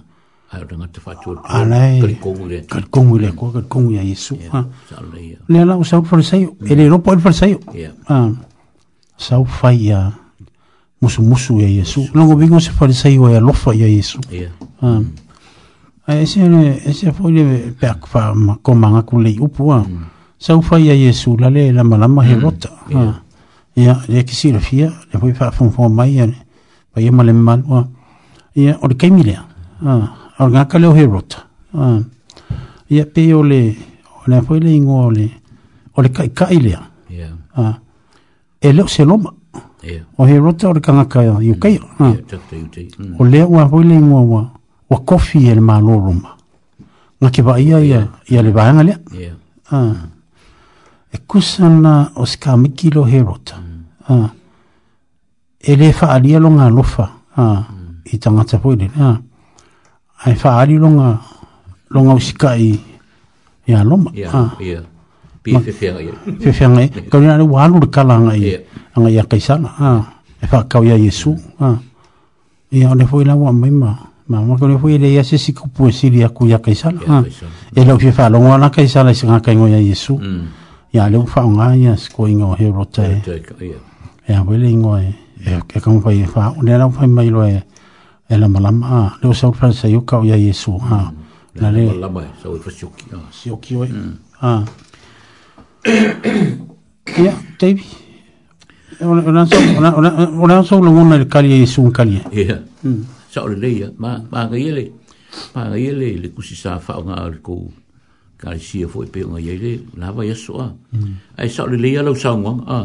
[0.59, 1.41] ranga te whatua tō.
[1.45, 2.01] Anei.
[2.01, 2.63] Kari kongu rea.
[2.67, 4.35] Kari kongu rea koa, kari kongu ia Iesu.
[4.35, 5.39] Ia, salei.
[5.49, 6.57] Lea lau sau farisaio.
[6.67, 7.59] E le ropa il e farisaio.
[7.75, 7.93] Ia.
[9.17, 10.11] Sau fai ia
[11.01, 12.09] musu e musu ia Iesu.
[12.15, 14.19] Nongo bingo se farisaio e ia lofa ia Iesu.
[14.31, 14.51] Ia.
[16.07, 19.71] Ai, ese ane, ese a fōi lewe peak wha komanga ku lei upu mm.
[19.71, 19.87] a.
[20.39, 22.43] Sau fai ia Iesu lale lama lama he mm.
[22.43, 22.71] rota.
[22.89, 23.23] Ia.
[23.77, 26.35] Ia, lea kisi le fia, le fōi wha fōn fōn mai ane.
[26.93, 27.87] Pai ema le malua.
[28.55, 29.45] Ia, o le keimilea.
[29.85, 30.19] Ia.
[30.41, 31.39] Or nga ka leo he rota.
[31.75, 32.01] Uh,
[32.89, 33.75] ia pe o le,
[34.17, 35.29] o le apoi le ingoa o le,
[35.97, 36.79] o le kai kai lea.
[37.11, 37.35] Yeah.
[37.57, 37.75] Uh,
[38.61, 39.35] e leo se loma.
[39.83, 40.05] Yeah.
[40.17, 41.77] O he rota o le ka ngaka i o kai.
[41.77, 42.17] Uh, yeah,
[42.73, 43.21] mm.
[43.21, 44.51] O leo a apoi le ingoa wa,
[44.91, 46.33] wa kofi e le maa roma.
[47.21, 48.99] Nga ke ba ia ia, ia le vaanga lea.
[49.13, 49.37] Yeah.
[49.71, 49.93] Uh,
[51.13, 53.61] e kusana o se ka miki lo he rota.
[53.61, 53.85] Mm.
[54.09, 54.29] Uh,
[55.61, 57.13] e le faa lia lo ngā lofa.
[57.37, 57.99] Uh, mm.
[58.13, 58.89] I tangata poile.
[58.97, 59.19] Uh,
[60.25, 61.19] ai whaari longa,
[61.89, 62.57] longa usika ah.
[62.59, 62.79] i,
[63.69, 64.11] i aloma.
[64.15, 64.69] Ia, yeah, ia.
[64.73, 64.83] Yeah.
[65.43, 66.13] Pia whewhianga ia.
[66.37, 67.09] Whewhianga ia.
[67.09, 68.59] Kau ni anu wālu le kala anga i, yeah.
[68.95, 69.69] anga i a kaisana.
[69.69, 69.93] Ha.
[69.97, 70.03] Ah.
[70.43, 71.33] E wha kau ia Iesu.
[71.61, 71.69] Ha.
[71.73, 71.79] Ah.
[72.71, 73.93] Ia, o le fwoi la wama ima.
[74.29, 76.59] Ma, ma kau le fwoi le ia se si kupu e siri aku i a
[76.61, 77.01] kaisana.
[77.07, 77.25] Ha.
[77.73, 80.19] E lau whewha longa na kaisana i se ngaka ingo ia Iesu.
[80.21, 80.47] Mm.
[80.93, 83.23] Ia, leu wha unga ia se koi ingo he rotai.
[84.29, 85.15] Ia, wele ingo e.
[85.49, 86.53] Ia, e, ke kama pai e wha.
[86.61, 87.53] Unera wha ima ilo e.
[87.57, 87.63] Ia,
[88.31, 91.11] e lamalama a leo saulufala saioka o ia yesu a
[91.57, 91.91] na le
[93.35, 93.89] sioki oe
[94.43, 94.53] a
[97.19, 97.85] ia tavi
[99.03, 102.45] o le asaulagona i le kali e iesu makali e
[103.35, 104.79] saʻolelei a magaia ma,
[105.65, 107.67] magaia le le kusi sa faaaoga o le kou
[108.39, 109.73] kalesia foʻi pe o gaiai le
[110.07, 110.71] a ia soa
[111.37, 112.81] ae saʻolelei a lau saugaga a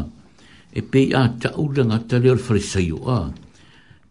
[0.74, 3.20] e pei a taʻu le gata lea o le falesaio a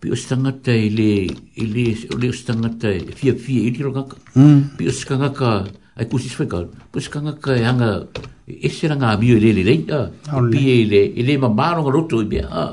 [0.05, 1.13] pi o stanga tai le
[1.53, 4.77] ele o le stanga tai e fia fia ele roka mm.
[4.77, 5.51] pi o stanga ka
[5.99, 6.59] ai kusi sfe ka
[6.93, 7.89] pi stanga ka yanga
[8.47, 9.99] e, e sera e nga bi ele ele a
[10.51, 12.65] pi ele ele ma maro nga roto be a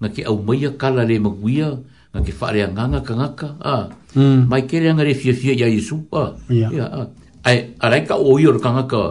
[0.00, 1.70] na ke au mai ka le ma guia
[2.12, 3.76] na ke fare nga nga ka nga ka a
[4.16, 4.40] hmm.
[4.50, 7.00] mai ke yanga re fia fia ya isu a ya a
[7.48, 9.02] ai ara ka o yor ka nga ka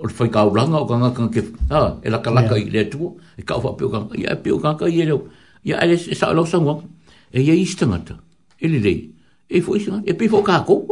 [0.00, 1.44] o fai ka o ranga o ka nga ka ke
[1.82, 3.98] a e la ka la ka ile tu e ka o fa pe o ka
[4.22, 5.12] ya pe o ka ka ile
[5.64, 6.80] ya ale e sa lo sa ngok
[7.32, 8.14] e ye istanga to
[8.60, 9.12] ele dei
[9.48, 10.88] e fo isa e pe fo ka ko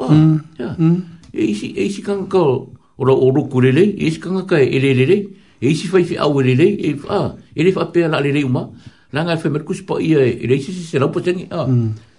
[0.60, 0.76] ya mm.
[0.76, 0.96] mm.
[1.32, 2.68] e isi e isi kan ko
[3.00, 5.16] ora oro kurele e isi kan ka ele ele
[5.60, 8.68] e isi fa fi au ele e fa ele fa pe la ele ele uma
[9.12, 11.64] la nga fe merkus po ye ele isi se lo po tangi a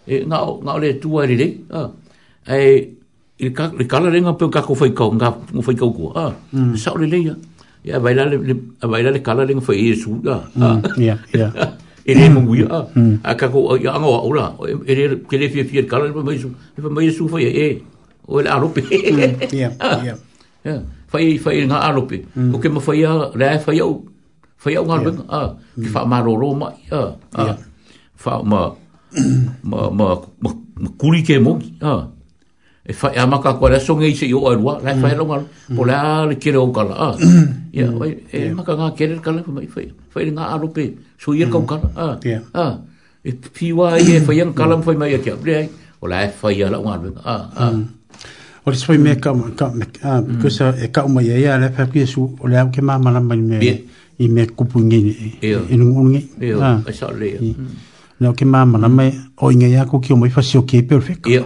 [0.09, 2.97] e nga nga le tu ele ele a e
[3.39, 5.93] il e ka le kala renga pe ka ko fa ko nga mo fa ko
[5.93, 6.73] ko a mm.
[6.73, 7.35] e sa ele ya
[7.85, 8.41] ya vai la le
[8.89, 10.49] vai la le kala renga fa yesu ya
[11.37, 11.45] ya
[12.09, 12.79] e le mo wi a
[13.29, 14.45] a ka ko ya ngo ola
[14.89, 16.41] e le ke le fie fie kala mo mais
[16.83, 17.67] mo mais sou fai e
[18.27, 18.81] o le arope
[19.61, 19.69] ya
[20.65, 20.75] ya
[21.11, 22.51] fai fai nga arope mm.
[22.53, 23.03] o ke mo fai
[23.39, 23.95] la fai o
[24.61, 25.43] fai o ngal a ki fa ah.
[25.45, 25.97] mm.
[25.97, 26.03] ah.
[26.03, 26.05] ah.
[26.11, 27.55] ma ro ro ma ya
[28.23, 28.61] fa ma
[29.97, 30.07] ma
[30.43, 30.49] ma
[31.01, 31.53] kuri ke mo
[31.93, 31.95] a
[32.89, 35.43] e fa ya maka ko la songe se yo alwa la fa lo mal
[35.77, 37.85] po la le kire o kala ya mm-hmm.
[37.85, 38.33] mm-hmm.
[38.33, 39.81] e maka nga kire kala fa fa
[40.13, 41.69] fa nga arupe so ye ko mm-hmm.
[41.69, 41.87] kala
[42.49, 42.73] ah ah
[43.21, 45.69] e pi wa ye fa yang kala fa mai ya bre ai
[46.01, 47.77] o e la fa ya la mal ah ah
[48.65, 51.69] o le soi me ka ka me ah because e ka o mai ya la
[51.75, 53.57] fa pi su o la ke ma ma la mai me
[54.17, 54.99] i me kupu ngi
[55.45, 56.21] e no ngi
[56.57, 58.33] ah e sa le ya no mm.
[58.33, 59.09] ke ma ma la mai
[59.45, 61.45] o ngi ya ko ki o mai fa si o ke perfect ya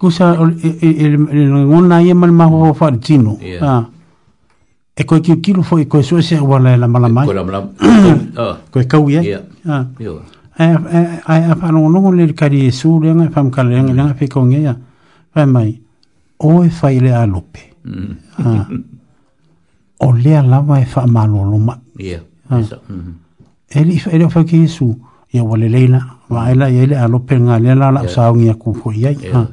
[0.00, 1.10] kusa e, e, e,
[1.68, 3.36] ngona ia mani maho o whare tino.
[3.60, 3.84] Ah.
[4.96, 7.26] E koe kiu kilu fo i koe sua se ua la malamai.
[7.28, 7.70] Koe la malamai.
[8.32, 8.32] Ah.
[8.48, 8.56] Ah.
[8.72, 9.20] Koe kau ia.
[10.56, 10.78] Ai a
[11.60, 14.74] whare ngonongo le kari e su leanga, e whamka leanga, leanga pe konge ia.
[15.34, 15.80] Whai mai,
[16.38, 17.60] o e whai le a lope.
[17.84, 18.80] Mm.
[20.00, 21.78] O lea lava e wha malo loma.
[21.98, 22.22] Ia.
[22.56, 22.80] Ia.
[23.68, 24.88] Ele o whai ki e su,
[25.30, 26.00] ia wale leila,
[26.30, 29.14] waela, ia ele a lope ngā lea lala, sāungi a kūpo iai.
[29.14, 29.26] Ia.
[29.36, 29.46] Ia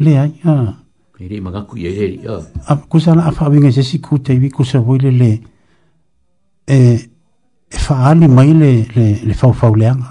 [0.00, 0.74] le ai a
[1.20, 4.48] ere maga ku ye ere a ku sa na fa winga se siku te wi
[4.50, 4.78] ku sa
[5.22, 5.32] le
[6.64, 6.80] e
[7.68, 10.08] e fa ali mai le le le fa fa le anga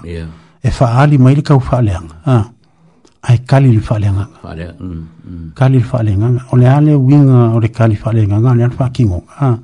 [0.68, 2.34] e fa ali mai le ka fa le anga a
[3.30, 4.64] ai kali le fa le anga fa le
[5.58, 8.52] kali le fa le anga o le ale winga o le kali fa le anga
[8.54, 9.56] ne fa kingo a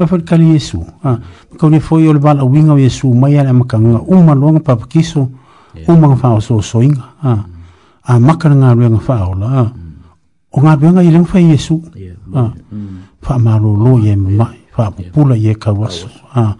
[0.00, 0.78] o fa kali yesu
[1.08, 1.18] a
[1.58, 5.22] ko ne foi o le bala winga yesu mai ale makanga uma longa pa kiso
[5.86, 7.56] uma fa so so inga a mm
[8.08, 9.64] a makana ngā ruenga wha o la.
[9.64, 10.04] Mm.
[10.52, 11.44] O ngā ruenga i rengwha mm.
[11.44, 11.76] i Yesu.
[12.32, 16.08] Wha yeah, maro lo ye yeah, mai, wha yeah, pula ye e ka waso.
[16.34, 16.54] Wha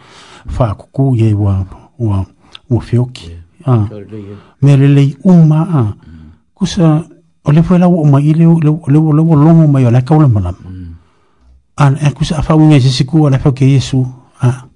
[0.60, 0.74] yeah.
[0.76, 1.64] kuku ye wa,
[1.98, 2.24] wa,
[2.70, 3.30] wa fioki.
[3.30, 3.38] Yeah.
[3.66, 3.88] Ah.
[4.62, 5.64] Me le le uma.
[5.64, 5.94] Mm.
[6.54, 7.08] Kusa,
[7.44, 10.16] o le fwela wa uma i le le le le longo mai o la ka
[10.16, 10.54] ula malam.
[10.60, 10.94] Mm.
[11.78, 14.04] An, an e kusa a fwa wunga i sisi ku a la fwa ke Yesu.
[14.42, 14.68] Ah.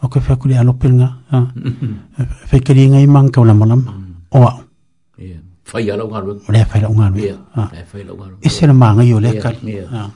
[0.00, 1.12] O ke fwa kuli alopenga.
[1.30, 1.46] Ah.
[2.48, 3.84] Fwa ke ringa i manka ula malam.
[3.84, 4.12] Mm.
[4.32, 4.54] O wa.
[4.56, 4.61] Wow
[5.72, 6.38] fai ala unga rung.
[6.48, 7.44] Lea fai ala unga rung.
[7.56, 7.70] Ah.
[7.72, 8.38] Lea fai ala unga rung.
[8.42, 9.52] Ese na maanga iyo leka.
[9.62, 9.86] Lea.
[9.92, 10.08] Ah.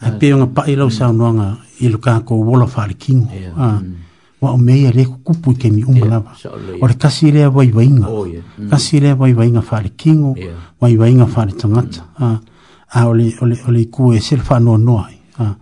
[0.00, 0.10] Ai ah.
[0.18, 1.48] peo nga pae lau sa unua nga
[1.80, 3.30] ilu kako wolo fari kingo.
[3.32, 3.32] Mm.
[3.40, 3.94] Lea.
[4.40, 6.32] Wa umeia leko kupu ike mi unga lava.
[6.66, 6.76] Lea.
[6.84, 8.08] Ole kasi lea wai wainga.
[8.08, 8.42] Oh yeah.
[8.58, 8.68] Mm.
[8.70, 10.34] Kasi lea wai wainga fari kingo.
[10.36, 10.52] Lea.
[10.80, 12.04] Wai wainga fari tangata.
[12.20, 12.28] Lea.
[12.28, 12.38] Mm.
[12.92, 15.08] A ole ole ole iku e sel fa noa noa.
[15.40, 15.56] Lea.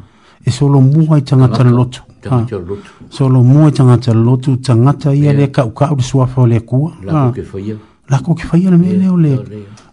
[0.44, 2.02] E solo mua i tangata na lotu.
[2.20, 2.90] Tangata na lotu.
[3.10, 4.56] Solo mua i tangata na lotu.
[4.56, 6.92] Tangata ia le ka uka au le suafa o le kua.
[7.04, 7.32] Lea.
[7.34, 7.78] Lea
[8.08, 9.32] la ko ki fai ana mele ole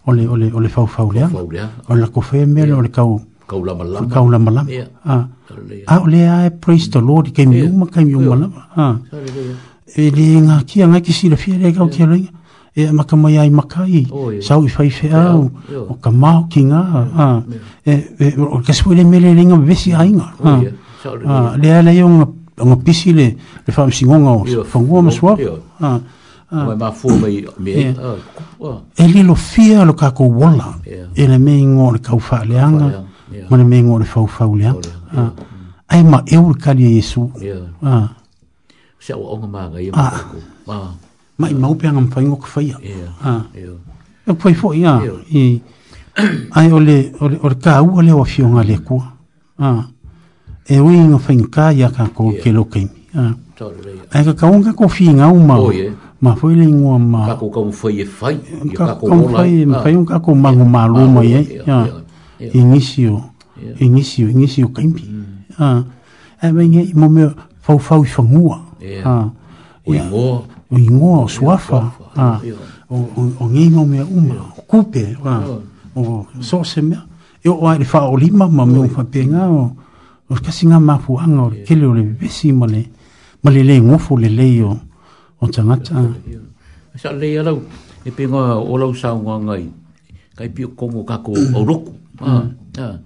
[0.06, 1.22] ole ole ole fau fau le
[1.90, 4.66] ole la ko fai mele ole kau kau la malam kau la malam
[5.04, 5.28] ah
[5.88, 8.96] ah ole ai e praise the lord ke mi uma ke mi uma la ah
[10.02, 12.16] e le nga ki nga ki si le fi le kau ki le
[12.80, 14.06] e maka mai ai makai
[14.46, 15.44] sau i fai fe au
[15.90, 16.80] o ka mau ki nga
[17.16, 17.38] ah
[17.90, 20.62] e-, e o ke sui le mele le nga vesi ai nga ah
[21.62, 22.28] le ai le yo nga
[22.58, 23.26] Ang pisi le,
[23.66, 25.32] le fam singong ngos, fangwa maswa.
[25.82, 26.00] Ah,
[26.52, 26.64] Ah.
[26.64, 27.70] Mai mafu mai me.
[27.70, 27.94] Yeah.
[28.64, 28.78] Ah.
[28.96, 30.24] E le lo fia lo ka ko
[31.14, 33.04] E le me ngo le ka fa leanga
[33.50, 34.78] Ma le me ngo le fa fa leanga
[35.10, 35.32] anga.
[35.88, 37.32] Ai ma e ur ka le Yesu.
[37.82, 38.08] Ah.
[39.00, 39.90] Se o ngama ga ye.
[40.66, 40.94] ma
[41.38, 42.76] Mai mau pe anga mpa ngo ka fa ya.
[43.24, 43.44] Ah.
[43.52, 45.02] E pui fo ya.
[45.32, 45.60] E
[46.52, 47.58] ai ole ole ole ah.
[47.58, 48.62] e ka u ole o fiona
[50.66, 52.86] E wi ngo fa ngka ya ka ko ke lo ke.
[53.14, 53.34] Ah.
[54.14, 55.34] Ai ka ka unga ko fi ngau
[56.20, 58.38] ma foi lingua ma ka ko kom foi e fai
[58.72, 59.82] ka ko kom foi e ah.
[59.84, 61.84] fai un ka ko mangu ma lu mo ye ya
[62.40, 63.20] inicio
[63.84, 65.60] inicio inicio kaimpi mm.
[65.60, 65.84] ah
[66.40, 67.28] e eh, menge mo me
[67.60, 68.64] fau fau fangua
[69.04, 69.28] ah
[69.84, 72.40] o ingo ingo suafa ah
[72.88, 72.96] o
[73.38, 74.32] o ngimo me um
[74.66, 75.44] kupe ah
[75.94, 76.96] o so se me
[77.44, 79.76] e o ai fa o lima ma me un fa penga o
[80.32, 82.88] o kasinga ma fuanga o kilo le vesimo le
[83.44, 84.72] ma le le ngofo le le yo
[85.40, 85.96] o tangata.
[86.96, 87.60] Sa lei alau,
[88.04, 89.64] e pinga o lau saunga ngai,
[90.36, 91.92] kai pio kongo kako au roku.
[92.20, 92.24] Mm.
[92.24, 92.44] Ah,
[92.80, 92.96] ah.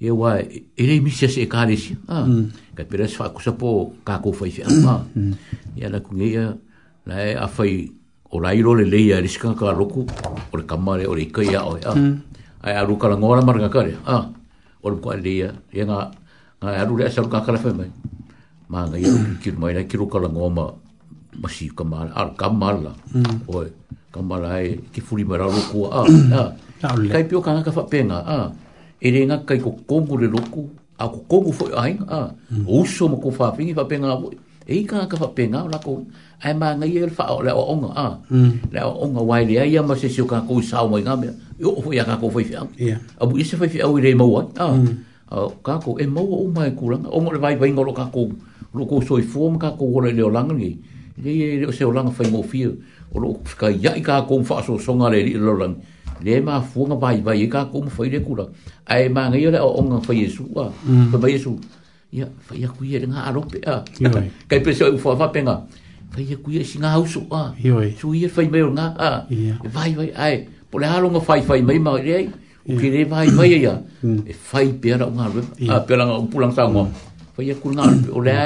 [0.00, 0.40] E wā,
[0.76, 1.76] e rei misi ase e kāre
[2.08, 2.74] ah, mm.
[2.74, 4.66] Kai pira sa whakusa po kako fai fia.
[4.66, 5.32] Mm.
[5.78, 6.58] E ala kungeia,
[7.06, 7.86] la e a fai
[8.30, 10.02] o lairo le leia e risikanga ka roku,
[10.50, 11.78] o le kamare, o le ikai a oe.
[12.60, 13.94] Ai aru kala ngora maranga kare.
[14.82, 15.98] O le kua leia, e ngā
[16.82, 17.90] aru le asa rukakara fai mai.
[18.70, 20.66] Mā ngai aru kiru mai, kiru kala ngoma,
[21.38, 23.46] masi kamala ar kamala mm.
[23.46, 23.70] oi
[24.10, 27.10] kamala e ke furi mara roku a mm.
[27.12, 28.38] kai pio kanga ka fapenga a
[29.06, 30.66] ere nga kai ko kongu le roku
[30.98, 32.66] a ko kongu fo ai a mm.
[32.66, 34.34] uso mo ko fa pingi fa penga oi
[34.66, 35.92] e ka ka fa penga la ko
[36.42, 38.74] ai ma nga yel fa le o nga a mm.
[38.74, 41.30] le onga wai le ai ma se si ka ko sa mo nga me
[41.62, 42.66] o fo ya ka ko fo fi a
[43.22, 44.68] abu ise fo fi a ire mo wa a
[45.66, 48.10] ka ko e mo o mai ku ranga o mo le vai vai ngoro ka
[48.14, 48.22] ko
[48.74, 50.74] ro ko so i fo ka ko ro le o langa ni
[51.24, 52.70] le o se o langa fai mofia
[53.12, 55.76] o lo kai yai ka kom fa so songa le lo lang
[56.22, 58.48] le ma fuanga vai vai ka kom fai le kula
[58.86, 60.70] ai ma ngai le o onga fai yesu a
[61.12, 61.58] fa vai yesu
[62.12, 63.82] ia fai aku ia nga aro pe a
[64.48, 65.60] kai pe so fa fa penga
[66.12, 67.52] fai aku ia singa hausu a
[67.98, 69.08] so ia fai mai nga à?
[69.08, 69.24] a à?
[69.74, 72.28] vai vai ai po le halo nga fai fai mai ma le
[72.68, 75.28] o ke le vai vai ia e fai pe ra nga
[75.76, 76.88] a pe la nga pulang sa ngo
[77.36, 77.84] fai aku nga
[78.16, 78.36] o le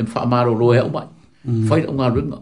[0.00, 1.06] em fa maro lo e o mai
[1.44, 2.40] fai o ngā runga.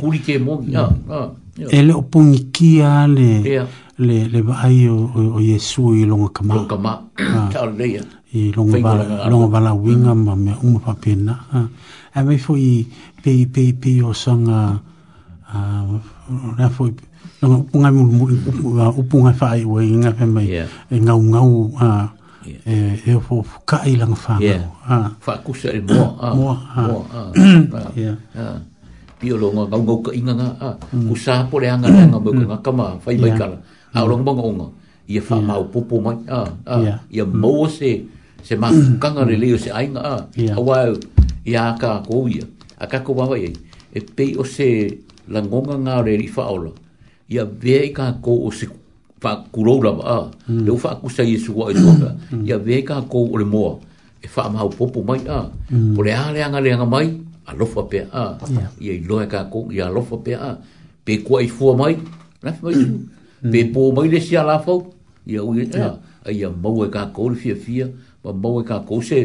[0.00, 1.70] Kuri ke mōngi, ā, ā.
[1.76, 2.04] Ele o
[2.52, 3.64] kia le,
[3.98, 4.40] le, le
[4.90, 6.54] o, Yesu i longa kama.
[6.54, 7.50] Longa kama, ah.
[7.52, 8.02] tāule ia.
[8.34, 9.84] I longa bala, longa bala mm.
[9.84, 11.36] winga ma mea unga papena.
[11.52, 11.68] Ah.
[12.16, 12.86] E mei fo i
[13.22, 14.80] pei, pei, pei o sanga,
[15.52, 17.06] rea ah, fo i pei,
[17.42, 20.58] Nga upunga whae ua i ngā whemai,
[20.92, 22.10] ngau ngau,
[22.46, 24.38] e eh, e eh, fo ka i lang fa
[24.88, 28.46] ha fa ku se mo mo ha
[29.20, 30.48] pio lo nga ngau ka inga nga
[30.96, 31.08] mm.
[31.08, 32.40] ku sa po le anga nga ba mm.
[32.48, 33.58] nga kama fai bai kala
[33.92, 34.66] a rong ba nga
[35.12, 36.42] ia fa mau popo mai a
[37.12, 37.36] ia mm.
[37.42, 37.92] mo se
[38.46, 38.72] se ma
[39.02, 40.14] kanga re leo se ainga a
[40.56, 40.78] awa
[41.44, 42.46] ia ka ko ia
[42.80, 43.52] a ka ko wa ia
[43.92, 44.68] e pe o se
[45.34, 46.72] langonga nga re ri fa ola
[47.28, 48.64] ia ve ka ko o se
[49.20, 49.40] fa ừ.
[49.52, 49.80] kuro ừ.
[49.84, 49.94] à, à.
[49.98, 50.10] dạ.
[50.10, 50.20] à.
[50.48, 50.54] ừ.
[50.54, 52.08] la ba le fa ku sai su wa tu ba
[52.48, 53.78] ya ve ka ko le mo
[54.22, 55.40] e fa ma po po mai a
[55.96, 57.06] po le ale anga le anga mai
[57.44, 58.24] a lo fa pe a
[58.80, 60.50] ye lo ka ko ya lo fa pe a
[61.04, 61.96] pe ko i fu mai
[62.42, 62.68] na fa
[63.52, 64.74] pe po mai le sia la fo
[65.26, 65.90] ya u ya
[66.40, 67.86] ya mo ka ko le fia fia
[68.22, 69.18] ba mo ka ko se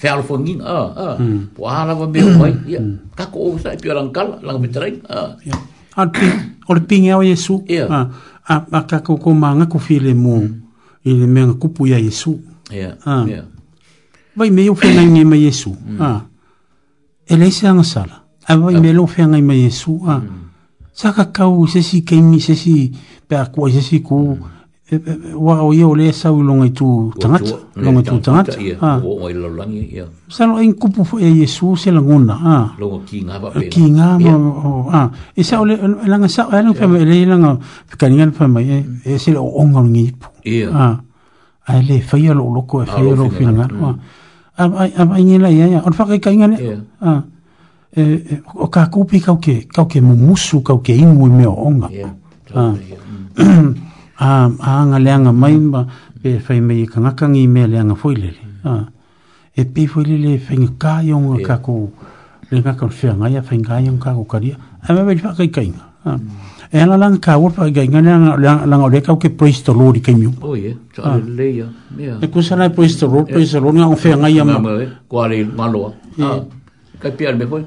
[0.00, 1.08] fel fo ngin a a
[1.54, 2.80] po ala va me mai ya
[3.18, 5.18] ka ko sa pe lang kal lang me trai a
[6.00, 6.02] a
[6.68, 8.06] o le pinga yesu yeah.
[8.48, 11.06] a a ka ko ko manga ko file mo mm.
[11.06, 12.34] i le menga kupu ia Yesu
[12.74, 13.22] yeah ah.
[13.26, 13.46] yeah
[14.36, 15.98] vai me o fenga ngi ma Yesu mm.
[16.00, 16.22] ah
[17.30, 20.42] ele se anga sala a vai me lo fenga ma Yesu ah mm.
[20.92, 22.90] saka kau se si kemi se si
[23.28, 24.61] pe a se si mm.
[24.92, 28.04] Eh, eh, eh, wa o ye o le sa ulo ngai tu tangat lo ngai
[28.04, 31.72] tu tangat ha o ile lo langi ya sa no en kupu fo e yesu
[31.80, 33.88] se la ngona ha lo kinga nga ba pe ki
[34.36, 37.50] mo ha e sa ole la nga sa ala e fa e le la nga
[37.96, 38.76] ka ni fa mai e,
[39.16, 40.28] e se lo o ngai ngi pu
[40.76, 41.00] ha
[41.72, 43.96] ai le fa ye lo lo ko e fa ye lo fi nga ha
[44.60, 46.56] am am ngi la ya ya on fa ka ngi ne
[47.00, 47.12] ha
[47.96, 48.02] e
[48.60, 51.88] o ka kupi ka ke ka ke mo musu ka ke imu me o nga
[52.52, 52.64] ha
[54.22, 55.80] a anga leanga maimba
[56.22, 58.38] pe fai mei ka ngakangi me leanga foilele.
[58.64, 58.70] Mm.
[58.70, 58.86] Ah.
[59.60, 61.46] E pe foilele fai nga ka yong yeah.
[61.48, 61.74] ka ko
[62.50, 64.56] le nga ka fia ngaya fai nga yong ka ko karia.
[64.86, 65.84] A me mei whakai kainga.
[66.06, 66.16] Ah.
[66.16, 66.72] Mm.
[66.74, 69.98] E ala lang ka wafa ga nga nga nga nga reka ke praise the lord
[70.06, 70.30] kai mi.
[70.40, 70.78] Oh yeah.
[71.02, 71.18] Ah.
[72.24, 74.58] E ku sana praise the lord praise the lord nga fia ngai ma.
[75.10, 75.82] Ko ale malo.
[76.16, 76.38] Ah.
[77.02, 77.64] Ka pia me foi.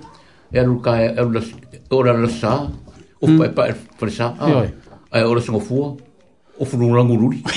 [0.56, 1.44] E ru ka e ru la
[1.76, 2.56] e ora la sa.
[3.40, 4.32] pa pa fresa.
[4.40, 4.64] Ah.
[5.15, 5.88] Ai ora sngofua.
[5.91, 6.05] Mm
[6.60, 7.44] o furu rangu ruri.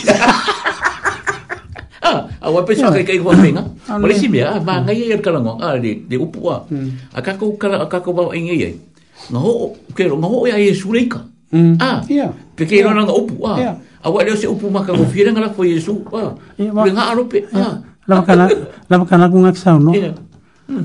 [1.99, 3.61] Ah, a pesa kai kai kwang pinga.
[4.01, 6.63] Ole si mea, ma ngai er kala ngong, ah, de, de upu a.
[6.65, 6.89] Hmm.
[7.13, 8.75] A kako kala, a kako bau e ngai ei.
[9.29, 11.27] Nga ho, kero, nga ho e ae sureika.
[11.53, 11.75] Hmm.
[11.77, 12.01] Ah,
[12.57, 13.77] pe kei rana nga upu, ah.
[14.01, 16.33] A wale se upu maka ngo fire ngala kwa Yesu, ah.
[16.57, 17.83] Le nga arope, ah.
[18.09, 18.45] Lama kana,
[18.89, 19.93] lama kana kung aksao, no?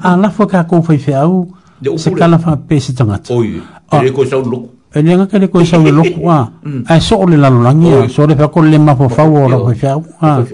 [0.02, 1.48] Ah, lafo kako fai fai au,
[1.95, 3.31] se kala fai pesi tangata.
[3.31, 4.82] Oye, kere ko sao loko.
[4.93, 6.51] e le nga kele koe sau le loko a
[6.85, 8.03] ai so o le lalolangi a ah.
[8.05, 8.09] mm.
[8.09, 10.45] so le fako le mafofau o la koe fiau a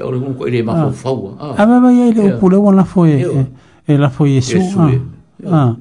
[1.59, 3.25] a baba iai le upu leua lafo e
[3.85, 4.61] e lafo iesu
[5.51, 5.75] a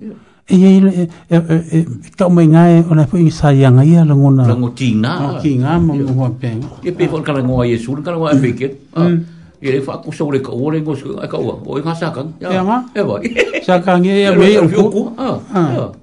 [0.49, 1.87] e iai le e
[2.19, 5.55] kau mai ngae eh, o lafo i saianga ia ah, langona lango tina ah, ki
[5.63, 8.67] ngā ma mua penga e pe fon kala ngoa iesu kala ngoa e feke
[9.63, 11.95] ia le fako sau le kau o le ngosu a kau a o e ngā
[11.95, 13.25] sakang ia ngā e wai
[13.63, 15.95] sakang ia ia mei upu a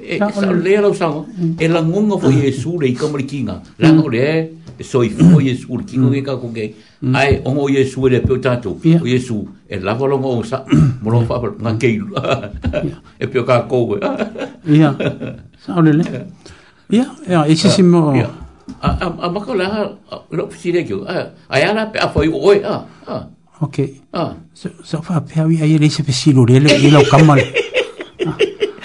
[0.00, 1.26] e sa le la sa mm.
[1.26, 1.56] e mm.
[1.58, 2.42] eh, la ngonga fo mm.
[2.42, 4.52] Yesu le ka mari kinga la no le
[4.82, 6.74] so i fo Yesu le kinga ke ka ko ke
[7.14, 10.62] ai o mo Yesu le pe tato o Yesu e la volo mo sa
[11.02, 11.98] mo lo fa nga ke
[13.18, 13.98] e pe ka ko
[14.66, 14.94] ia
[15.64, 16.04] sa le le
[16.90, 19.88] ia ya e si mo a a ma ko la
[20.30, 22.76] lo psi le ke a a ya la pe a fo i o a
[23.58, 23.76] ok
[24.14, 27.02] ah so so fa pe ai ai le se pe si lo le le la
[27.02, 27.42] kamal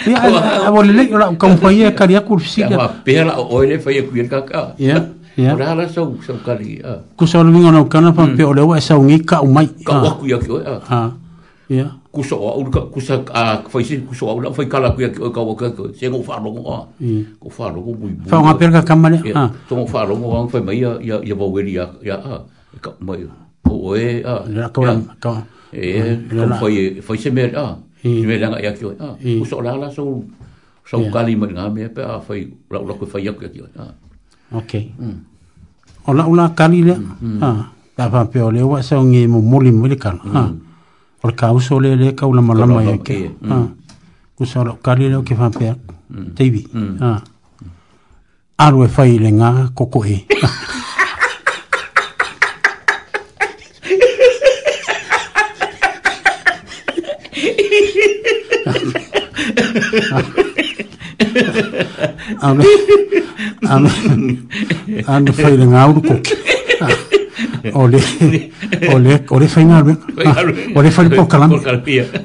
[0.03, 2.67] Ya, awo lele ora kam fa ye kali akur fisi.
[2.67, 4.75] Ya, pela oile fa ye kuyen kaka.
[4.75, 5.09] Ya.
[5.33, 5.57] Ya.
[5.57, 6.83] Ora ala sau sau kali.
[7.15, 8.35] Ku sau lingo na kana pa mm.
[8.37, 9.65] pe ole wa e sau ngi ka umai.
[9.83, 10.77] Ka wa ku ya ki oya.
[10.83, 11.01] Ha.
[11.73, 11.87] Ya.
[12.13, 14.99] Ku sau au ka ku sa a fa isin ku sau la fa kala ku
[15.01, 15.89] ya ki ka wa ka ko.
[15.95, 16.61] Se ngo fa rogo.
[17.01, 17.25] Ya.
[17.41, 18.11] Ko fa rogo bu.
[18.29, 19.17] Fa nga pel ka kamale.
[19.33, 19.49] Ha.
[19.71, 22.21] To ngo fa rogo wa fa mai ya ya ya ba weli ya ya.
[22.75, 23.23] E ka mai.
[23.71, 24.19] Oe.
[24.21, 24.67] Ya.
[24.69, 25.47] Ka.
[25.73, 27.73] Eh, ka fa ye fa isin me ah.
[28.03, 28.25] Mm.
[28.27, 28.95] Me langa yakio.
[28.99, 30.23] Ah, uso la so
[30.83, 33.67] so kali mo nga me pe a fai la la ko fai yakio.
[33.79, 33.93] Ah.
[34.51, 34.91] Okay.
[34.99, 35.19] Mm.
[36.11, 36.95] Ola ola kali le.
[36.99, 37.39] Mm, mm.
[37.41, 37.71] Ah.
[37.95, 40.19] Ta pa pe ole wa so ngi mo moli mo le kan.
[40.35, 40.51] Ah.
[41.21, 41.37] Por mm.
[41.39, 41.95] causa le ah.
[41.95, 43.31] e le ka ula malama ya ke.
[43.47, 43.71] Ah.
[44.35, 45.71] Uso la kali le ke fa pe.
[46.11, 46.35] Mm.
[46.35, 46.67] Tevi.
[46.99, 47.23] Ah.
[48.59, 50.19] Arwe fai le nga koko e.
[62.41, 62.61] ano
[63.69, 63.87] ano
[65.05, 66.13] ano foi de ngau ko
[66.81, 66.91] ah.
[67.77, 67.99] ole
[68.89, 69.97] ole ole foi ngau eh?
[70.25, 70.41] ah.
[70.75, 71.53] ole foi po kalan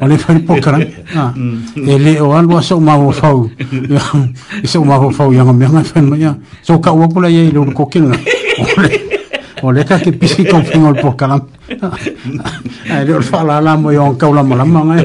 [0.01, 0.81] ole foi po kalan
[1.12, 1.31] ah.
[1.36, 1.85] mm.
[1.85, 6.32] ele o algo so mau fau e so mau fau yang me ngau fen manya
[6.65, 8.93] so ka o pula ye lo ko kin ole
[9.62, 11.45] ole ka ke pisi ko fin ol po kalan
[12.89, 14.01] ele o fala la mo eh?
[14.01, 15.05] yo ka ola mo la mo ngai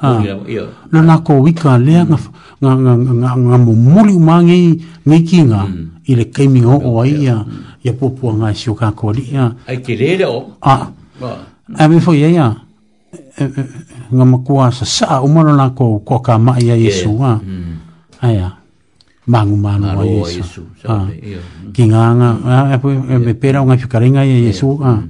[0.00, 0.20] Ah.
[0.92, 2.16] na nako wika lea mm.
[2.62, 4.76] nga nga nga nga mo muli mangi
[5.08, 5.86] ngi kinga mm.
[6.04, 7.40] ile kemi o o ai ya
[7.80, 7.96] ya mm.
[7.98, 10.92] popo nga sio ka ko li ya ai kirele o a
[11.80, 12.52] a me fo ya ya
[13.40, 13.60] e, e,
[14.12, 17.40] nga mo kwa sa sa umaro mo na ko ko ka ma ya yesu a
[18.28, 19.32] ya mm.
[19.32, 21.72] mangu manu o yesu a mm.
[21.72, 22.28] kinga nga
[22.68, 22.76] a
[23.16, 25.00] me e pera nga fikarenga ya yesu a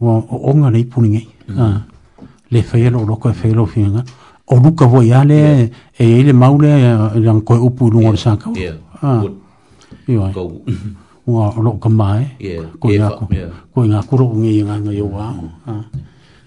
[0.00, 1.26] o nga ni puni ngai
[1.60, 1.89] a
[2.50, 4.02] le fai lo lo ka fai lo finga
[4.46, 5.70] o luka vo ya e
[6.18, 6.68] ile maule
[7.24, 8.50] ya ko upu lu ngor sa ka
[9.06, 9.22] ah
[10.10, 10.26] yo
[11.30, 11.46] wa
[11.82, 12.26] ka mai
[12.82, 13.28] ko ya ko
[13.74, 15.26] ko ya ko inga ngi nga nga yo wa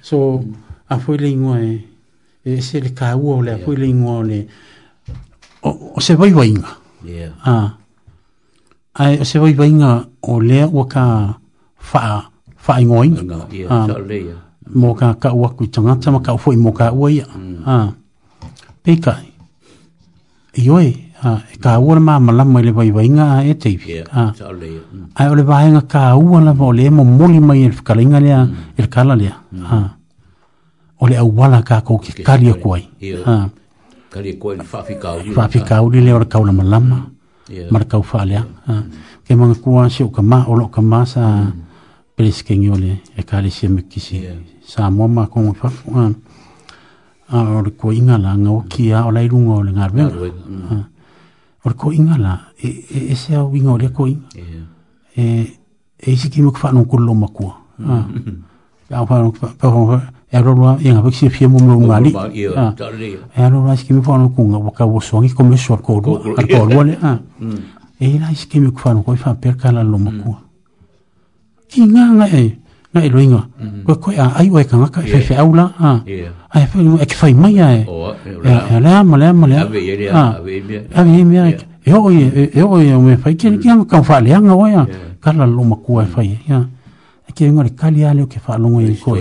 [0.04, 0.44] so
[0.92, 1.72] a foi le ngo e
[2.52, 4.40] e se le ka u le a foi le ngo le
[5.64, 6.72] o se vai vai nga
[7.48, 7.78] A
[8.96, 11.36] ai se vai vai nga o le o ka
[11.78, 12.28] faa,
[12.66, 13.38] fa ngo nga
[13.72, 13.88] ah
[14.72, 17.26] mō kā ka ua kui tangata, ma ka ua fōi mō kā ua ia.
[17.36, 17.58] Mm.
[17.66, 17.94] Ah.
[18.84, 19.26] Pekai,
[20.60, 20.88] i oi,
[21.24, 23.96] ah, e, e kā ua mā malama i le vai vai ngā e teipi.
[23.96, 24.32] Yeah, ah.
[24.38, 25.10] Tale, mm.
[25.16, 28.04] Ai o le vāenga kā ua la vā o le emo moli mai e whikala
[28.04, 28.78] inga lea, mm.
[28.78, 29.34] e le kala lea.
[29.56, 29.66] Mm.
[29.66, 29.90] Ah.
[31.04, 32.86] O le au wala kā kou ki kari a kuai.
[33.02, 33.24] Yeah.
[33.28, 33.50] Ah.
[34.14, 35.34] Kari a kuai ni whawhika uri.
[35.40, 37.04] Whawhika uri lea o le kaula malama.
[37.50, 37.70] Yeah.
[37.72, 38.40] Mara kau wha lea.
[38.40, 38.48] Yeah.
[38.68, 38.82] Ah.
[38.82, 39.12] Mm.
[39.28, 41.54] Kei mga kua se o ka mā, o lo ka mā sa mm.
[42.18, 44.18] pereskengi o le, e kā le si me kisi.
[44.24, 46.14] Yeah sa mo ma ko fa a
[47.60, 50.10] or ko inga la ngo ki a ola iru ngo le ngar ben
[51.66, 54.22] or ko inga la e, e e se a winga le ko in
[55.18, 55.58] e
[55.98, 58.06] e si ki mo fa no ko lo ma ko a
[58.92, 59.98] ya fa no pa ho
[60.30, 63.74] e ro lo inga fa ki fie mo mo ma li a e ro lo
[63.76, 65.74] si ki mo fa no ko ngo ba ka bo so ngi ko me so
[65.82, 67.60] ko do a ko lo le a mm.
[67.98, 70.12] e la si ki mo fa no ko fa e per ka la lo ma
[70.22, 70.44] ko mm.
[71.68, 72.62] ki nga nga e
[72.94, 73.42] na e loinga.
[73.86, 75.66] Ko ko a ai o e ka ngaka fe fe aula.
[75.78, 75.92] Ha.
[76.54, 77.86] Ai fe mo e ke fai mai ai.
[77.90, 78.14] O.
[78.46, 79.66] Ya la ma la ma la.
[79.66, 80.24] Ha.
[80.94, 81.58] Ha ve mi ai.
[81.86, 83.84] Yo o ye yo o ye me fai ke ni mm.
[83.90, 84.86] ka ka fa le anga o ya.
[85.20, 86.30] Ka la lo ma ku ai fai.
[86.48, 86.64] Ya.
[87.28, 89.18] E ke ngore ka li ale o ke fa lo ngoi ko.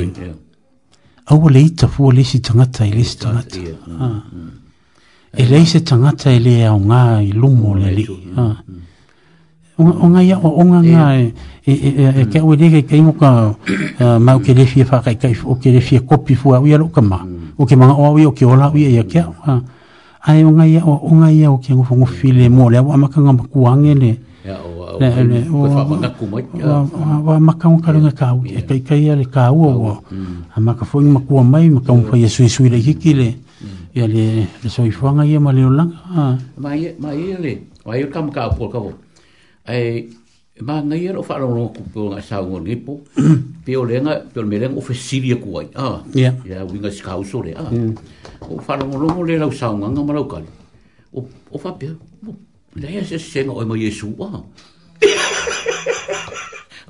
[1.32, 2.12] Au le ita fu mm, mm.
[2.12, 3.42] e le si tanga tai le si tanga.
[3.98, 4.08] Ha.
[5.32, 8.04] E le se tanga tai le au nga i lumo le li.
[8.36, 8.42] Ha.
[8.44, 8.64] Ha
[9.78, 11.34] o ngai o o ngai
[11.66, 12.60] e e e, e ke we mm.
[12.60, 13.54] dige ke ngoka
[14.20, 16.88] ma o ke lefi fa kai kai o ke lefi kopi fu a wi alo
[16.88, 17.56] kama mm.
[17.58, 19.60] o ke manga o wi o ke ola wi ya e ke a
[20.28, 23.20] ai o ngai o o ngai o ke ngofu ngofu file mo le ama ka
[23.20, 24.12] ngam ku ange le
[24.44, 29.16] ya o le o wa wa ma ka ngaka ngaka ka wi kai kai ya
[29.16, 30.52] le ka u o mm.
[30.56, 33.28] ama ka fo ngam ku mai ma ka fo yesu yesu le ki le
[33.96, 35.84] ya le le so i fo ngai ma le ola
[36.60, 36.70] ma
[37.04, 38.94] ma ye le Wah, yuk kamu kau pol kau
[39.66, 40.08] ai
[40.60, 43.64] ma ngai ro fa ro ku ko na sa ngor ngi po mm.
[43.64, 46.78] pe o lenga pe o meleng o fe siri ku ai ah ya ya wi
[46.82, 47.94] ngai ska u so ah mm.
[48.50, 50.40] o fa ro ro le la sa ngor ngam ro ka
[51.14, 51.88] o fa pe
[52.82, 54.30] le ya se se ngo mo yesu wa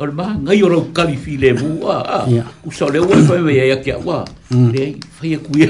[0.02, 2.24] o ma ngai ro ka li fi le bu ah, ah.
[2.64, 4.18] ku so le wo fa ve ya ya wa
[4.74, 4.84] le
[5.18, 5.68] fa ye ku ye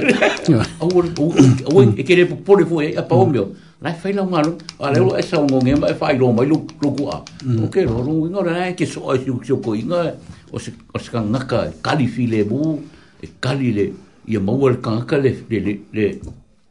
[0.83, 1.29] o o
[1.77, 3.31] o e kere po po le fo ya pa o mm.
[3.35, 3.47] meo
[3.83, 6.51] Nai fai la ngalo, a leo e sa ngong e mai fai loma i e
[6.85, 7.17] loku a.
[7.43, 7.65] Mm.
[7.65, 10.15] Ok, lo rungu ingore, nai ke so ai siu siu ko inga,
[10.55, 10.71] o se
[11.11, 12.79] ka ngaka e kali fi le mu,
[13.19, 13.87] e kali le,
[14.31, 15.75] i a maua le ka ngaka le, le, le,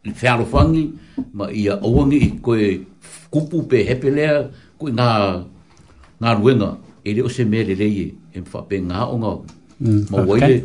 [0.06, 0.86] le, fearofangi,
[1.36, 2.72] ma i a awangi i koe
[3.30, 4.46] kupu pe hepe lea,
[4.80, 5.10] koe ngā,
[6.24, 6.72] ngā ruenga,
[7.04, 9.34] e le o se me le leie, e mfa pe ngā o ngā,
[9.84, 10.64] mm, ma waile,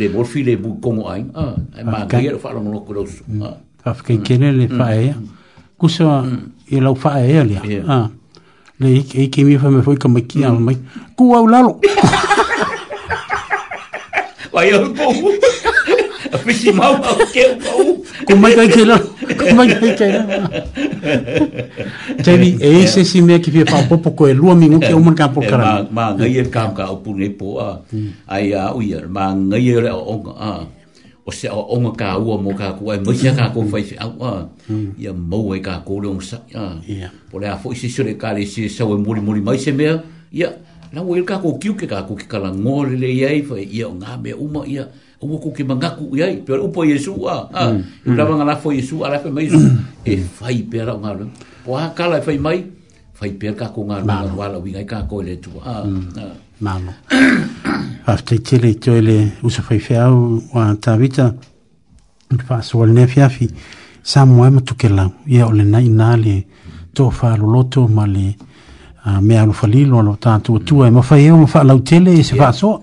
[0.00, 1.44] le morfi le bu kongo ainga,
[1.76, 3.20] e maa ngai e lo fa'a lo mo loko lo su.
[3.84, 5.26] Fa'a fa'a kene le fa'a mm.
[5.34, 5.36] e,
[5.78, 6.26] kusa
[6.66, 7.62] e lau faa e alia.
[7.64, 8.10] Yeah.
[8.82, 10.50] Le i ke mi fa me foi ka kia mm.
[10.50, 10.76] ala mai.
[11.14, 11.78] Ku au lalo.
[14.54, 15.14] Wai au pou.
[16.28, 17.86] A fisi mau au ke au pou.
[18.26, 19.06] Ku mai kai ke lalo.
[19.38, 20.34] Ku mai kai ke lalo.
[22.26, 22.50] Tavi
[22.82, 25.30] e se si mea ki fia pa popo ko e lua mingu ke uman ka
[25.30, 25.86] po karami.
[25.94, 27.78] Ma ngai e kam ka au pune po a.
[27.94, 28.10] Mm.
[28.26, 29.06] Ai a uia.
[29.08, 30.52] Ma ngai e rea onga a.
[31.28, 33.36] o se o nga ka ua mo ka ku ai mai ka mm.
[33.36, 33.44] mm.
[33.44, 34.32] e ko fai a a
[34.96, 36.40] ya mo we ka ko lo sa
[36.88, 39.68] ya pole a fo isi sore ka le si sa we muri muri mai se
[39.76, 39.84] me
[40.32, 40.48] ya
[40.88, 43.44] na we ka ko kiu ke ka ko ki ka la ngol le ya i
[43.44, 44.88] fai ia nga me mo ia
[45.20, 47.44] u ko ke manga ku ia pe o po yesu a
[48.08, 49.52] u la manga la fo yesu a la fe mai
[50.08, 51.12] e fai pe ra ma
[51.68, 52.64] o ka la fai mai
[53.12, 54.00] fai pe ka ko nga
[54.32, 55.84] wa la wi ka ko le tu a
[56.60, 56.92] malo.
[58.06, 61.32] Afta i tele i toile usa fai fea au wa tawita,
[62.32, 63.48] i faa soa le nefi afi,
[64.02, 66.34] sa mua ema tuke lau, ia o le na i nale,
[66.94, 68.26] tō faa loloto ma le
[69.20, 72.24] mea alu falilo alo tātu o tua, ma fai eo ma faa lau tele i
[72.24, 72.80] se faa soa.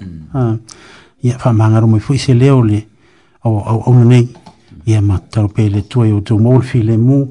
[1.25, 2.81] Ia faa maangaro mai fuise leo le,
[3.43, 4.27] au au nei,
[4.85, 7.23] ia ma tau pele tua i o tō mōlfi le mū,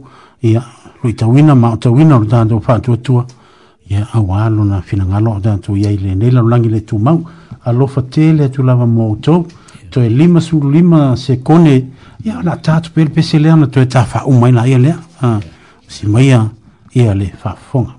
[0.43, 0.63] ia
[1.03, 3.23] lo i tawina ma o tawina o tātu o faa tua tua.
[3.29, 3.43] Ia,
[3.91, 7.21] ia auālo na finagaloa tatou iai lenei lalolagi le tumau
[7.65, 9.45] alofa tele atu lava mo outou
[9.91, 11.75] toe lima sululima sekone
[12.25, 14.99] ia o latatu pelepese lea na toe tafaauma i laia lea
[15.89, 16.47] simaia
[16.95, 17.95] ia le faafofoga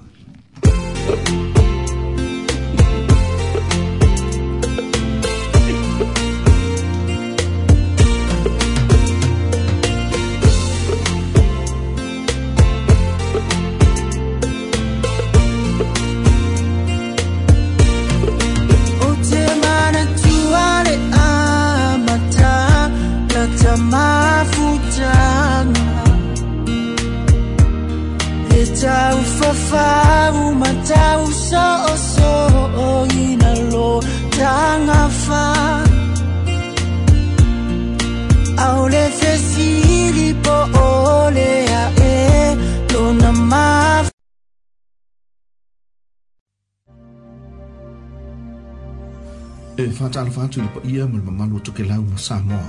[50.35, 52.67] lava atu i le paia ma le mamalu tokelau ma samoa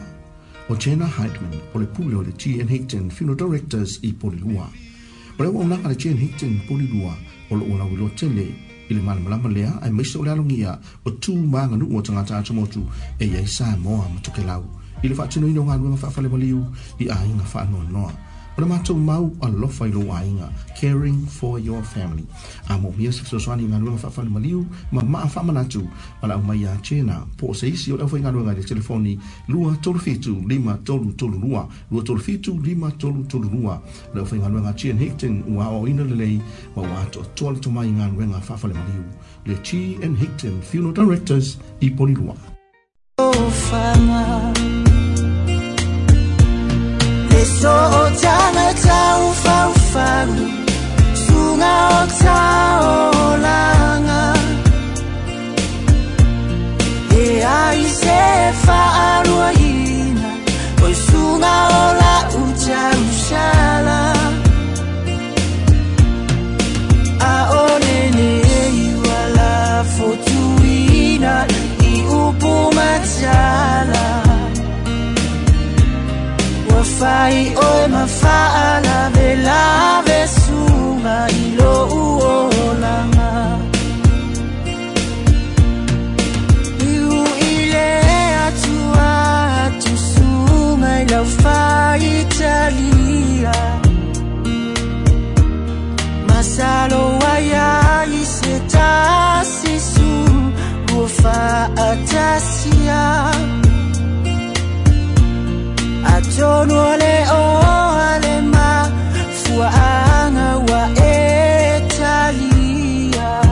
[0.71, 4.67] o jena hydman o le pule o le gn higton funeral directors i polilua
[5.39, 7.15] o le auaunaga le gn higton polilua
[7.51, 8.47] o loo lauilo tele
[8.91, 12.87] i le malamalama lea ae maisa o le alogia o tumaganuu o tagata atomotu
[13.19, 14.65] e iai samoa ma tokelau
[15.03, 16.63] i le faatinoina o galue ma faafale maliu
[17.03, 18.13] i aiga faanoanoa
[18.57, 20.49] o le matou mau alofa i lou aiga
[20.81, 22.25] caring for your family
[22.69, 25.83] a maumia se fesoasoani galuega faafalemaliu ma maa faamanatu
[26.23, 29.19] ma laʻu mai iā tena po o se isi o le ʻaufaigaluega i le telefoni
[29.49, 33.79] 23753322 23753322
[34.15, 36.41] le ʻaufaigaluega chian higton ua aʻoaʻoina lelei
[36.77, 39.05] ma ua atoatoa le tomai galuega faafalemaliu
[39.47, 42.35] le chi and higton funeral directors i polilua
[43.19, 44.53] Oh, fama.
[47.47, 47.69] 所
[48.17, 48.91] 家的在
[49.45, 50.29] 放烦
[51.15, 52.27] 送要草
[53.39, 53.76] 啦
[77.01, 79.63] fai oe oh, ma fa la vela
[80.09, 81.71] vesuma oh, ilo
[82.01, 83.31] uolama
[86.95, 87.13] Iu
[87.51, 87.87] ile
[88.47, 89.15] atua
[89.83, 91.61] tu suma ilau fa
[92.17, 93.59] Italia
[96.31, 97.69] Masalo waya
[98.21, 100.11] isetasi su
[101.03, 101.45] Ufa
[101.89, 102.43] atasia
[102.89, 102.95] Ufa
[103.39, 103.65] atasia
[106.35, 107.43] Chonua leo
[108.11, 108.69] alema
[109.59, 109.69] wa
[110.95, 113.43] Italia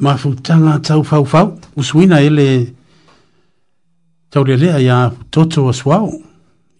[0.00, 1.58] mafu tanga tau fau fau.
[1.76, 2.74] Usuina ele
[4.30, 6.12] taurelea ia toto asuao.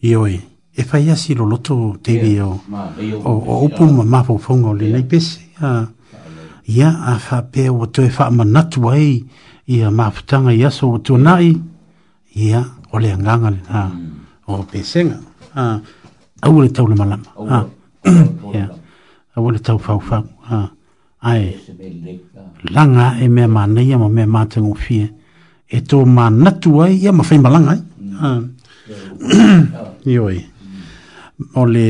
[0.02, 0.40] i e
[0.76, 2.60] e fai asi lo loto te o,
[3.24, 4.92] o, upu ma mafu fonga o le yeah.
[5.00, 5.40] nei pese.
[5.60, 5.88] Ia
[6.66, 9.22] ia a fa o to fa ma natu ai
[9.66, 11.54] ia ma futanga ia so to nai
[12.34, 13.90] ia ole nganga le ha
[14.48, 15.20] o pesenga
[15.54, 15.80] ha
[16.42, 17.64] au le tau le malama ha
[18.54, 18.66] ia
[19.36, 20.70] au le tau fa fa ha
[21.22, 21.54] ai
[22.70, 25.08] langa e mea mānei ama mea mātango fie
[25.68, 27.82] e tō mā natu ai ia ma whaima langa ai.
[28.00, 28.18] Mm.
[28.22, 29.88] Ah.
[30.12, 30.36] Ioi.
[31.54, 31.88] O le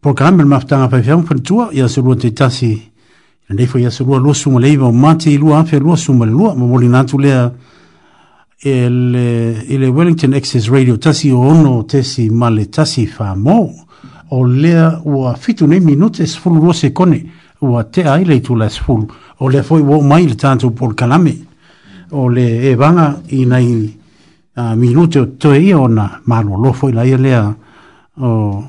[0.00, 2.72] programma le maftanga pa fiamu pan tua ia se lua te tasi
[3.48, 5.96] na nefo ia se lua lua suma le iwa o mate i lua afe lua
[5.96, 7.40] suma le lua ma moli nātu lea
[8.64, 13.72] i e e le Wellington Access Radio tasi o ono tesi ma le tasi whamau
[14.30, 17.16] o lea ua fitu nei minute sfulu lua se kone.
[17.24, 17.30] Ia
[17.60, 19.06] ua te ai le tu la sful
[19.38, 21.34] o le foi wo mai le tanto por kalame
[22.10, 24.00] o le e vanga i nei
[24.56, 27.54] a uh, to e ona malo lo foi la ia lea
[28.20, 28.64] o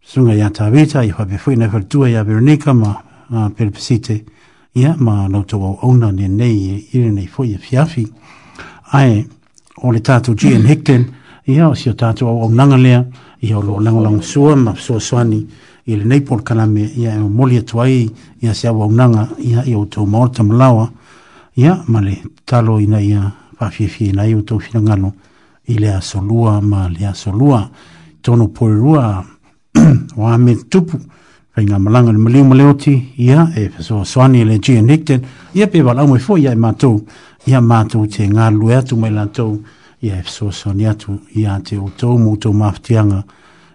[0.00, 3.00] sunga ya tavita i ho be foi na fer tu ia vernika ma
[3.30, 3.70] uh, per
[4.72, 8.10] ia ma no to o ona ne nei i nei foi e fiafi
[8.92, 9.26] ai
[9.82, 11.12] o le tato ji en hicken
[11.46, 13.06] ia o si tato o nanga le
[13.40, 15.54] ia lo lang lang sua ma so swani so,
[15.90, 18.08] i le nei pol kalame ia e moli atu ai
[18.40, 20.90] ia se awa unanga ia ia o tau maora tamalawa
[21.56, 25.12] ia male le talo ina ia pafiefie ina i o tau finangano
[25.66, 27.70] i asolua ma le asolua
[28.22, 29.24] tono porirua
[30.20, 30.98] wa ame tupu
[31.54, 35.22] fai ngā malanga le maliu maleoti ia e so swani e le Gian Hickton
[35.54, 37.00] ia pe wala umwe fo ia e mātou
[37.46, 39.58] ia mātou te ngā lue atu mai lātou
[40.02, 43.22] ia e so swani atu ia te o tau mō tau mafutianga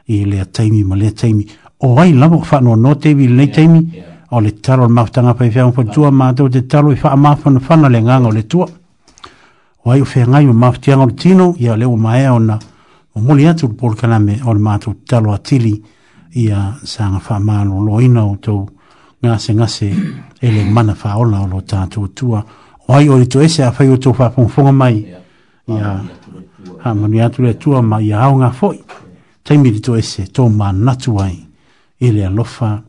[0.08, 1.44] i le taimi ma le taimi
[1.86, 5.34] o ai lama o whanua no te wili nei teimi, o le taro le mawhitanga
[5.34, 8.32] pa i whaung pa tua mātou te taro i wha mawhana whana le nganga o
[8.32, 8.68] le tua.
[9.86, 12.40] O ai o whea ngai o mawhitanga o le tino, ia le o mae o
[12.40, 12.58] na
[13.16, 15.76] o muli atu le polkana me o le mātou talo atili
[16.36, 18.66] i a sanga wha mālo loina o tau
[19.24, 19.90] ngase ngase
[20.42, 22.44] e le mana whaola o lo tātou tua.
[22.88, 25.00] O ai o le to ese a whai o tau whapungfunga mai,
[25.68, 26.02] i a
[26.84, 28.84] hamanu atu le tua ma i a foi fhoi.
[29.46, 31.14] Taimiri to ese, to mā natu
[32.00, 32.82] i le alofa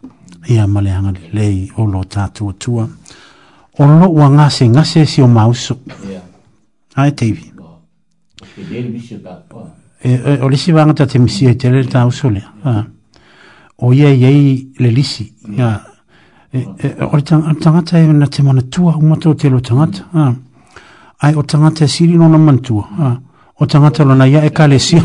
[0.49, 2.89] ia maleaga lelei o lo tatuatua
[3.79, 5.79] o lo ua gasegase si o mauso
[6.95, 7.53] ae teivi
[10.43, 12.51] o lisi vagata te misia i tele le tauso lea
[13.79, 15.81] o ia iai le lisi a
[16.53, 20.35] e, e, o le tagata e na te manatua umata o te lo tagata
[21.19, 23.21] ae o tagata e sili lona manatua
[23.57, 25.05] o tagata lona ia e kalesio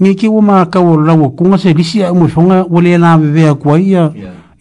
[0.00, 2.80] ngi ki uma ma ka wo la ku nga se lisi a mo songa wo
[2.80, 4.08] na be be a kwa ia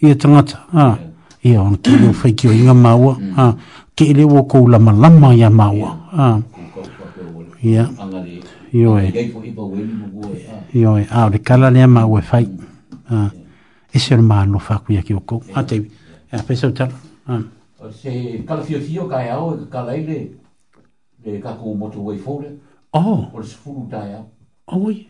[0.04, 1.00] ia tangata ha
[1.42, 3.32] ia on ki lo fai ki o ma wo mm.
[3.40, 3.56] ha
[3.96, 6.42] ke le wo ko la ma la ma ia ma wo ha
[7.64, 7.88] ia
[8.76, 9.08] yo e
[10.76, 12.60] yo e a de kala ne ma e wo fai mm.
[13.08, 13.32] ha
[13.94, 15.80] e se ma no fa ku ia ki o ko ha te
[16.36, 16.84] a pe se ta
[17.28, 17.40] ha
[17.96, 20.36] se kala fio fio e ka ia o kala ile
[21.24, 22.44] de ka ku mo tu wo fo
[22.92, 24.20] oh o se fu ta ia
[24.68, 25.09] oh oui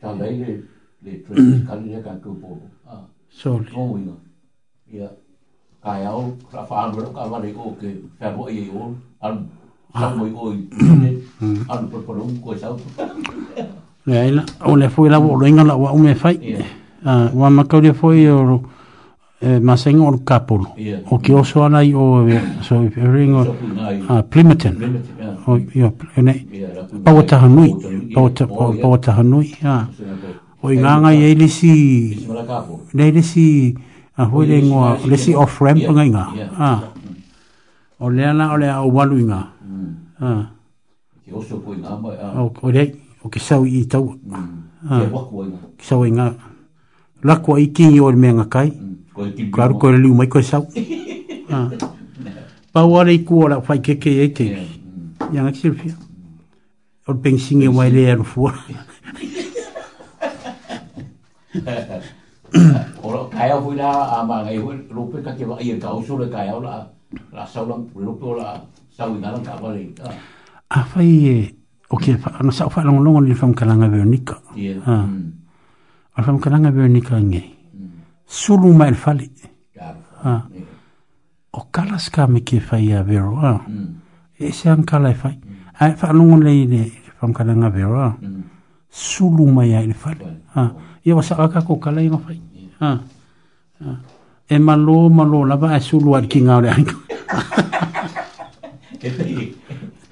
[0.00, 0.62] tā lei le
[1.04, 2.66] le tuesis kari rea kai kua pōro.
[3.30, 3.68] Sōli.
[3.74, 4.12] Tō winga.
[4.92, 5.08] Ia,
[5.82, 9.40] kai au, kua whāngaro, kā wale o ke e o, anu,
[9.94, 10.54] anu i o ah.
[10.54, 11.10] i tūne,
[11.70, 12.76] anu pāpāro un koe sau.
[14.06, 16.34] Ngāina, o le fōi la wōro la wā ume whai.
[16.40, 16.64] Ia.
[17.04, 18.62] Ah, wā makau le foi o
[19.42, 20.66] e eh, masenga o kapulu
[21.10, 23.48] o ki oso ana i o eh, so eh, ring ah,
[24.12, 24.76] o a plimeton
[25.48, 26.44] o yo ene
[27.04, 27.72] pawata hanui
[28.14, 29.88] pawata pawata hanui ha
[30.62, 32.26] o inganga ye lisi
[32.94, 33.74] ne lisi
[34.16, 36.24] a hoile ngo lisi of ramp nga nga
[36.60, 36.92] ha
[37.98, 39.90] o le ana o le a walu nga mm.
[40.20, 40.20] ah.
[40.36, 40.46] ha
[41.24, 42.92] ki oso ko nga ba o le
[43.24, 44.84] o ki sau i tau mm.
[44.84, 45.08] ha ah.
[45.80, 46.34] ki sau nga
[47.24, 48.89] lakua i ki yo me nga kai mm.
[49.52, 50.56] Claro que ele uma coisa.
[51.50, 51.68] Ah.
[52.72, 52.90] Pa e mm.
[52.90, 54.66] o ali cura, vai que que é que.
[55.32, 55.94] Já na Silvia.
[57.06, 58.60] O pensinho vai ler fora.
[63.02, 66.90] Ora, caia foi lá a mangai, rupe que que vai ir causa le caia lá.
[67.32, 68.62] La saula, rupe lá,
[68.96, 69.94] saula na capa ali.
[70.70, 71.54] Ah, foi
[71.90, 74.38] o que na saula longa longa ni fam kalanga veonica.
[74.86, 75.04] Ah.
[76.14, 77.59] Ah, fam kalanga veonica ngai
[78.30, 79.26] sulu mai le fale
[80.22, 80.46] ah.
[81.50, 83.60] o kala ska me ke fai a vero a ah.
[83.66, 84.38] mm.
[84.38, 85.34] e se an kala e fai
[85.74, 85.90] a mm.
[85.90, 86.86] e fai lungo le i le
[87.18, 88.14] fam kala nga vero a ah.
[88.22, 88.40] mm.
[88.86, 90.22] sulu mai a le fale
[91.02, 92.38] ia wasa kaka ko kala i ma fai
[94.46, 96.94] e malo malo la ba e, e sulu ar ki nga ore ainko
[98.94, 99.50] e tei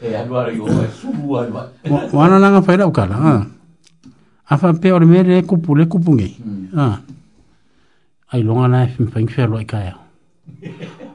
[0.02, 1.70] e anuara yo e sulu anuara
[2.10, 3.46] wana langa fai rau kala
[4.42, 6.34] a fai pe ore me le kupu le kupu ngei
[6.74, 6.98] a
[8.30, 9.96] ai longa na fim pa ngi fer loi ya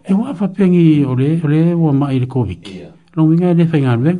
[0.03, 2.61] e wa fa pengi ole ole wa ma ile covid
[3.13, 4.17] long winga le fa ngal ben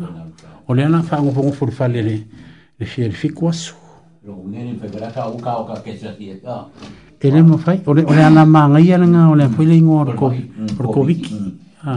[0.70, 2.18] ole na fa ngo pongo fur fa le le
[2.78, 3.74] le fer fi ko su
[4.26, 6.38] lo ngene pe gra ka u ka e e o ka ke sa ti e
[6.38, 6.70] ta
[7.18, 10.30] tele fa ole ole na ma ya nga ole fu le ngor ko
[10.78, 11.22] por covid
[11.82, 11.94] ha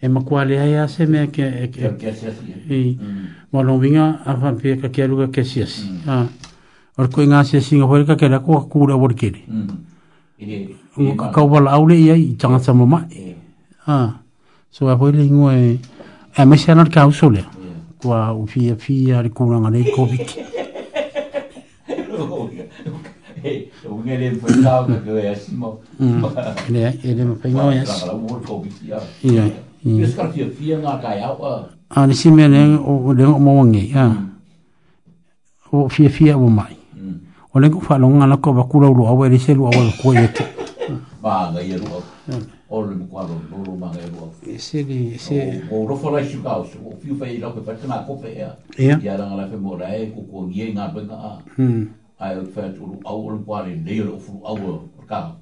[0.00, 3.52] e ma kwa le ai ase me ke ke ke sa ti e mm.
[3.52, 3.60] ma
[4.24, 6.08] a fa pe ka ke lu ka mm.
[6.08, 6.24] Ah.
[6.98, 9.44] or ko nga se singa hoi ka kera ko kura wor kere
[10.98, 13.34] ngo ka ka wala aule ia i changa sama ma iya.
[13.86, 14.14] ah
[14.72, 15.78] so a hoi lingo e
[16.36, 17.44] a me sana ka usole
[18.02, 18.34] ko a
[19.96, 20.20] covid
[23.90, 25.80] Unge le mpenau ka kwe asimo.
[26.68, 27.82] Ele ele mpenau ya.
[29.24, 29.44] Iya.
[29.80, 30.04] iya.
[30.04, 30.28] Ia skar
[37.52, 40.14] o le ku fa longa na ko ba kula ulo awe le selu awe ko
[40.14, 40.44] ye to
[41.20, 41.98] ba ga ye ro
[42.70, 45.96] o le ku ba ro ro ma ga ro e se di se o ro
[45.96, 46.42] fo la shi e hmm.
[46.46, 49.56] ka o so fi fa ilo ke patima ko pe ya ya la la fe
[49.58, 51.42] mo e ku ko ye na ba ga a
[52.22, 54.78] ai fa tu ro awe le ku ari ne ro fu awe
[55.10, 55.34] ka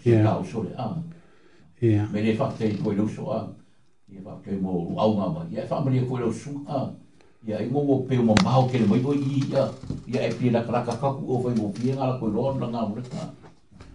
[0.00, 0.96] ka o so le a
[1.84, 3.44] ya me le fa te ko lo so a
[4.08, 6.88] ye ba ke mo au ma ba ye fa me le ko lo so a
[7.46, 9.68] ya i ngongo pe mo ba ke mo bo i ya
[10.08, 12.26] ya e pi na kra ka ka ku o fa mo pi nga la ko
[12.32, 13.20] lo na nga mo le ta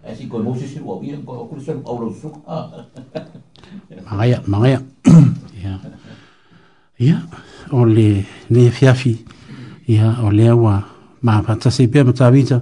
[0.05, 2.30] e si ko mo si si wa bi en ko ku se mo lo su
[2.30, 2.69] ka
[4.05, 4.80] manga ya manga ya
[5.65, 5.73] ya
[7.09, 7.15] ya
[7.73, 8.09] o le
[8.53, 9.17] ne fia fi
[9.89, 10.76] ya o le wa
[11.26, 12.57] ma fa ta se pe mo ta vita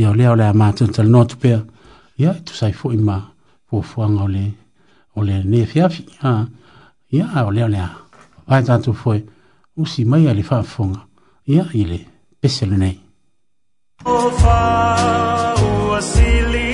[0.00, 1.52] ya o le o le ma ta ta no tu pe
[2.22, 3.16] ya tu sai fo i ma
[3.68, 4.44] fo fo nga le
[5.20, 6.32] o le ne fia fi ya
[7.16, 7.88] ya o le o le ya
[8.50, 9.22] Vai tanto foi.
[9.80, 11.00] usi mai a le faafofoga
[11.52, 11.98] ia i le
[12.40, 12.98] pese lenei
[14.16, 16.70] o fauasili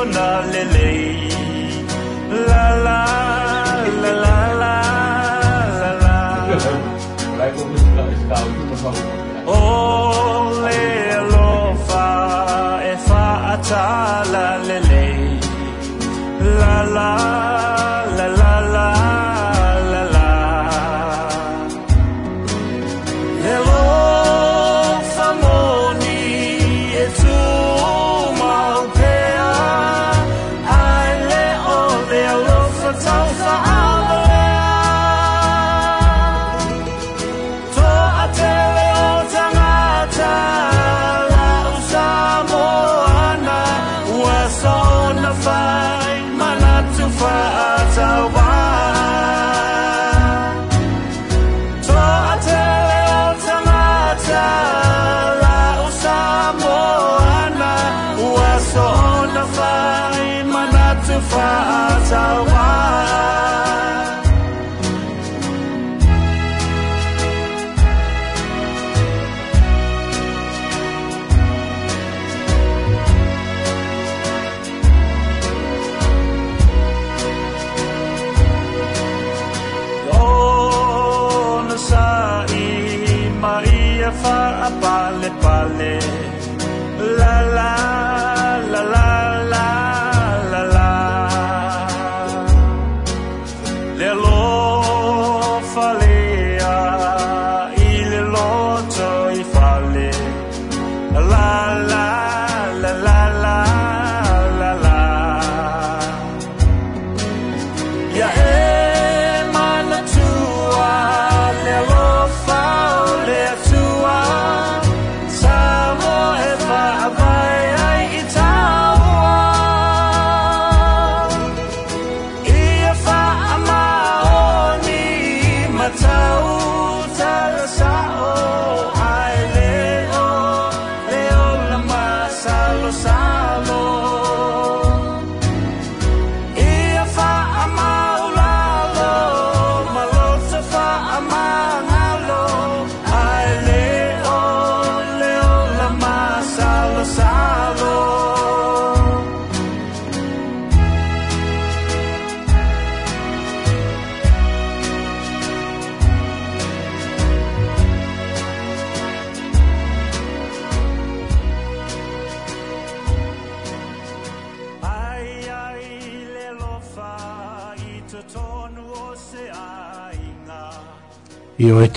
[0.00, 1.04] ona lelei
[2.48, 2.98] lala
[9.52, 10.39] Oh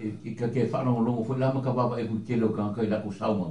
[0.00, 2.50] Eh, i ka ke fa no longo foi la ma ka baba e ku kelo
[2.52, 3.48] ka ka la ku sa ma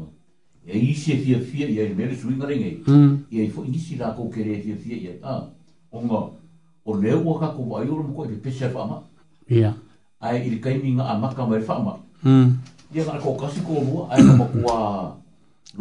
[0.65, 3.49] e i se fia fia e me le suinga ringe e i hmm.
[3.49, 5.33] foi ngisi la ko kere e fia fia ah, e a
[5.89, 6.37] o ngo
[6.85, 9.01] o le wa ka ku wa yo ko e pe se fa ma
[9.49, 9.73] ia
[10.21, 11.93] ai il ka ninga a ma ka ma fa ma
[12.93, 14.77] ia ka ko ka si ko mo ai ma ku a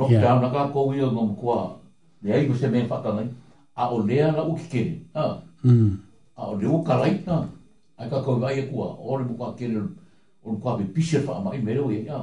[0.00, 1.76] lockdown la ka ko wi o ngom ku a
[2.24, 3.28] le ai ku se me fa ka ngai
[3.76, 5.26] a o le ala u ki ke a
[6.40, 7.44] a o le u ka lai ta ah.
[8.00, 9.52] ai ka ko wa ye ku a o le mo ka
[10.44, 12.18] o le kuawe pise fa amai mele o ia.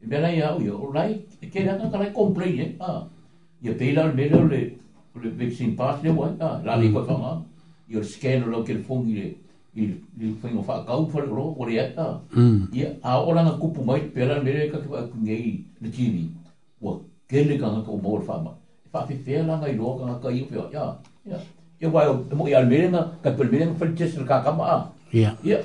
[0.00, 3.06] E, e mele ia o ia, o lai, e kere anga kare komplei, e a.
[3.62, 4.60] Ia peila le mele o le,
[5.14, 6.92] o le vaccine pass le wai, a, lani mm.
[6.92, 7.42] kwa fa amai.
[7.90, 9.26] Ia le scan o lo ke le fungi le,
[9.78, 9.86] i
[10.18, 11.90] le fungo fa akau fa le ro, o le ia,
[12.34, 12.68] mm.
[12.72, 16.28] Ia, a o langa kupu mai, peila le mele e kake wa akungei le tini.
[16.80, 16.98] Ua,
[17.28, 18.54] kele kanga ka o mawar fa amai.
[18.92, 21.40] Fa e fe fe langa i loa kanga ka iu fe, ia, ia.
[21.80, 24.90] Ia wai o, e mo i almerenga, ka pelmerenga fa le tesele kakama, a.
[25.12, 25.36] Ia.
[25.44, 25.52] Ia.
[25.58, 25.64] Ia.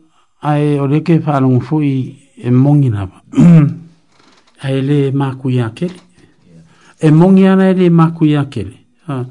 [0.41, 1.93] ai o le ke fa i
[2.43, 3.21] e mongi na ba
[4.63, 5.87] ai le ma ku ya ke
[6.99, 8.65] e mongi ana e le ma ku ya ke
[9.07, 9.21] ha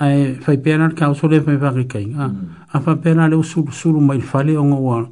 [0.00, 2.26] ai fai pena ka so le fai fai kai ha
[2.72, 5.06] a fa pena le su su mai fale o ongo wa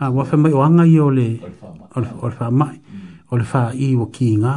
[0.00, 1.02] a wa fa mai wa i mm.
[1.04, 1.28] o le
[2.24, 2.80] o fa mai
[3.28, 4.56] o le fa i o ki nga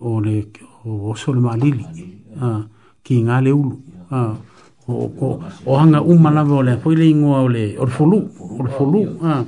[0.00, 0.48] o le
[0.88, 1.84] o so le ma lili
[2.40, 2.64] ha
[3.04, 3.76] ki nga le ulu
[4.08, 4.20] ha
[4.88, 9.18] o ko o hanga uma lava le foi le ingoa o le folu o folu
[9.22, 9.44] a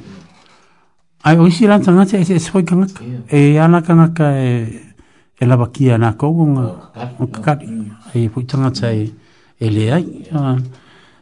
[1.23, 2.87] ai o isi lan tanga tse e soi kanga
[3.31, 4.83] e ana kanga e
[5.39, 6.65] e la kia na ko o nga
[7.23, 7.71] o kakari
[8.15, 9.15] e foi tanga tse
[9.63, 10.59] e le ai a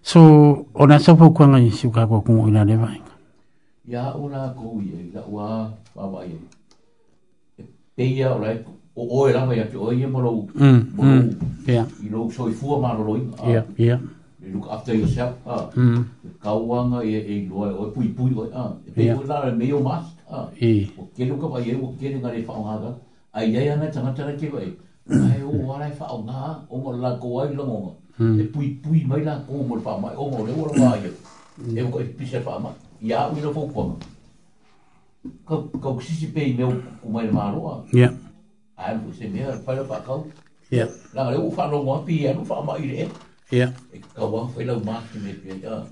[0.00, 2.98] so o na sa po kanga i siu kako kongo ina le vai
[3.84, 6.40] ya o na ye la ua wa wa ye
[7.60, 7.64] e
[7.94, 8.40] peia o
[8.96, 11.34] o o era vai que o e ia morou mm
[11.68, 14.00] ya e não foi fua marolo ah, ya ya
[14.42, 18.30] e look after yourself ah mm e kawanga e e lo o e pui pui
[18.54, 21.88] ah e pui lá é meio mas ah e o que no que vai o
[21.98, 22.90] que ngare fa nada
[23.34, 24.72] ai ai ana tanga tanga que vai
[25.30, 28.40] ai o ora fa nada o mo la ko ai lo mo mm.
[28.40, 31.10] e pui pui vai la com o mo fa mai o mo le ora vai
[31.10, 31.76] mm.
[31.78, 32.70] e o que pisa fa ma
[33.02, 37.80] ya o no fo ko ko sisi pe i o mai maroa ah.
[37.92, 38.14] ya yeah.
[38.76, 40.26] ai fu se mea fa la pa kau
[40.70, 43.08] ia la le u fa lo mo pi anu fa ma ile
[43.50, 45.84] ia e ka wa fa la ma ki me pi ia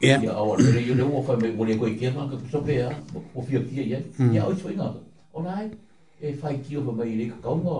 [0.00, 2.60] ia ia o le yo le u fa me bole ko ke ma ka so
[2.60, 2.90] pe ia
[3.34, 3.98] o fi ki ia
[4.32, 4.94] ia o so inga
[5.32, 5.70] o nai
[6.20, 7.76] e fa ki o ma ile ka kau ngo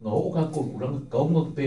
[0.00, 1.66] ngo o ka ko ku rang kau ngo pe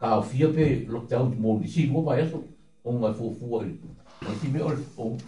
[0.00, 2.42] ka o fi pe lockdown mo di si mo ba ia so
[2.82, 3.74] o ngai fu fu ile
[4.40, 4.70] Ti me o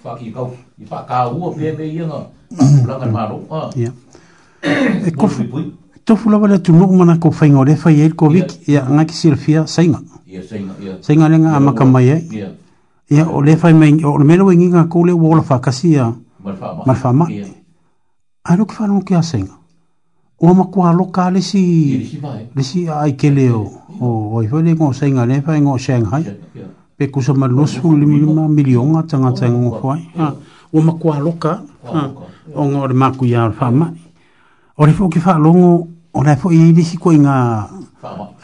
[0.02, 2.20] fa ki kau, i fa ka u pe pe ia nga,
[2.89, 3.39] la ka ma ro.
[3.76, 3.92] Ia.
[4.62, 5.44] e eh, kofu
[6.04, 9.04] to la vale tu no mana ko fainga le fa yel covid vik ya nga
[9.04, 12.18] ki silfia sainga ya sainga ya sainga le nga ya
[13.08, 16.14] ya o le fa mai o le melo e nga ko le wo fa kasia
[16.44, 17.26] mal fa ma
[18.44, 19.54] a lo fa no ki sainga
[20.38, 22.20] o ma ko a loka si
[22.54, 23.70] le si ai ke le o
[24.00, 26.22] o i fa le ko sainga le fa ngo shanghai
[26.96, 30.32] pe ku sa ma lo su le mi ma milion tanga tanga ngo fa
[30.72, 31.62] o ma ko a loka
[32.54, 34.05] o ngor le ma ku ya fa mai
[34.76, 37.66] o le fo'i ke fa'alogo o lae fo'i ilisi koi ga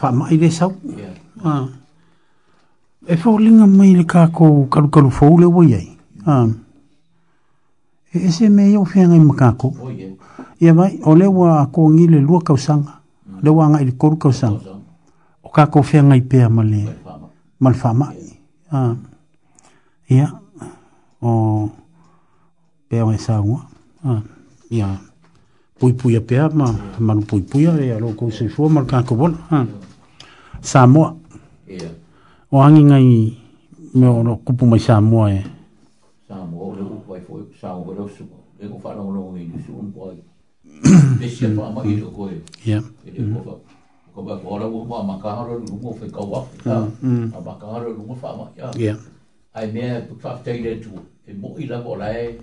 [0.01, 0.73] fa'amai le sau
[3.07, 5.89] e fa'aoliga mai le kakou kalukalu fou le uai
[6.25, 6.47] Ah.
[8.15, 9.75] e ese me ia ou feagai ma kakou
[10.62, 13.43] ia mai o le ua akoagi le lua kausaga mm.
[13.43, 14.62] le ua aga'i le kolu kausaga
[15.43, 16.86] o kakou feagai pea ma le
[17.59, 18.39] ma le fa'amai
[20.15, 20.31] ia
[21.23, 21.69] o
[22.86, 23.67] pea oe saugua
[24.70, 25.02] ia yeah.
[25.83, 29.67] puipuia pea ma malu puipuia e alo kou seifua ma le kakobona
[30.61, 31.17] samoa
[32.52, 33.39] o agi gai
[33.94, 35.44] me ona kupu mai samoa e
[41.25, 41.36] Yeah.
[41.43, 41.44] E
[42.67, 42.85] yeah.
[43.17, 43.23] Mm,
[48.09, 48.44] mm.
[49.55, 50.89] ai mea tu fa tei le tu
[51.27, 52.39] e mo i la bo lai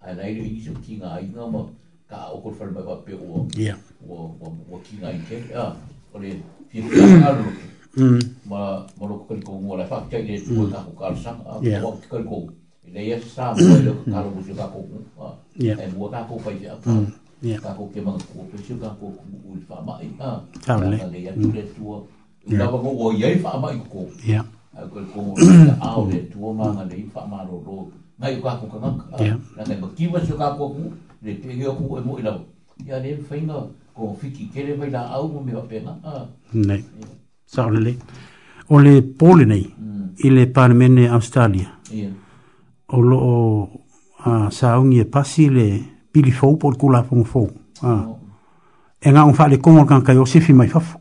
[0.00, 1.70] ai lai le i su ki nga i nga mo
[2.08, 3.76] ka okol fal ma pe o ya
[4.08, 4.16] o
[4.72, 5.76] o ki na ite a
[6.12, 6.30] o le
[6.72, 6.80] ti
[7.20, 7.44] na lu
[8.48, 11.36] ma ma lo kol ko mo la fa ka ge tu ka ko kal sa
[11.44, 12.36] o ki kol ko
[12.94, 15.28] le ya sa mo le ka lo ju ka ko ko a
[15.60, 16.96] e mo ka ko pa ya pa
[17.60, 19.12] ka ko ke ma ko pe ju ka ko
[19.48, 20.30] u fa ma i a
[20.64, 20.80] ka
[21.12, 21.96] le ya tu le tu o
[22.56, 24.40] la ba ko o ye fa ma i ko ya
[24.72, 25.32] a ko ko mo
[25.84, 27.76] a o le tu o ma ma le fa ma lo lo
[28.16, 29.16] ma i ka ko ka ka
[29.60, 30.72] la ne ba ki ba ju ka ko
[31.22, 32.40] le te hea ku e moe lau.
[32.86, 33.54] Ia le whainga
[33.94, 35.98] ko whiki kere mai la au mo mea pena.
[36.54, 36.84] Nei,
[37.46, 37.96] sao le le.
[38.68, 40.08] O le pole nei, mm.
[40.24, 41.78] i le parmene Australia.
[41.92, 42.12] Yeah.
[42.88, 43.70] O lo o
[44.26, 45.82] uh, saungi e pasi le
[46.12, 47.48] pili fau por kula pung fau.
[47.82, 47.86] Uh.
[47.88, 48.16] No.
[49.00, 50.98] E ngā unwha le kongo kan kai o sifi mai fafu.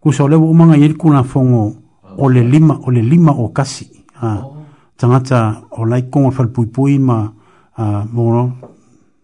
[0.00, 1.74] Kusa o lewa umanga yeri kuna fongo
[2.16, 3.88] o le lima o le lima o kasi.
[4.20, 4.42] Uh.
[4.44, 4.56] Oh.
[4.96, 7.32] Tangata o lai kongo fal pui pui ma
[7.78, 8.58] uh, mono,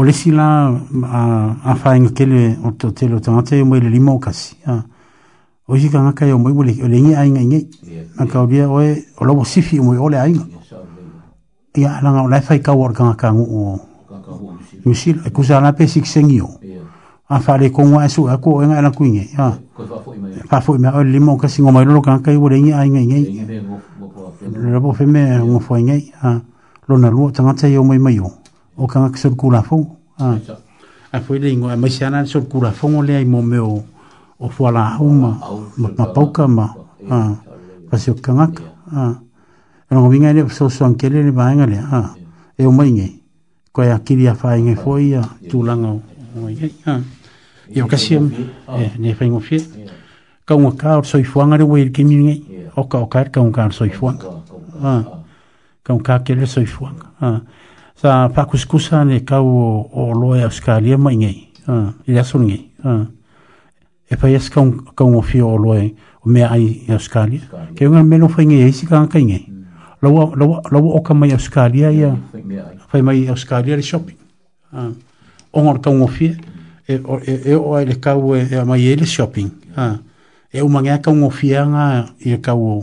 [0.00, 3.90] o le sila a faiga kele o le toʻatele o tagata ia e mai le
[3.90, 4.56] lima o kasi
[5.68, 7.66] o isi kagaka ia e mai o le igei aigaigei
[8.16, 10.40] akaolia oe o lau asifi umai o le aiga
[11.76, 13.80] ia alaga o lae faikaua e o le kagaka aguu
[14.86, 16.48] nusila e kusa la pe sikisegi o
[17.28, 19.28] a faalekogu ae su e aku oega e lakuigei
[20.48, 22.72] faafoʻi mea oe le lima o kasi go mai lolo kagaka ia ua le igei
[22.72, 23.44] aigaigei
[24.48, 26.12] lelapo feme gofoaigei
[26.88, 28.39] lona lua tagata ia mai mai o
[28.80, 29.86] o ka ngak sur kula fong.
[31.12, 33.58] A fwe le ingo, a mai siana sur kula fong o lea i mo me
[33.58, 33.82] o
[34.40, 35.36] o fwala au ma,
[35.76, 36.72] ma, ma pauka ma,
[37.10, 37.36] a,
[37.90, 38.54] pasi o ka ngak.
[39.90, 41.78] E nga winga so so ankele le ba inga le,
[42.56, 43.12] e o mai ngai,
[43.72, 46.00] koe a kiri a fai ngai fwoi a tūlanga o
[46.40, 47.02] ngai ngai,
[47.70, 48.32] E o kasi am,
[48.98, 49.62] ne fai ngofie,
[50.42, 52.38] ka unga ka or soi fwanga le wei ke ngai,
[52.76, 54.42] o ka o ka er ka unga ka or soi fwanga,
[54.82, 55.22] a,
[55.84, 57.42] ka unga ka kele soi fwanga, a,
[58.00, 61.36] sa pakuskusa ne kau o, o loya skalia mai ngai
[61.68, 63.04] ah ya sun ngai ah
[64.08, 64.64] e pa yes kau
[64.96, 65.92] kau mo fio loya
[66.24, 67.44] o me ai ya skalia
[67.76, 70.00] ke unga me no fai ngai isi ka ngai ngai hmm.
[70.00, 72.16] lawa lawa lawa o ka mai skalia ya
[72.88, 74.16] fai mai skalia le shopping
[74.72, 74.92] ah
[75.52, 76.40] ongor kau mo fio
[76.88, 80.00] e, e o e, e o ai le kau e, e mai ele shopping ah
[80.48, 82.80] e o mangia kau mo fio nga e kau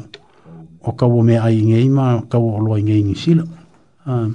[0.85, 3.56] o kau mo me ai ngai ma kau o loya ngai ngisila
[4.07, 4.25] Ah.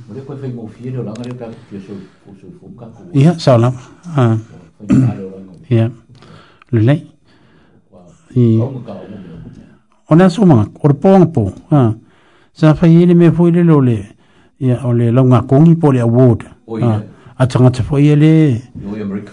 [3.17, 3.73] Ia, sao lau.
[4.17, 4.37] Ah.
[5.73, 5.89] Ia,
[6.71, 7.07] lulei.
[10.05, 11.45] O nga sō mga, o rupo ngā pō.
[11.73, 11.95] Ah.
[12.53, 13.97] Sa whai ele me fōi lelo le,
[14.61, 16.45] ia o le lau ngā kōngi pō le award.
[17.41, 18.61] A tanga te fōi ele,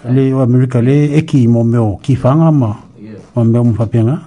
[0.09, 2.77] le o Amerika le, eki mō meo kifanga ma,
[3.35, 4.23] mō meo mwhapenga.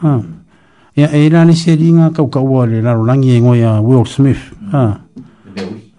[0.95, 4.53] Ia, e rāne se ringa kau kaua le lau langi e ngoi a Will Smith.
[4.75, 5.02] Ia,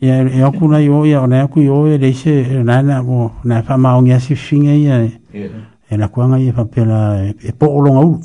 [0.00, 3.30] ya e aku na yo ya na aku yo e leise na e na mo
[3.44, 7.52] na fa ma ngi asi finge ya e na kwanga ye fa pela e, e
[7.52, 7.76] po mm.
[7.78, 8.20] o longa u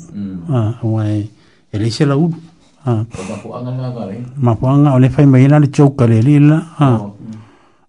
[0.50, 1.30] ah wa e
[1.72, 2.26] leise la u
[2.84, 3.06] ah
[4.40, 7.14] ma po anga ole fa mai na le chouka le lila ah oh.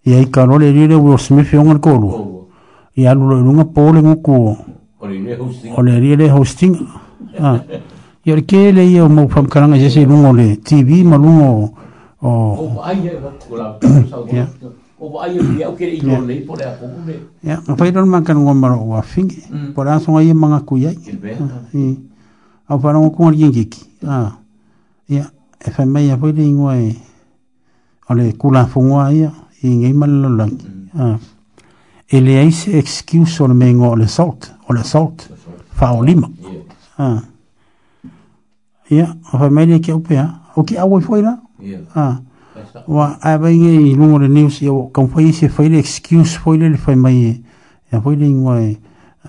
[0.06, 2.10] ya i ka no le lile u osme fi ngal ko lu
[2.96, 4.58] ya lu lu nga po le ngoku
[5.74, 6.78] ole ri le hosting
[7.42, 7.58] ah
[8.24, 11.90] ya ke le ye mo fa kanga se se lu ngole tv ma lu ngole
[12.22, 12.54] Ya,
[17.66, 19.06] apa itu makan uang baru uang
[19.74, 20.94] Pada langsung aja mengakui ya.
[20.94, 21.18] Iya.
[22.70, 23.74] Apa orang kumar jengkik?
[24.06, 24.38] Ah,
[25.10, 25.34] ya.
[25.62, 26.78] FMA ya apa itu ingwa?
[28.10, 29.32] Oleh kulang fungwa e ya,
[29.66, 30.58] ingwa malu lang.
[30.94, 31.18] Ah,
[32.10, 32.46] ele e, mm.
[32.46, 32.50] ah.
[32.54, 35.26] e aí se excuse ou me ingwa oleh salt, oleh salt,
[35.78, 36.30] faulima.
[37.02, 37.22] Ah,
[38.94, 39.14] ya.
[39.30, 40.50] Apa mana kau pernah?
[40.58, 41.38] Okey, awal fuhina.
[41.42, 41.42] Ya.
[41.62, 41.86] Yeah.
[41.94, 42.20] Ah.
[42.90, 46.58] Wa ai bainge i lungo le news ya kon foi se foi le excuse foi
[46.58, 47.38] le foi mai.
[47.94, 48.02] Ya e.
[48.02, 48.80] foi le ngoi e,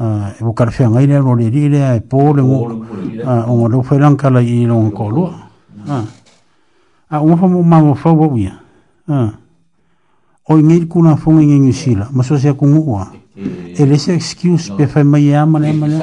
[0.01, 2.81] ah e bukar fe ngai le ro le dire ai po le ngo.
[3.25, 5.29] Ah o ngo le foi lan kala i lungo ko lu.
[5.87, 6.05] Ah.
[7.11, 8.59] Ah o mo ma mo fo bo bia.
[9.07, 9.31] Ah.
[10.49, 12.09] O ngi ku na fonga ngi ngi sila.
[12.11, 13.07] Ma so se ku ngo wa.
[13.37, 13.75] Eh.
[13.77, 15.99] E le se excuse pe foi mai ya ma le ma le.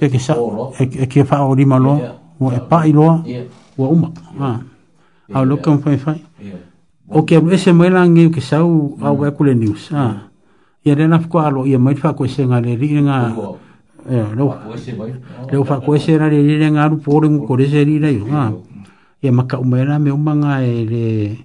[0.00, 0.34] Pe ke sa.
[0.80, 2.00] E ke fa e o di ma lo.
[2.40, 3.22] Wa e pa i lo.
[3.78, 4.10] Wa uma.
[4.40, 4.58] Ah
[5.34, 6.22] au loka mwhai whai.
[7.10, 9.26] O kia mwese mwai la ngeu ke sau au mm.
[9.26, 9.90] e kule news.
[10.84, 13.16] Ia rena fuko alo, ia mwai fako e se ngā re rire ngā...
[15.50, 18.12] Leo fako e se ngā re rire ngā rupo eh, ore ngu kore se rire
[18.12, 18.26] yu.
[19.22, 21.36] Ia maka umera me umanga e le...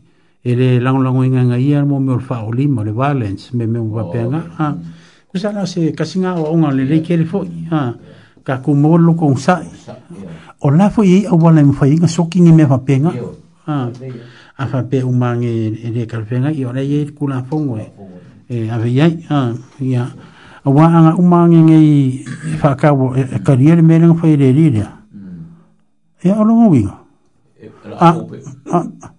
[0.44, 3.64] E le lango lango inga ngā ia mo me orfa o lima, le violence, me
[3.66, 4.74] me umba pe ngā.
[5.32, 5.52] Kusa oh.
[5.56, 7.64] nga se kasi ngā o ngā le reike le fōi.
[8.44, 9.72] Ka kumolo kong sai.
[10.60, 13.16] O la fōi e awala mwhai inga soki ngi me fapenga.
[13.16, 13.24] Ia
[13.66, 13.90] a
[14.68, 17.92] fa pe u mangi e de kalpenga i ora ye kula fongo e
[18.70, 20.12] a ve ye a ya
[20.66, 24.28] a wa anga u mangi nge e fa ka e ka ni ele meleng fa
[24.28, 24.84] e
[26.30, 26.86] a lo ngwi
[28.00, 28.18] Ah.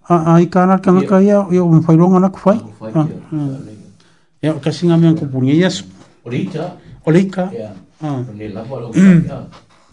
[0.08, 2.60] a a i kana ka ka ya yo un fa longa na kufai
[4.42, 5.84] ya ka singa mi an kupuni yes
[6.24, 6.72] olika
[7.06, 7.72] olika ya
[8.36, 8.60] ne la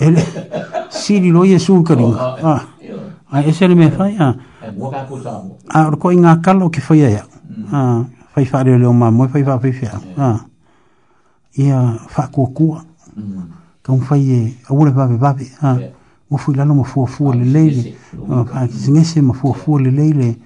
[0.00, 0.24] Ele
[0.90, 2.36] siri lo Yesu karinga.
[2.42, 2.60] Ah.
[2.62, 2.94] Oh,
[3.32, 3.48] ai oh.
[3.48, 4.34] ese le me fai ah.
[5.68, 7.24] Ah eu inga kalo ki fai ya.
[7.72, 8.04] Ah,
[8.34, 10.00] fai fa le lo mamu fai fa fai fa.
[10.16, 10.40] Ah.
[11.56, 12.78] Ia fa ko ku.
[13.82, 15.78] Ka un fai e awule va va Ah.
[16.30, 17.96] Mo fui la no mo fu le le.
[18.30, 20.36] Ah, fa ki singese le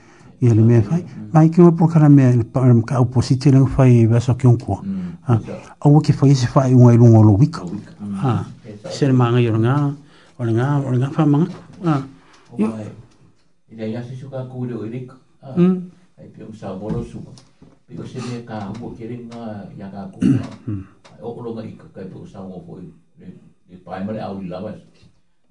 [0.41, 1.05] Ia le me fai.
[1.33, 4.79] Mai ki mo por kana me para ka oposite le fai va ki un ku.
[5.29, 5.39] Ah.
[5.81, 7.61] Awu ki fai se fai un ai lungo lo wika.
[8.23, 8.47] Ah.
[8.91, 9.91] ser manga yo nga
[10.39, 11.47] o nga o nga fa manga
[11.85, 12.03] ah
[12.59, 12.67] yo
[13.71, 15.11] ida ya si suka ku de irik
[15.43, 15.55] ah
[16.19, 17.23] ai pe usa boro su
[17.87, 20.19] pe o se me ka mo kere nga ya ka ku
[21.23, 24.79] o ko nga ik ka pe usa ngo po e primary au la was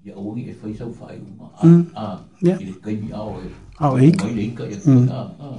[0.04, 1.46] ya o ngi e fa isa fa u ma
[1.96, 3.48] ah ile kai bi au e
[3.80, 4.76] au e ka ile ka ya
[5.08, 5.58] ah ah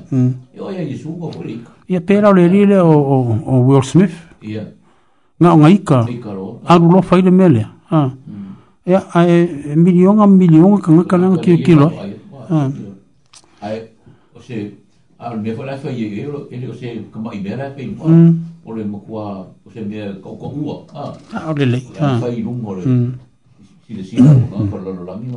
[0.53, 2.93] yo ya yesu ko ko ik ya pe la le le o
[3.49, 4.13] o Will Smith
[4.45, 4.69] yeah
[5.43, 5.99] nga nga ika
[6.71, 8.87] aru lo faile mele ha mm.
[8.87, 9.19] ya a
[9.75, 11.87] million a million ka nga ka nga kilo
[12.49, 12.71] ha
[13.67, 13.77] ai
[14.31, 14.55] o se
[15.19, 18.07] al me fola fa ye yo e, ele o se kama i bera pe mo
[18.07, 18.31] mm.
[18.63, 20.63] ole mo kwa o se me ka ko u
[20.95, 22.81] ha ta ole le ha fa i rum ole
[23.85, 25.27] si le si ka ko lo la mi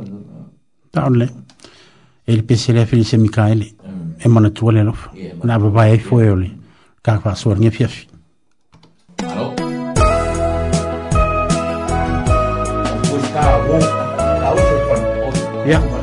[0.91, 1.27] ta ole
[2.31, 3.67] el pesele felice micaele
[4.23, 4.93] e mona tuole lo
[5.43, 6.47] na va vai foi ole
[7.03, 8.16] ka fa so ni fiafi ha
[15.67, 15.96] Yeah.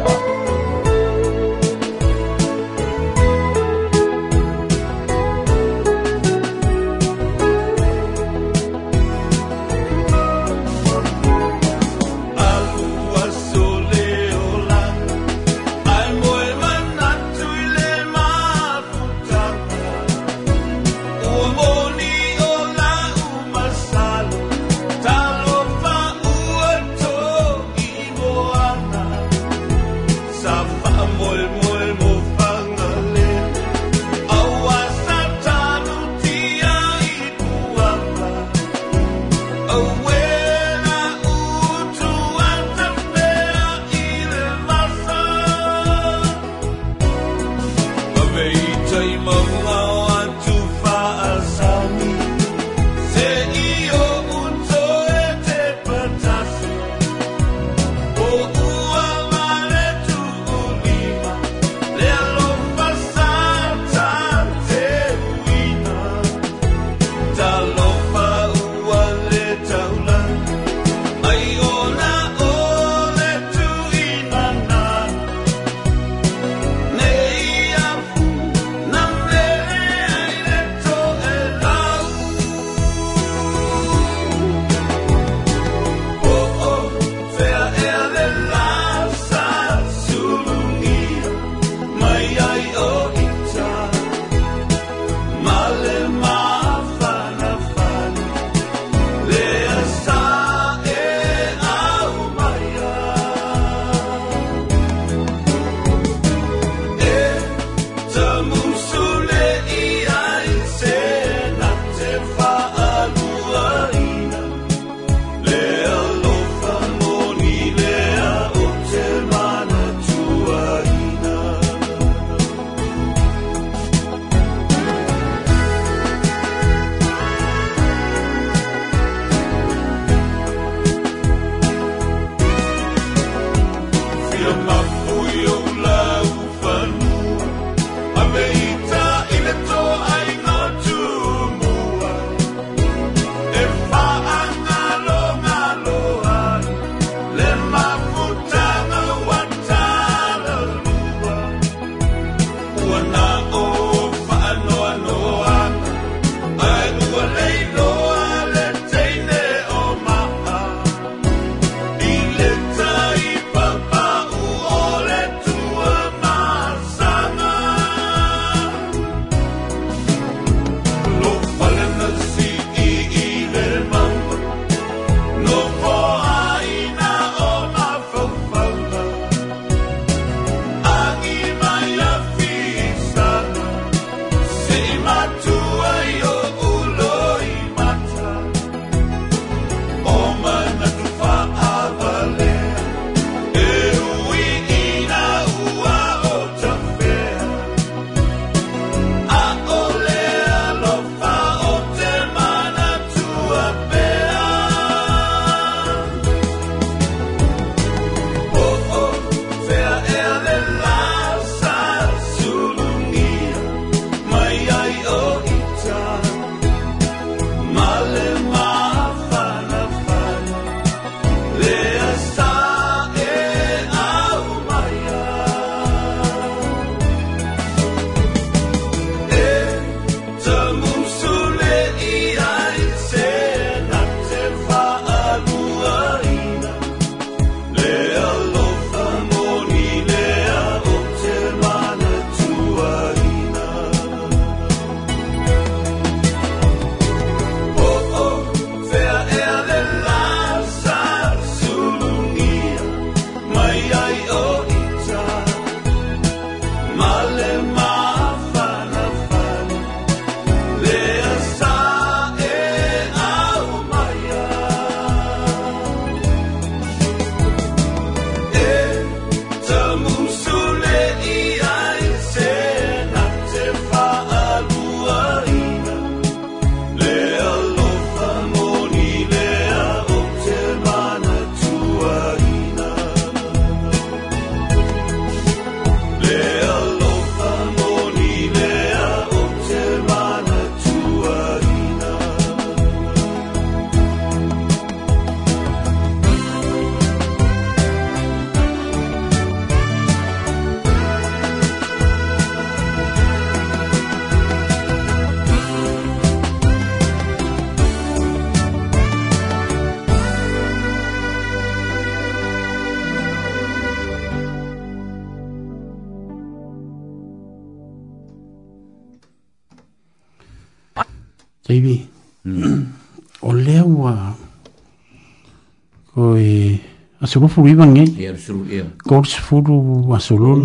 [327.35, 328.05] se fu furu iban e.
[328.23, 328.81] E ar suru e.
[329.03, 330.63] Kor se furu a suru.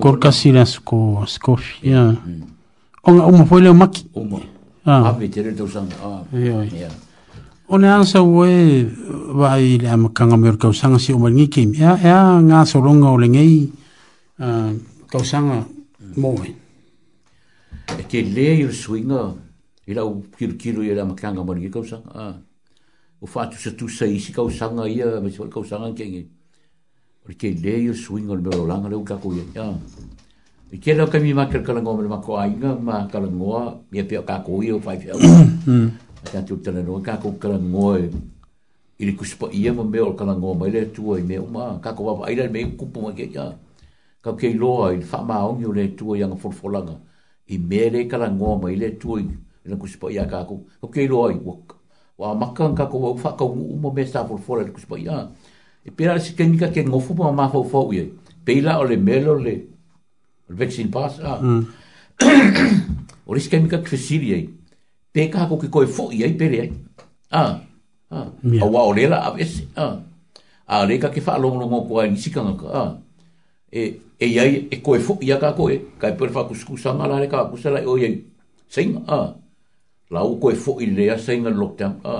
[0.00, 1.88] Kor kasi la suko a skofi.
[1.88, 2.12] Ia.
[2.12, 2.46] Mm.
[3.02, 4.06] Onga umu foile o maki.
[4.14, 4.38] Umu.
[4.38, 4.96] Ia.
[5.08, 5.28] Ape ah.
[5.28, 5.94] ah, tere tau sanga.
[6.04, 6.22] Ah.
[6.36, 6.62] Ia.
[6.64, 6.88] Ia.
[7.72, 8.84] Ona ansa ue
[9.34, 11.74] vai le ama kanga meur kausanga si umar ngi kem.
[11.74, 11.96] Ia.
[12.04, 13.72] Ia ngā soronga o le ngei
[15.10, 15.64] kausanga
[16.16, 16.54] moe.
[17.98, 19.26] E te lea i le suinga.
[19.90, 22.06] Ila u kiru kiru i le ama kanga meur kausanga.
[22.16, 22.30] Ia.
[23.22, 26.24] o fatu sa tu sa isi kau sanga ia me se kau sanga kenge
[27.26, 29.66] or ke o ia swing or belo o le ka ko ia ya
[30.72, 34.04] e ke lo kami ma ker kalango me ainda, mas ainga ma kalango é ia
[34.04, 35.14] pe ka ko o fai fia
[36.32, 38.10] ta tu tele no ka ko kalango e
[39.00, 41.92] ile kuspa ia ma me or ele é le tu ai é mas caco ka
[41.92, 43.52] ko ba meio me kupu ma ke ya
[44.20, 46.98] ka ke lo ai o yo le é tu ia nga for folanga
[47.48, 49.34] i mere é ma ile tu ile
[50.10, 51.06] ia caco, ko ke
[52.22, 55.26] wa makanga ko fa ka umo me sa for for ko spa ya
[55.82, 58.14] e pera si kemika ke ken ngofu ma ma fo fo ye
[58.46, 59.54] pela ole melo le
[60.46, 61.62] le vaccine pass a mm.
[63.26, 64.54] ori si ken ka ye
[65.10, 66.70] pe ka ko ke ko fo ye pere a
[68.14, 68.18] a
[68.62, 69.98] a wa ole la a ves a
[70.70, 72.84] a le ka ki fa lo lo mo ko ni si ka a
[73.66, 73.80] e
[74.22, 76.54] e ye e ko fo ya ka ko e ka per fa ku
[76.94, 78.14] ma la le ka ku sa o ye
[78.70, 79.28] sing a ah.
[80.12, 82.16] lau koe fo i lea senga lockdown a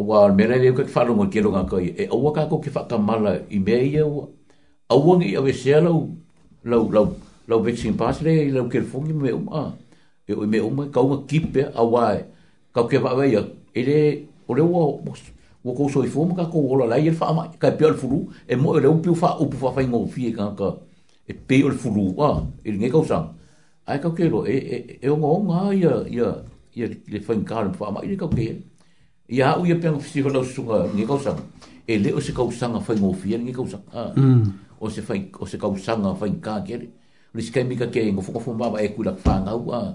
[0.00, 3.58] awa mera leo koe whalo ngā kero ngā koe e awa ka koe whakamala i
[3.60, 4.24] mea i awa
[4.96, 6.00] awa ngi awe sea lau
[6.64, 7.04] lau lau
[7.48, 9.66] lau vaccine pass lea i lau kero fongi me uma
[10.28, 12.22] e o me uma kau ngā kipe awa e
[12.72, 13.44] kau ke whawe ia
[13.74, 13.98] e le
[14.48, 14.88] o le wa
[15.64, 18.26] wo ko so i fo ka ko ola lai e wha ama ka pe furu
[18.48, 20.74] e mo e le upiu wha upu wha wha ngō fie ka ka
[21.28, 22.34] e pe o le furu a
[22.64, 23.28] e ngai kau sang
[23.86, 26.30] ai kau kero e e e o ngā ngā ia ia
[26.76, 28.58] ia le fain kāra mwha amai ni kau kei.
[29.28, 31.42] Ia au ia pēng si hulau sunga ngi kausanga.
[31.88, 33.92] E le o se kausanga fain ngofia ngi kausanga.
[33.92, 34.12] Ah.
[34.16, 34.42] Mm.
[34.80, 36.90] O se, fain, o se kausanga fain kāra kere.
[37.34, 39.76] Ni sikai mika kia ingo fukofu mbaba e kuila kwhanga ua.
[39.82, 39.94] Ah.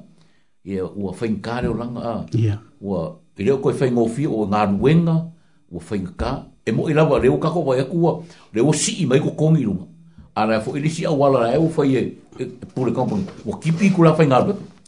[0.65, 2.01] Ia ua fain kāra o langa.
[2.03, 2.25] Ah.
[2.33, 2.43] Ia.
[2.45, 2.57] Yeah.
[2.81, 3.03] Ua
[3.37, 5.15] i e reo koe fain ngofia o ngā ruenga
[5.71, 6.35] ua fain kā.
[6.65, 8.11] E mo i e lawa reo kako wa eku ua
[8.53, 9.25] reo si i mai ah.
[9.25, 9.87] ko kongi runga.
[10.35, 12.05] Ara fo ilisi e au wala rae ua fai e
[12.75, 13.25] pule kampani.
[13.45, 14.39] Ua kipi kula fain ngā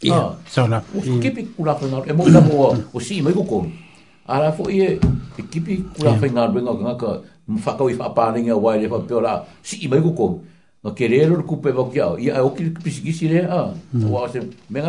[0.04, 0.36] Yeah.
[0.36, 0.84] Oh, so na.
[0.92, 3.64] Kipi E mo na mo o si mai ko.
[4.28, 5.00] Ala E
[5.48, 7.20] kipi kula fa nga ka.
[7.48, 9.40] Mo fa ka wi fa pa ni nga wa le fa pe ora.
[9.64, 10.42] Si mai ko.
[10.84, 11.72] Na kere ro o ki
[12.12, 13.28] kipi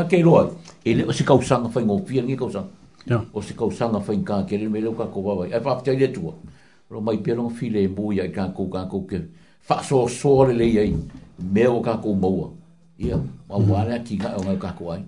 [0.10, 0.56] ke ro.
[0.84, 1.12] E le o
[1.42, 2.76] sanga fa ngo pi ka u sanga.
[3.08, 3.24] Yeah.
[3.72, 5.44] sanga fa nga ka ko ba ba.
[5.48, 6.12] E fa pte le
[6.88, 7.48] Ro mai pe ro
[8.12, 8.68] ya ka ko
[9.08, 9.20] ke.
[9.64, 10.68] Fa so so le
[11.80, 12.57] ka ko mo
[12.98, 13.18] ia
[13.50, 13.70] ma mhm.
[13.72, 15.04] wale ati ka o ngau kako ai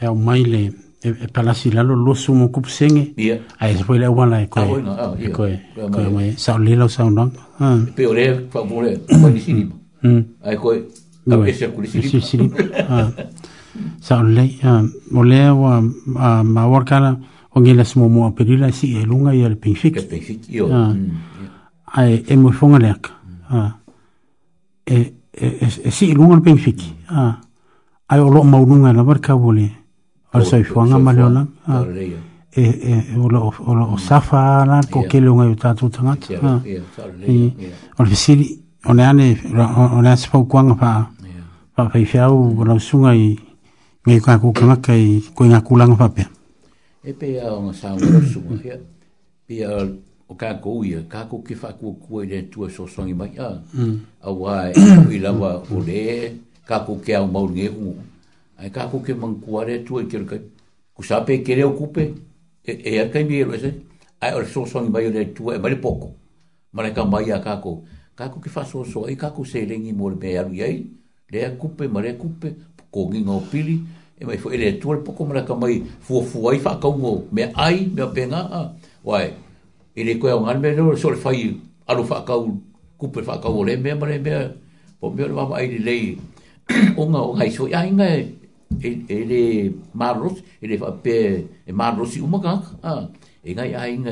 [0.00, 0.62] e o mai le
[1.02, 4.42] e, e palasi lalo lo su mo kup senge ia a e spoile o wala
[4.42, 4.82] e koe
[5.18, 5.56] e koe
[5.90, 7.80] koe mai sa o lila o sa o nang ah.
[7.80, 9.74] e pe o le fa o mole koe ni sinima
[10.44, 10.76] a e koe
[11.24, 11.88] ka pe se kuri
[12.20, 12.56] sinima
[12.88, 13.08] ah.
[14.04, 14.84] sa o le ah,
[15.16, 15.80] o le o a
[16.44, 17.16] ma warkala
[17.56, 22.20] o ngila sumo mo apelila si e lunga i al pinfiki ke pinfiki mm, ai
[22.28, 23.56] e mo fonga leka mm.
[23.56, 23.72] ah
[24.84, 26.88] e E, e, e si ilunga na pengwhiki.
[28.12, 29.64] Ai o loo maununga na barka boli
[30.32, 31.48] ar Wari sa ifuanga ma e nang.
[32.52, 33.26] E o
[33.66, 36.34] loo safa na ko kele unga yu tatu tangata.
[37.98, 39.40] O le fisiri, o le ane,
[39.96, 40.44] o le ane
[40.78, 41.10] pa
[41.74, 43.32] pa pa ifiau o lau sunga i
[44.04, 46.28] ngai kua kukanga kai koi ngā kulanga pa pia.
[47.02, 48.76] E pe a o ngā sāngu rosunga pia.
[49.46, 49.68] Pia
[50.32, 53.12] o ka ko ia ka ko ke fa ko ko ile tu so so ni
[53.12, 53.96] mai a mm.
[54.24, 54.84] a wa e
[55.16, 56.32] i la wa o le
[56.68, 57.68] ka ko ke au mau nge
[58.62, 60.36] ai ka ko ke man kuare tu e ker ka
[60.96, 62.04] ku sa pe ke le okupe
[62.64, 63.70] e e ka mi e ese
[64.24, 66.08] ai o so so ni mai o le tu e mai poco
[66.72, 67.72] ma le ka mai a ka ko
[68.16, 70.44] ka ko ke fa so so ai ka ko se le ni mo le ia
[70.68, 70.78] ai
[71.32, 72.48] le kupe ma le kupe
[72.94, 73.76] ko ngi ngo pili
[74.20, 76.72] e mai fo ele tu le poco ma le ka mai fu fu ai fa
[76.82, 78.62] ka mo me ai me pena penga
[79.08, 79.28] wai
[79.94, 81.54] e le koe o ngana mea, le sole fai
[81.88, 82.56] alo whakau,
[82.98, 84.52] kupe whakau o le mea, mare mea,
[85.00, 86.16] po mea le mama aile lei,
[86.96, 91.72] o nga o ngai so, ia inga e, e le maros, e le whape e
[91.72, 92.62] marosi umaka,
[93.44, 94.10] e ngai a inga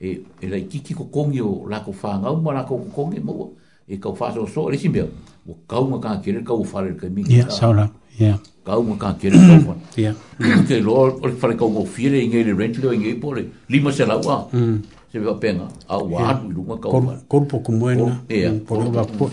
[0.00, 3.52] e, e lai kiki kokongi o lako whangau, ma lako kokongi mo,
[3.86, 5.06] e kau whasa o so, le simbea,
[5.48, 7.36] o kau nga kaa kere, kau whare le kai mingi.
[7.36, 7.86] Ia, saura,
[8.18, 8.40] ia.
[8.66, 9.78] Kau nga kaa kere, kau whare.
[10.02, 10.16] Ia.
[10.40, 13.36] Ia, kai o le whare kau ngofire, inga i le rentile, inga i po,
[13.70, 14.48] lima se laua.
[14.52, 14.58] Ia.
[14.58, 14.80] Mm
[15.12, 16.88] se va pena a wa lu ma ka
[17.28, 19.30] corpo como en por lo va por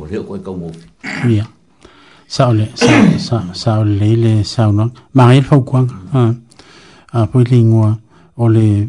[0.00, 0.68] o le ko ka mo
[1.28, 1.44] ya
[2.34, 3.18] saule saule
[3.54, 6.30] saule saule mariel fau kwang ha
[7.12, 7.98] a po lingua
[8.38, 8.86] ole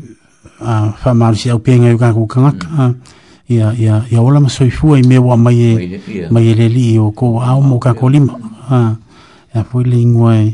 [0.61, 2.51] a fa mal si au pinga u gaku kanga
[3.50, 4.06] ya ya mm.
[4.14, 7.09] ya ola ma soi i mewa me wa mai e- mai le e li o
[7.11, 8.34] ko au mo ka kolima
[8.69, 8.93] ha
[9.53, 10.53] ya po lingua e,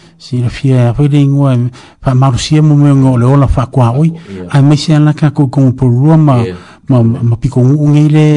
[0.21, 1.57] si la fia a fai rei ngua
[1.99, 4.13] fa marusia mo meo ngole ola fa kua oi
[4.49, 6.45] a mei se anaka ko kong porua ma
[7.03, 8.27] ma piko ngu ngei le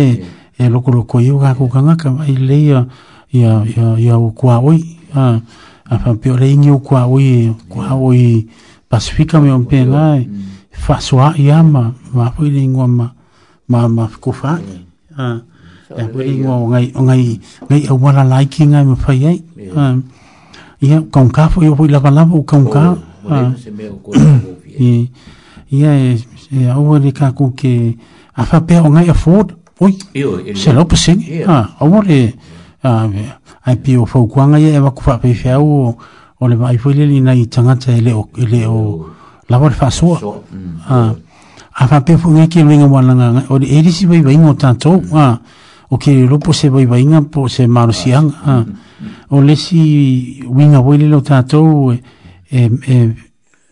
[0.56, 2.86] e loko loko iu ka ko kangaka i lei a
[3.36, 4.80] ia ia ia o kua oi
[5.12, 5.36] a
[5.84, 8.48] a fa pio rei ngi o kua oi kua oi
[8.88, 10.40] pasifika meo mpe ngai mm.
[10.72, 13.12] fa soa ia ma ma fai rei ngua ma
[13.68, 14.56] ma ma fiko fa
[15.18, 15.24] a
[16.00, 17.24] e fai rei ngua o ngai o ngai
[17.68, 19.38] ngai au wala laiki ngai ma fai ai
[19.76, 20.00] a
[20.81, 22.97] ia kaunka fo yo foi lava lava o kaunka
[24.81, 25.09] e
[25.70, 27.97] ia e, e awa le ka ku ke
[28.35, 31.99] a fa pe o ngai a fod oi e se lo pe sin a awa
[31.99, 32.35] ah, le
[32.83, 33.09] a
[33.65, 35.94] ai pio fo ku ngai e wa ku fa pe fe au
[36.41, 39.07] o le mai foi le ni nai changa cha e le o le o
[39.49, 41.15] lava le fa a
[41.75, 44.36] a fa pe fo ngai ke le ngai wala nga o le edisi vai vai
[44.39, 45.39] mo tanto a ah,
[45.91, 48.83] o ke lo po se vai vai nga po ah, se marusiang mm, a mm
[49.34, 52.02] o lesi winga wele lo tatou e,
[52.50, 53.14] e, e,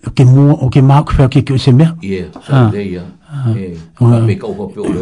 [0.07, 2.71] o ke mua o ke mark fa ke ke se mea yeah so ah.
[2.75, 3.05] there ya
[3.55, 3.79] eh
[4.27, 4.91] pe ko pe o ah.
[4.91, 5.01] le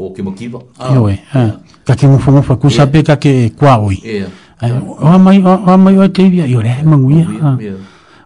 [0.00, 1.60] o ke makiva ah yo eh ah.
[1.84, 4.30] ka ke mo fomo fa ku sa pe ka ke kwa oi yeah
[4.64, 7.60] o mai o mai o te via yo le ma ngui ah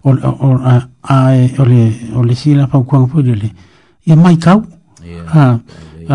[0.06, 1.82] o o a a e, o le
[2.14, 3.50] o le si la pa ku ngu de le
[4.06, 4.62] e mai kau
[5.02, 5.58] yeah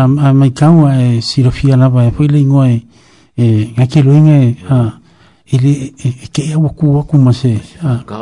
[0.08, 2.80] a mai kau e si lo fia la va e foi le ngoi e,
[3.36, 3.44] e
[3.76, 5.01] ngakilo inge ah
[5.52, 7.56] ele e que eu cu cu mas é
[7.94, 8.20] acá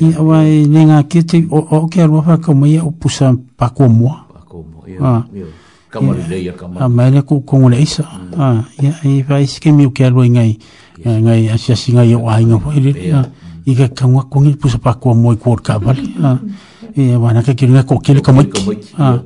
[0.00, 3.68] e vai nem aqui te o que eu vou fazer como ia o pusa pa
[3.70, 5.24] como pa como ia ah
[5.92, 8.04] como ele ia como a mãe com com o leisa
[8.46, 8.60] ah
[9.08, 10.50] e vai que me quero ngai
[11.22, 12.92] ngai assim assim ngai o ainga foi ele
[13.66, 15.96] e que com a com ele pusa pa como e cor cabal
[16.28, 16.38] ah
[16.96, 18.40] e vai naquele que na com aquele como
[19.06, 19.18] ah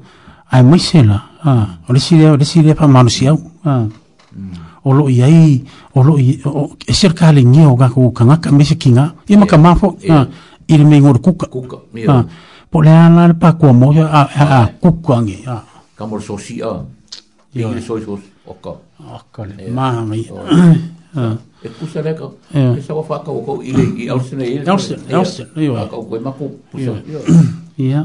[0.51, 1.19] ai mais ela
[1.51, 3.37] ah olha se ele olha se ele para manusiau
[3.73, 3.85] ah
[4.89, 5.65] olha e aí
[5.97, 9.15] o lo o e ser ka le ngi o ga ko kanga ka mese kinga
[9.29, 9.65] i ma ka iya.
[9.65, 10.21] mafo iya.
[10.21, 10.27] Ah,
[10.69, 12.17] i le me ngor kuka kuka iya.
[12.21, 12.25] ah,
[12.71, 14.23] po le ana le pa ko mo ya a
[14.61, 15.57] a kuka ngi a
[15.97, 16.85] ka mo so si a
[17.57, 18.13] i le so so
[18.47, 18.73] o ka
[19.17, 20.21] o ka le ma mi
[21.17, 21.33] ah.
[21.65, 25.01] e kusa le ka e sa fa ka ko i le i ausne i ausne
[25.57, 26.45] i ka ko ma ko
[26.77, 26.93] pusa
[27.81, 28.05] ya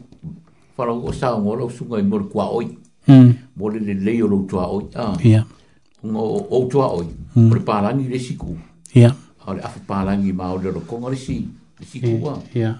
[0.76, 1.42] para o sa hmm.
[1.46, 2.68] o lo su ngai mor kwa oi
[3.08, 5.44] mm mor le le lo tua oi ah yeah
[6.06, 6.22] ngo
[6.54, 7.06] o tua oi
[7.50, 7.66] por hmm.
[7.68, 8.50] para ni le siku
[8.94, 9.14] yeah
[9.50, 11.36] ole afa para ni ma o le ro kong ole si
[11.80, 12.74] le siku wa yeah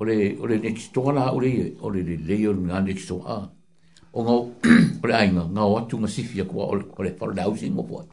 [0.00, 1.50] ole ole ne ki tonga la ole
[1.86, 3.34] ole le le yo ngai ne ki tonga
[4.16, 5.02] o ngo ah.
[5.04, 8.04] ole ai ngo ngo tu ngo si fia kwa ole ole for dausi mo po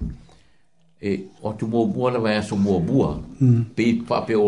[1.08, 1.10] e
[1.48, 3.10] o tu mo bua la va ya so mo bua
[3.42, 4.48] mm pe pa pe o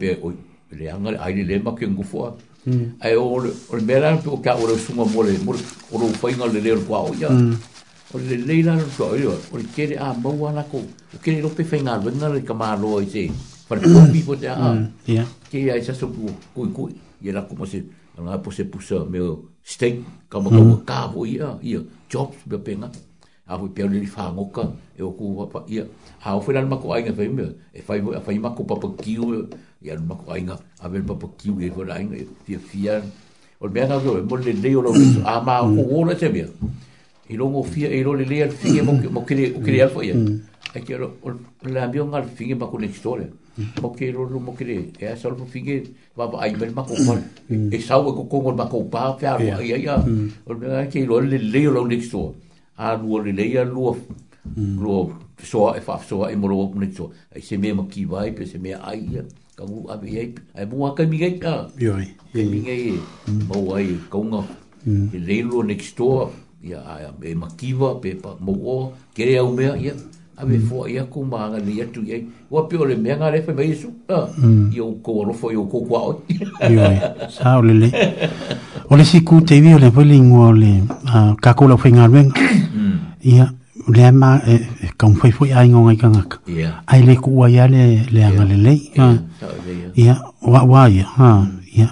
[0.00, 0.28] pe o
[0.70, 2.98] le anga ai le lema ke ngufua hmm.
[3.00, 5.52] ai o le mera pe o ka o le sunga mo le mo
[5.92, 6.64] o le fai nga le hmm.
[6.64, 7.28] lero kwa o ya
[8.14, 11.40] o le leila le kwa o o le kere a mau ana ko o kere
[11.40, 13.30] lope fai nga lwenga le kama alo ai se
[13.68, 14.12] para pa hmm.
[14.12, 17.80] pi po te a ke ai sa sopu kui kui ye la kuma se
[18.18, 19.32] anga po se pusa me o
[19.64, 21.80] steak kama kama ka o ya ya
[22.10, 22.90] jobs be penga
[23.48, 24.64] a hui pia le li fa ngoka
[24.98, 25.84] e o ku wapa ya
[26.24, 27.80] a o fai nga lima ko ai nga fai me e
[28.26, 29.32] fai mako papa kiu
[29.84, 30.60] ia no mako ainga mm.
[30.60, 33.02] e a ver papa ki we for ainga fia fia
[33.60, 34.92] o me ana zo mo le le o lo
[35.34, 36.46] a ma o o le tebia
[37.30, 39.82] i lo mo fia i lo le le al fia mo mo kre o kre
[39.86, 40.18] al foia
[40.74, 41.36] e ki o
[41.76, 43.28] le ambio ngal fia ma kone store
[43.86, 45.80] o ke lo lo mo kre e a sol fia
[46.18, 47.18] va va ai ver mako fa
[47.78, 51.04] e sa o ko kongo mako pa fia ro ia ia o me ana ki
[51.12, 52.30] lo le le o lo le store
[52.84, 53.94] a lo le le ia lo
[54.84, 54.98] lo
[55.48, 58.04] soa e fa soa e mo lo mo ni so e se me mo ki
[58.14, 59.22] vai pe se me ai ia
[59.58, 60.26] ka ngu a bi ai
[60.58, 61.54] ai mu a ka mi gai ka
[61.84, 63.00] yo ai ke mi gai e
[63.50, 64.42] mo ai ka nga
[64.86, 65.06] mm.
[65.16, 66.30] e le lo next door
[66.72, 68.78] ya ai e makiva pe pa mo o
[69.14, 70.48] ke re au me ya a mm.
[70.48, 72.20] be fo ya ku ma ga ni atu ye
[72.52, 74.20] wa pio le me nga le fe mai su a
[74.78, 75.02] yo mm.
[75.04, 76.46] ko ro fo yo ko kwa o yo
[76.90, 76.96] ai
[77.36, 77.88] sa o le le
[78.90, 80.72] o le si ku te vi o le voli ngo le
[81.10, 82.30] ah, ka ko la fo nga ben
[83.36, 83.57] ya
[83.88, 84.60] o le ma e
[84.98, 86.38] ka fai fai ai ngonga ikanga ka.
[86.46, 86.82] Ia.
[86.86, 88.78] Ai le ku ua le le anga le lei.
[88.94, 89.18] Ia.
[89.96, 90.14] Ia.
[90.44, 91.06] Ua ua ia.
[91.16, 91.30] Ha.
[91.34, 91.48] Mm.
[91.80, 91.88] Ia.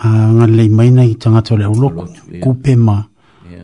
[0.00, 2.08] A anga le lei maina i tangata le uloko.
[2.40, 3.04] Kupe ma.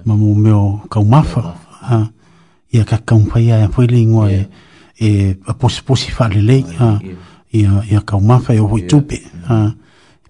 [0.05, 1.41] Ma mu meo ka umafa.
[1.89, 2.09] Ha.
[2.73, 4.49] Ia ka ka un fai ai a le ingoa e
[5.01, 6.65] e a posi posi fai le lei.
[6.79, 6.99] Ha.
[7.57, 7.83] Ia.
[7.91, 9.17] Ia ka umafa e o hoi tupe.
[9.49, 9.75] Ha.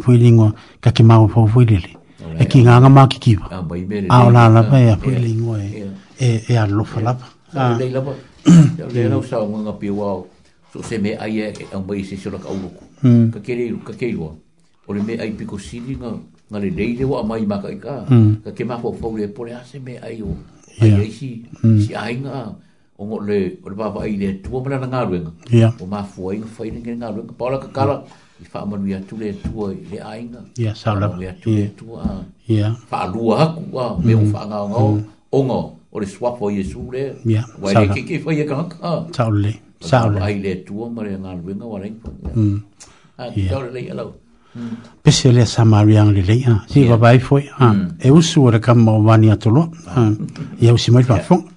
[0.96, 1.30] Ia.
[1.36, 1.46] Ia.
[1.56, 1.70] Ia.
[1.70, 1.78] Ia.
[1.78, 1.97] Ia
[2.38, 3.46] e ki nga nga māki kiwa.
[3.50, 5.86] Ah, a o nā lapa e apu e lingua e
[6.20, 7.26] e e a lofa lapa.
[7.54, 7.74] Ah.
[7.78, 10.22] Le nau sa o nga ngā pia wāo,
[10.72, 12.86] so se me ai e au mai se sora ka auroku.
[13.02, 13.30] Hmm.
[13.34, 14.30] Ka keiru, ka keiru
[14.88, 16.12] O le me ai piko siri ngā
[16.52, 18.40] ngā le leile wa mai maka i hmm.
[18.46, 18.54] ka.
[18.54, 20.30] ke mafo fau le pole a se me ai o.
[20.78, 21.78] Ai si, hmm.
[21.82, 22.38] si ai ngā
[22.98, 25.32] o ngā le, o le papa ai le tuamana ngā ruenga.
[25.82, 27.34] O mafu ai ngā whaire ngā ruenga.
[27.34, 27.98] Paola ka kala,
[28.40, 31.50] i fa ma ni atu le tu ai le ainga ya sa la ya tu
[31.56, 32.04] le tu a
[32.56, 35.48] ya fa lu a ku a me o fa nga nga o mm.
[35.48, 35.58] nga
[35.94, 37.02] o le swa fo ye su le
[37.34, 39.50] ya wa e le ki ki fo ye ka ka sa le
[39.88, 40.94] sa le ai le tu ma mm.
[40.94, 41.04] mm.
[41.06, 44.06] le nga le nga wa le ya a ta le ya lo
[45.02, 47.44] Pese le sa mariang le lei, si va bai foi,
[48.06, 49.62] e usu o le kama o vani atolo,
[50.66, 51.44] e usi mai pa fong.
[51.44, 51.52] Yeah.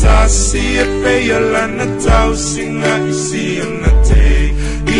[0.00, 4.24] tasia feia lana tausina isiana te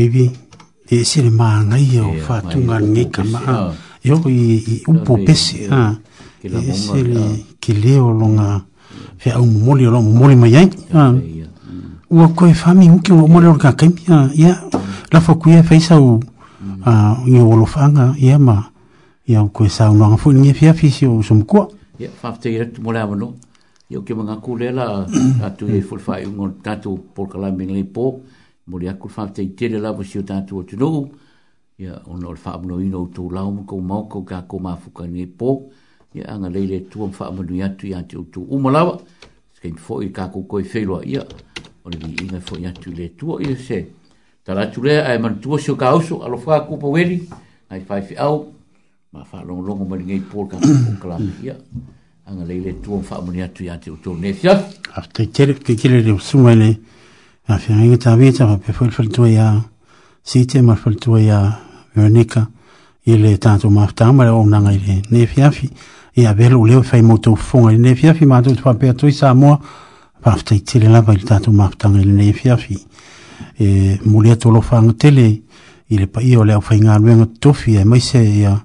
[0.00, 0.30] kevi
[0.90, 3.40] e se le ma i o fa tu nga ngi ka ma
[4.08, 5.92] yo i un po pese a
[6.42, 7.22] e se le
[7.60, 8.64] ke le o lo nga
[9.20, 11.12] fe a un o lo moli ma yai a
[12.10, 13.86] u koe fa mi unke o moli o ka ka
[14.34, 14.54] ya
[15.12, 16.16] la fa kuia fa isa u
[17.28, 18.72] i o lo fanga, nga ia ma
[19.28, 21.68] ia u koe sa unwa nga fu ni fia fi o sum kua
[22.00, 23.28] ya fa te i rat mole avano
[23.92, 25.04] yo ke mga kulela
[25.46, 28.39] atu e fulfai i ungo tatu por kalambing lipo ya
[28.70, 31.08] mori aku fa te tere la vo siu tatu o tulo
[31.78, 34.76] ya on lo fa no ino to la mo ko mo ko ka ko ma
[34.76, 35.26] fuka ni
[36.26, 38.98] anga lele tu o fa mo ya tu ya tu o mala wa
[39.56, 41.22] ske i fo i ka ko ko i fe lo ya
[41.84, 43.86] on ni i fo ya le tu o i se
[44.44, 47.26] ta la tu le ai man tu o si ka alo fa ku po weli
[47.70, 48.46] ai fa fi au
[49.12, 51.54] ma fa lo lo mo ni ngai po ka ko kla ya
[52.30, 55.00] anga lele tu o fa mo ya tu ya tu tu ne fi ya ha
[55.02, 56.76] ah, te tere te tere le sumene
[57.50, 59.44] a fiaiga tavia ta faapeafalifalitua iā
[60.22, 61.38] site ma falitua iā
[61.96, 62.46] veronika
[63.10, 65.70] i le tatou mafataga ma le ounaga i le nefiafi
[66.16, 69.34] ia avea lou leo e fai motou fofoga i le nefiafi matou te faapeatoi sa
[69.34, 69.58] moa
[70.22, 72.78] faafetaitele lava i le tatou mafataga i le nefiafi
[73.58, 75.26] e moli atolofa agatele
[75.88, 78.62] i le paia o le aufaigaluega totofi e maise ia e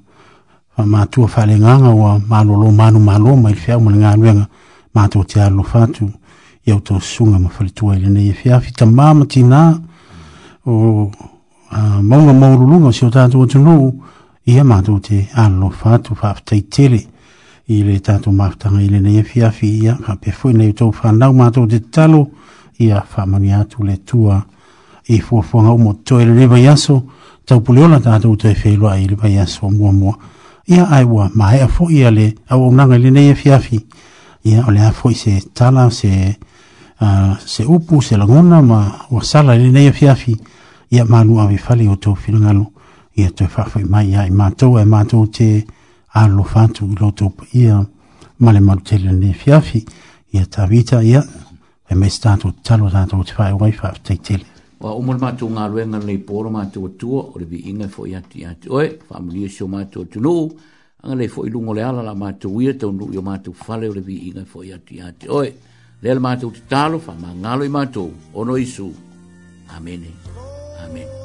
[0.77, 4.47] faamatua faalegaga ua malōlō manumālō mai le feau ma le galuega
[4.95, 6.11] matou te alolofa atu
[6.65, 9.61] ia ou ma suga ma faletua i lenei e feafi tamā ma tinā
[10.65, 11.11] o
[12.01, 13.91] mauga maululuga o si o tatou atunuu
[14.49, 17.01] ia matou te alolofa atu faafetaitele
[17.69, 21.67] i le tatou mafutaga i lenei e feafi ia faapea foʻi nei outou fanau matou
[21.67, 22.25] te tatalo
[22.79, 24.39] ia faamania atu le tua
[25.09, 26.97] i fuafuaga uma totoe lenei vaiaso
[27.45, 30.17] taupuleola tatou tae feiloaʻi i le vaiaso a
[30.67, 33.79] ia ae ua maeʻa foʻi a le auaunaga i lenei e feafi
[34.45, 36.35] ia o le a foʻi se tala se
[36.99, 40.37] a ah, se upu se langona ma wa sala ni nei fiafi
[40.91, 42.71] ya manu a vi fali o to filangalo
[43.17, 45.59] ia to fa fa mai ia ma to e ma to te
[46.15, 47.83] a lo fa tu lo to ia
[48.39, 49.83] ma le mar te ni fiafi
[50.31, 51.19] ya ta vita ia
[51.89, 54.39] e me sta to talo sa to fa wa fa te te
[54.79, 57.43] wa o mo ma to nga lo nga nei por ma to tuo o le
[57.45, 60.47] vi inga fo ia ti ati oi fa mo ni so ma to tu no
[61.03, 63.35] anga le fo i lungo le ala la ma to ia to no yo ma
[63.43, 65.53] to fa le vi inga fo ia ti ati oi
[66.01, 68.87] le le matou tatalo faamagalo i matou o no isu
[69.77, 70.11] amene
[70.83, 71.24] amene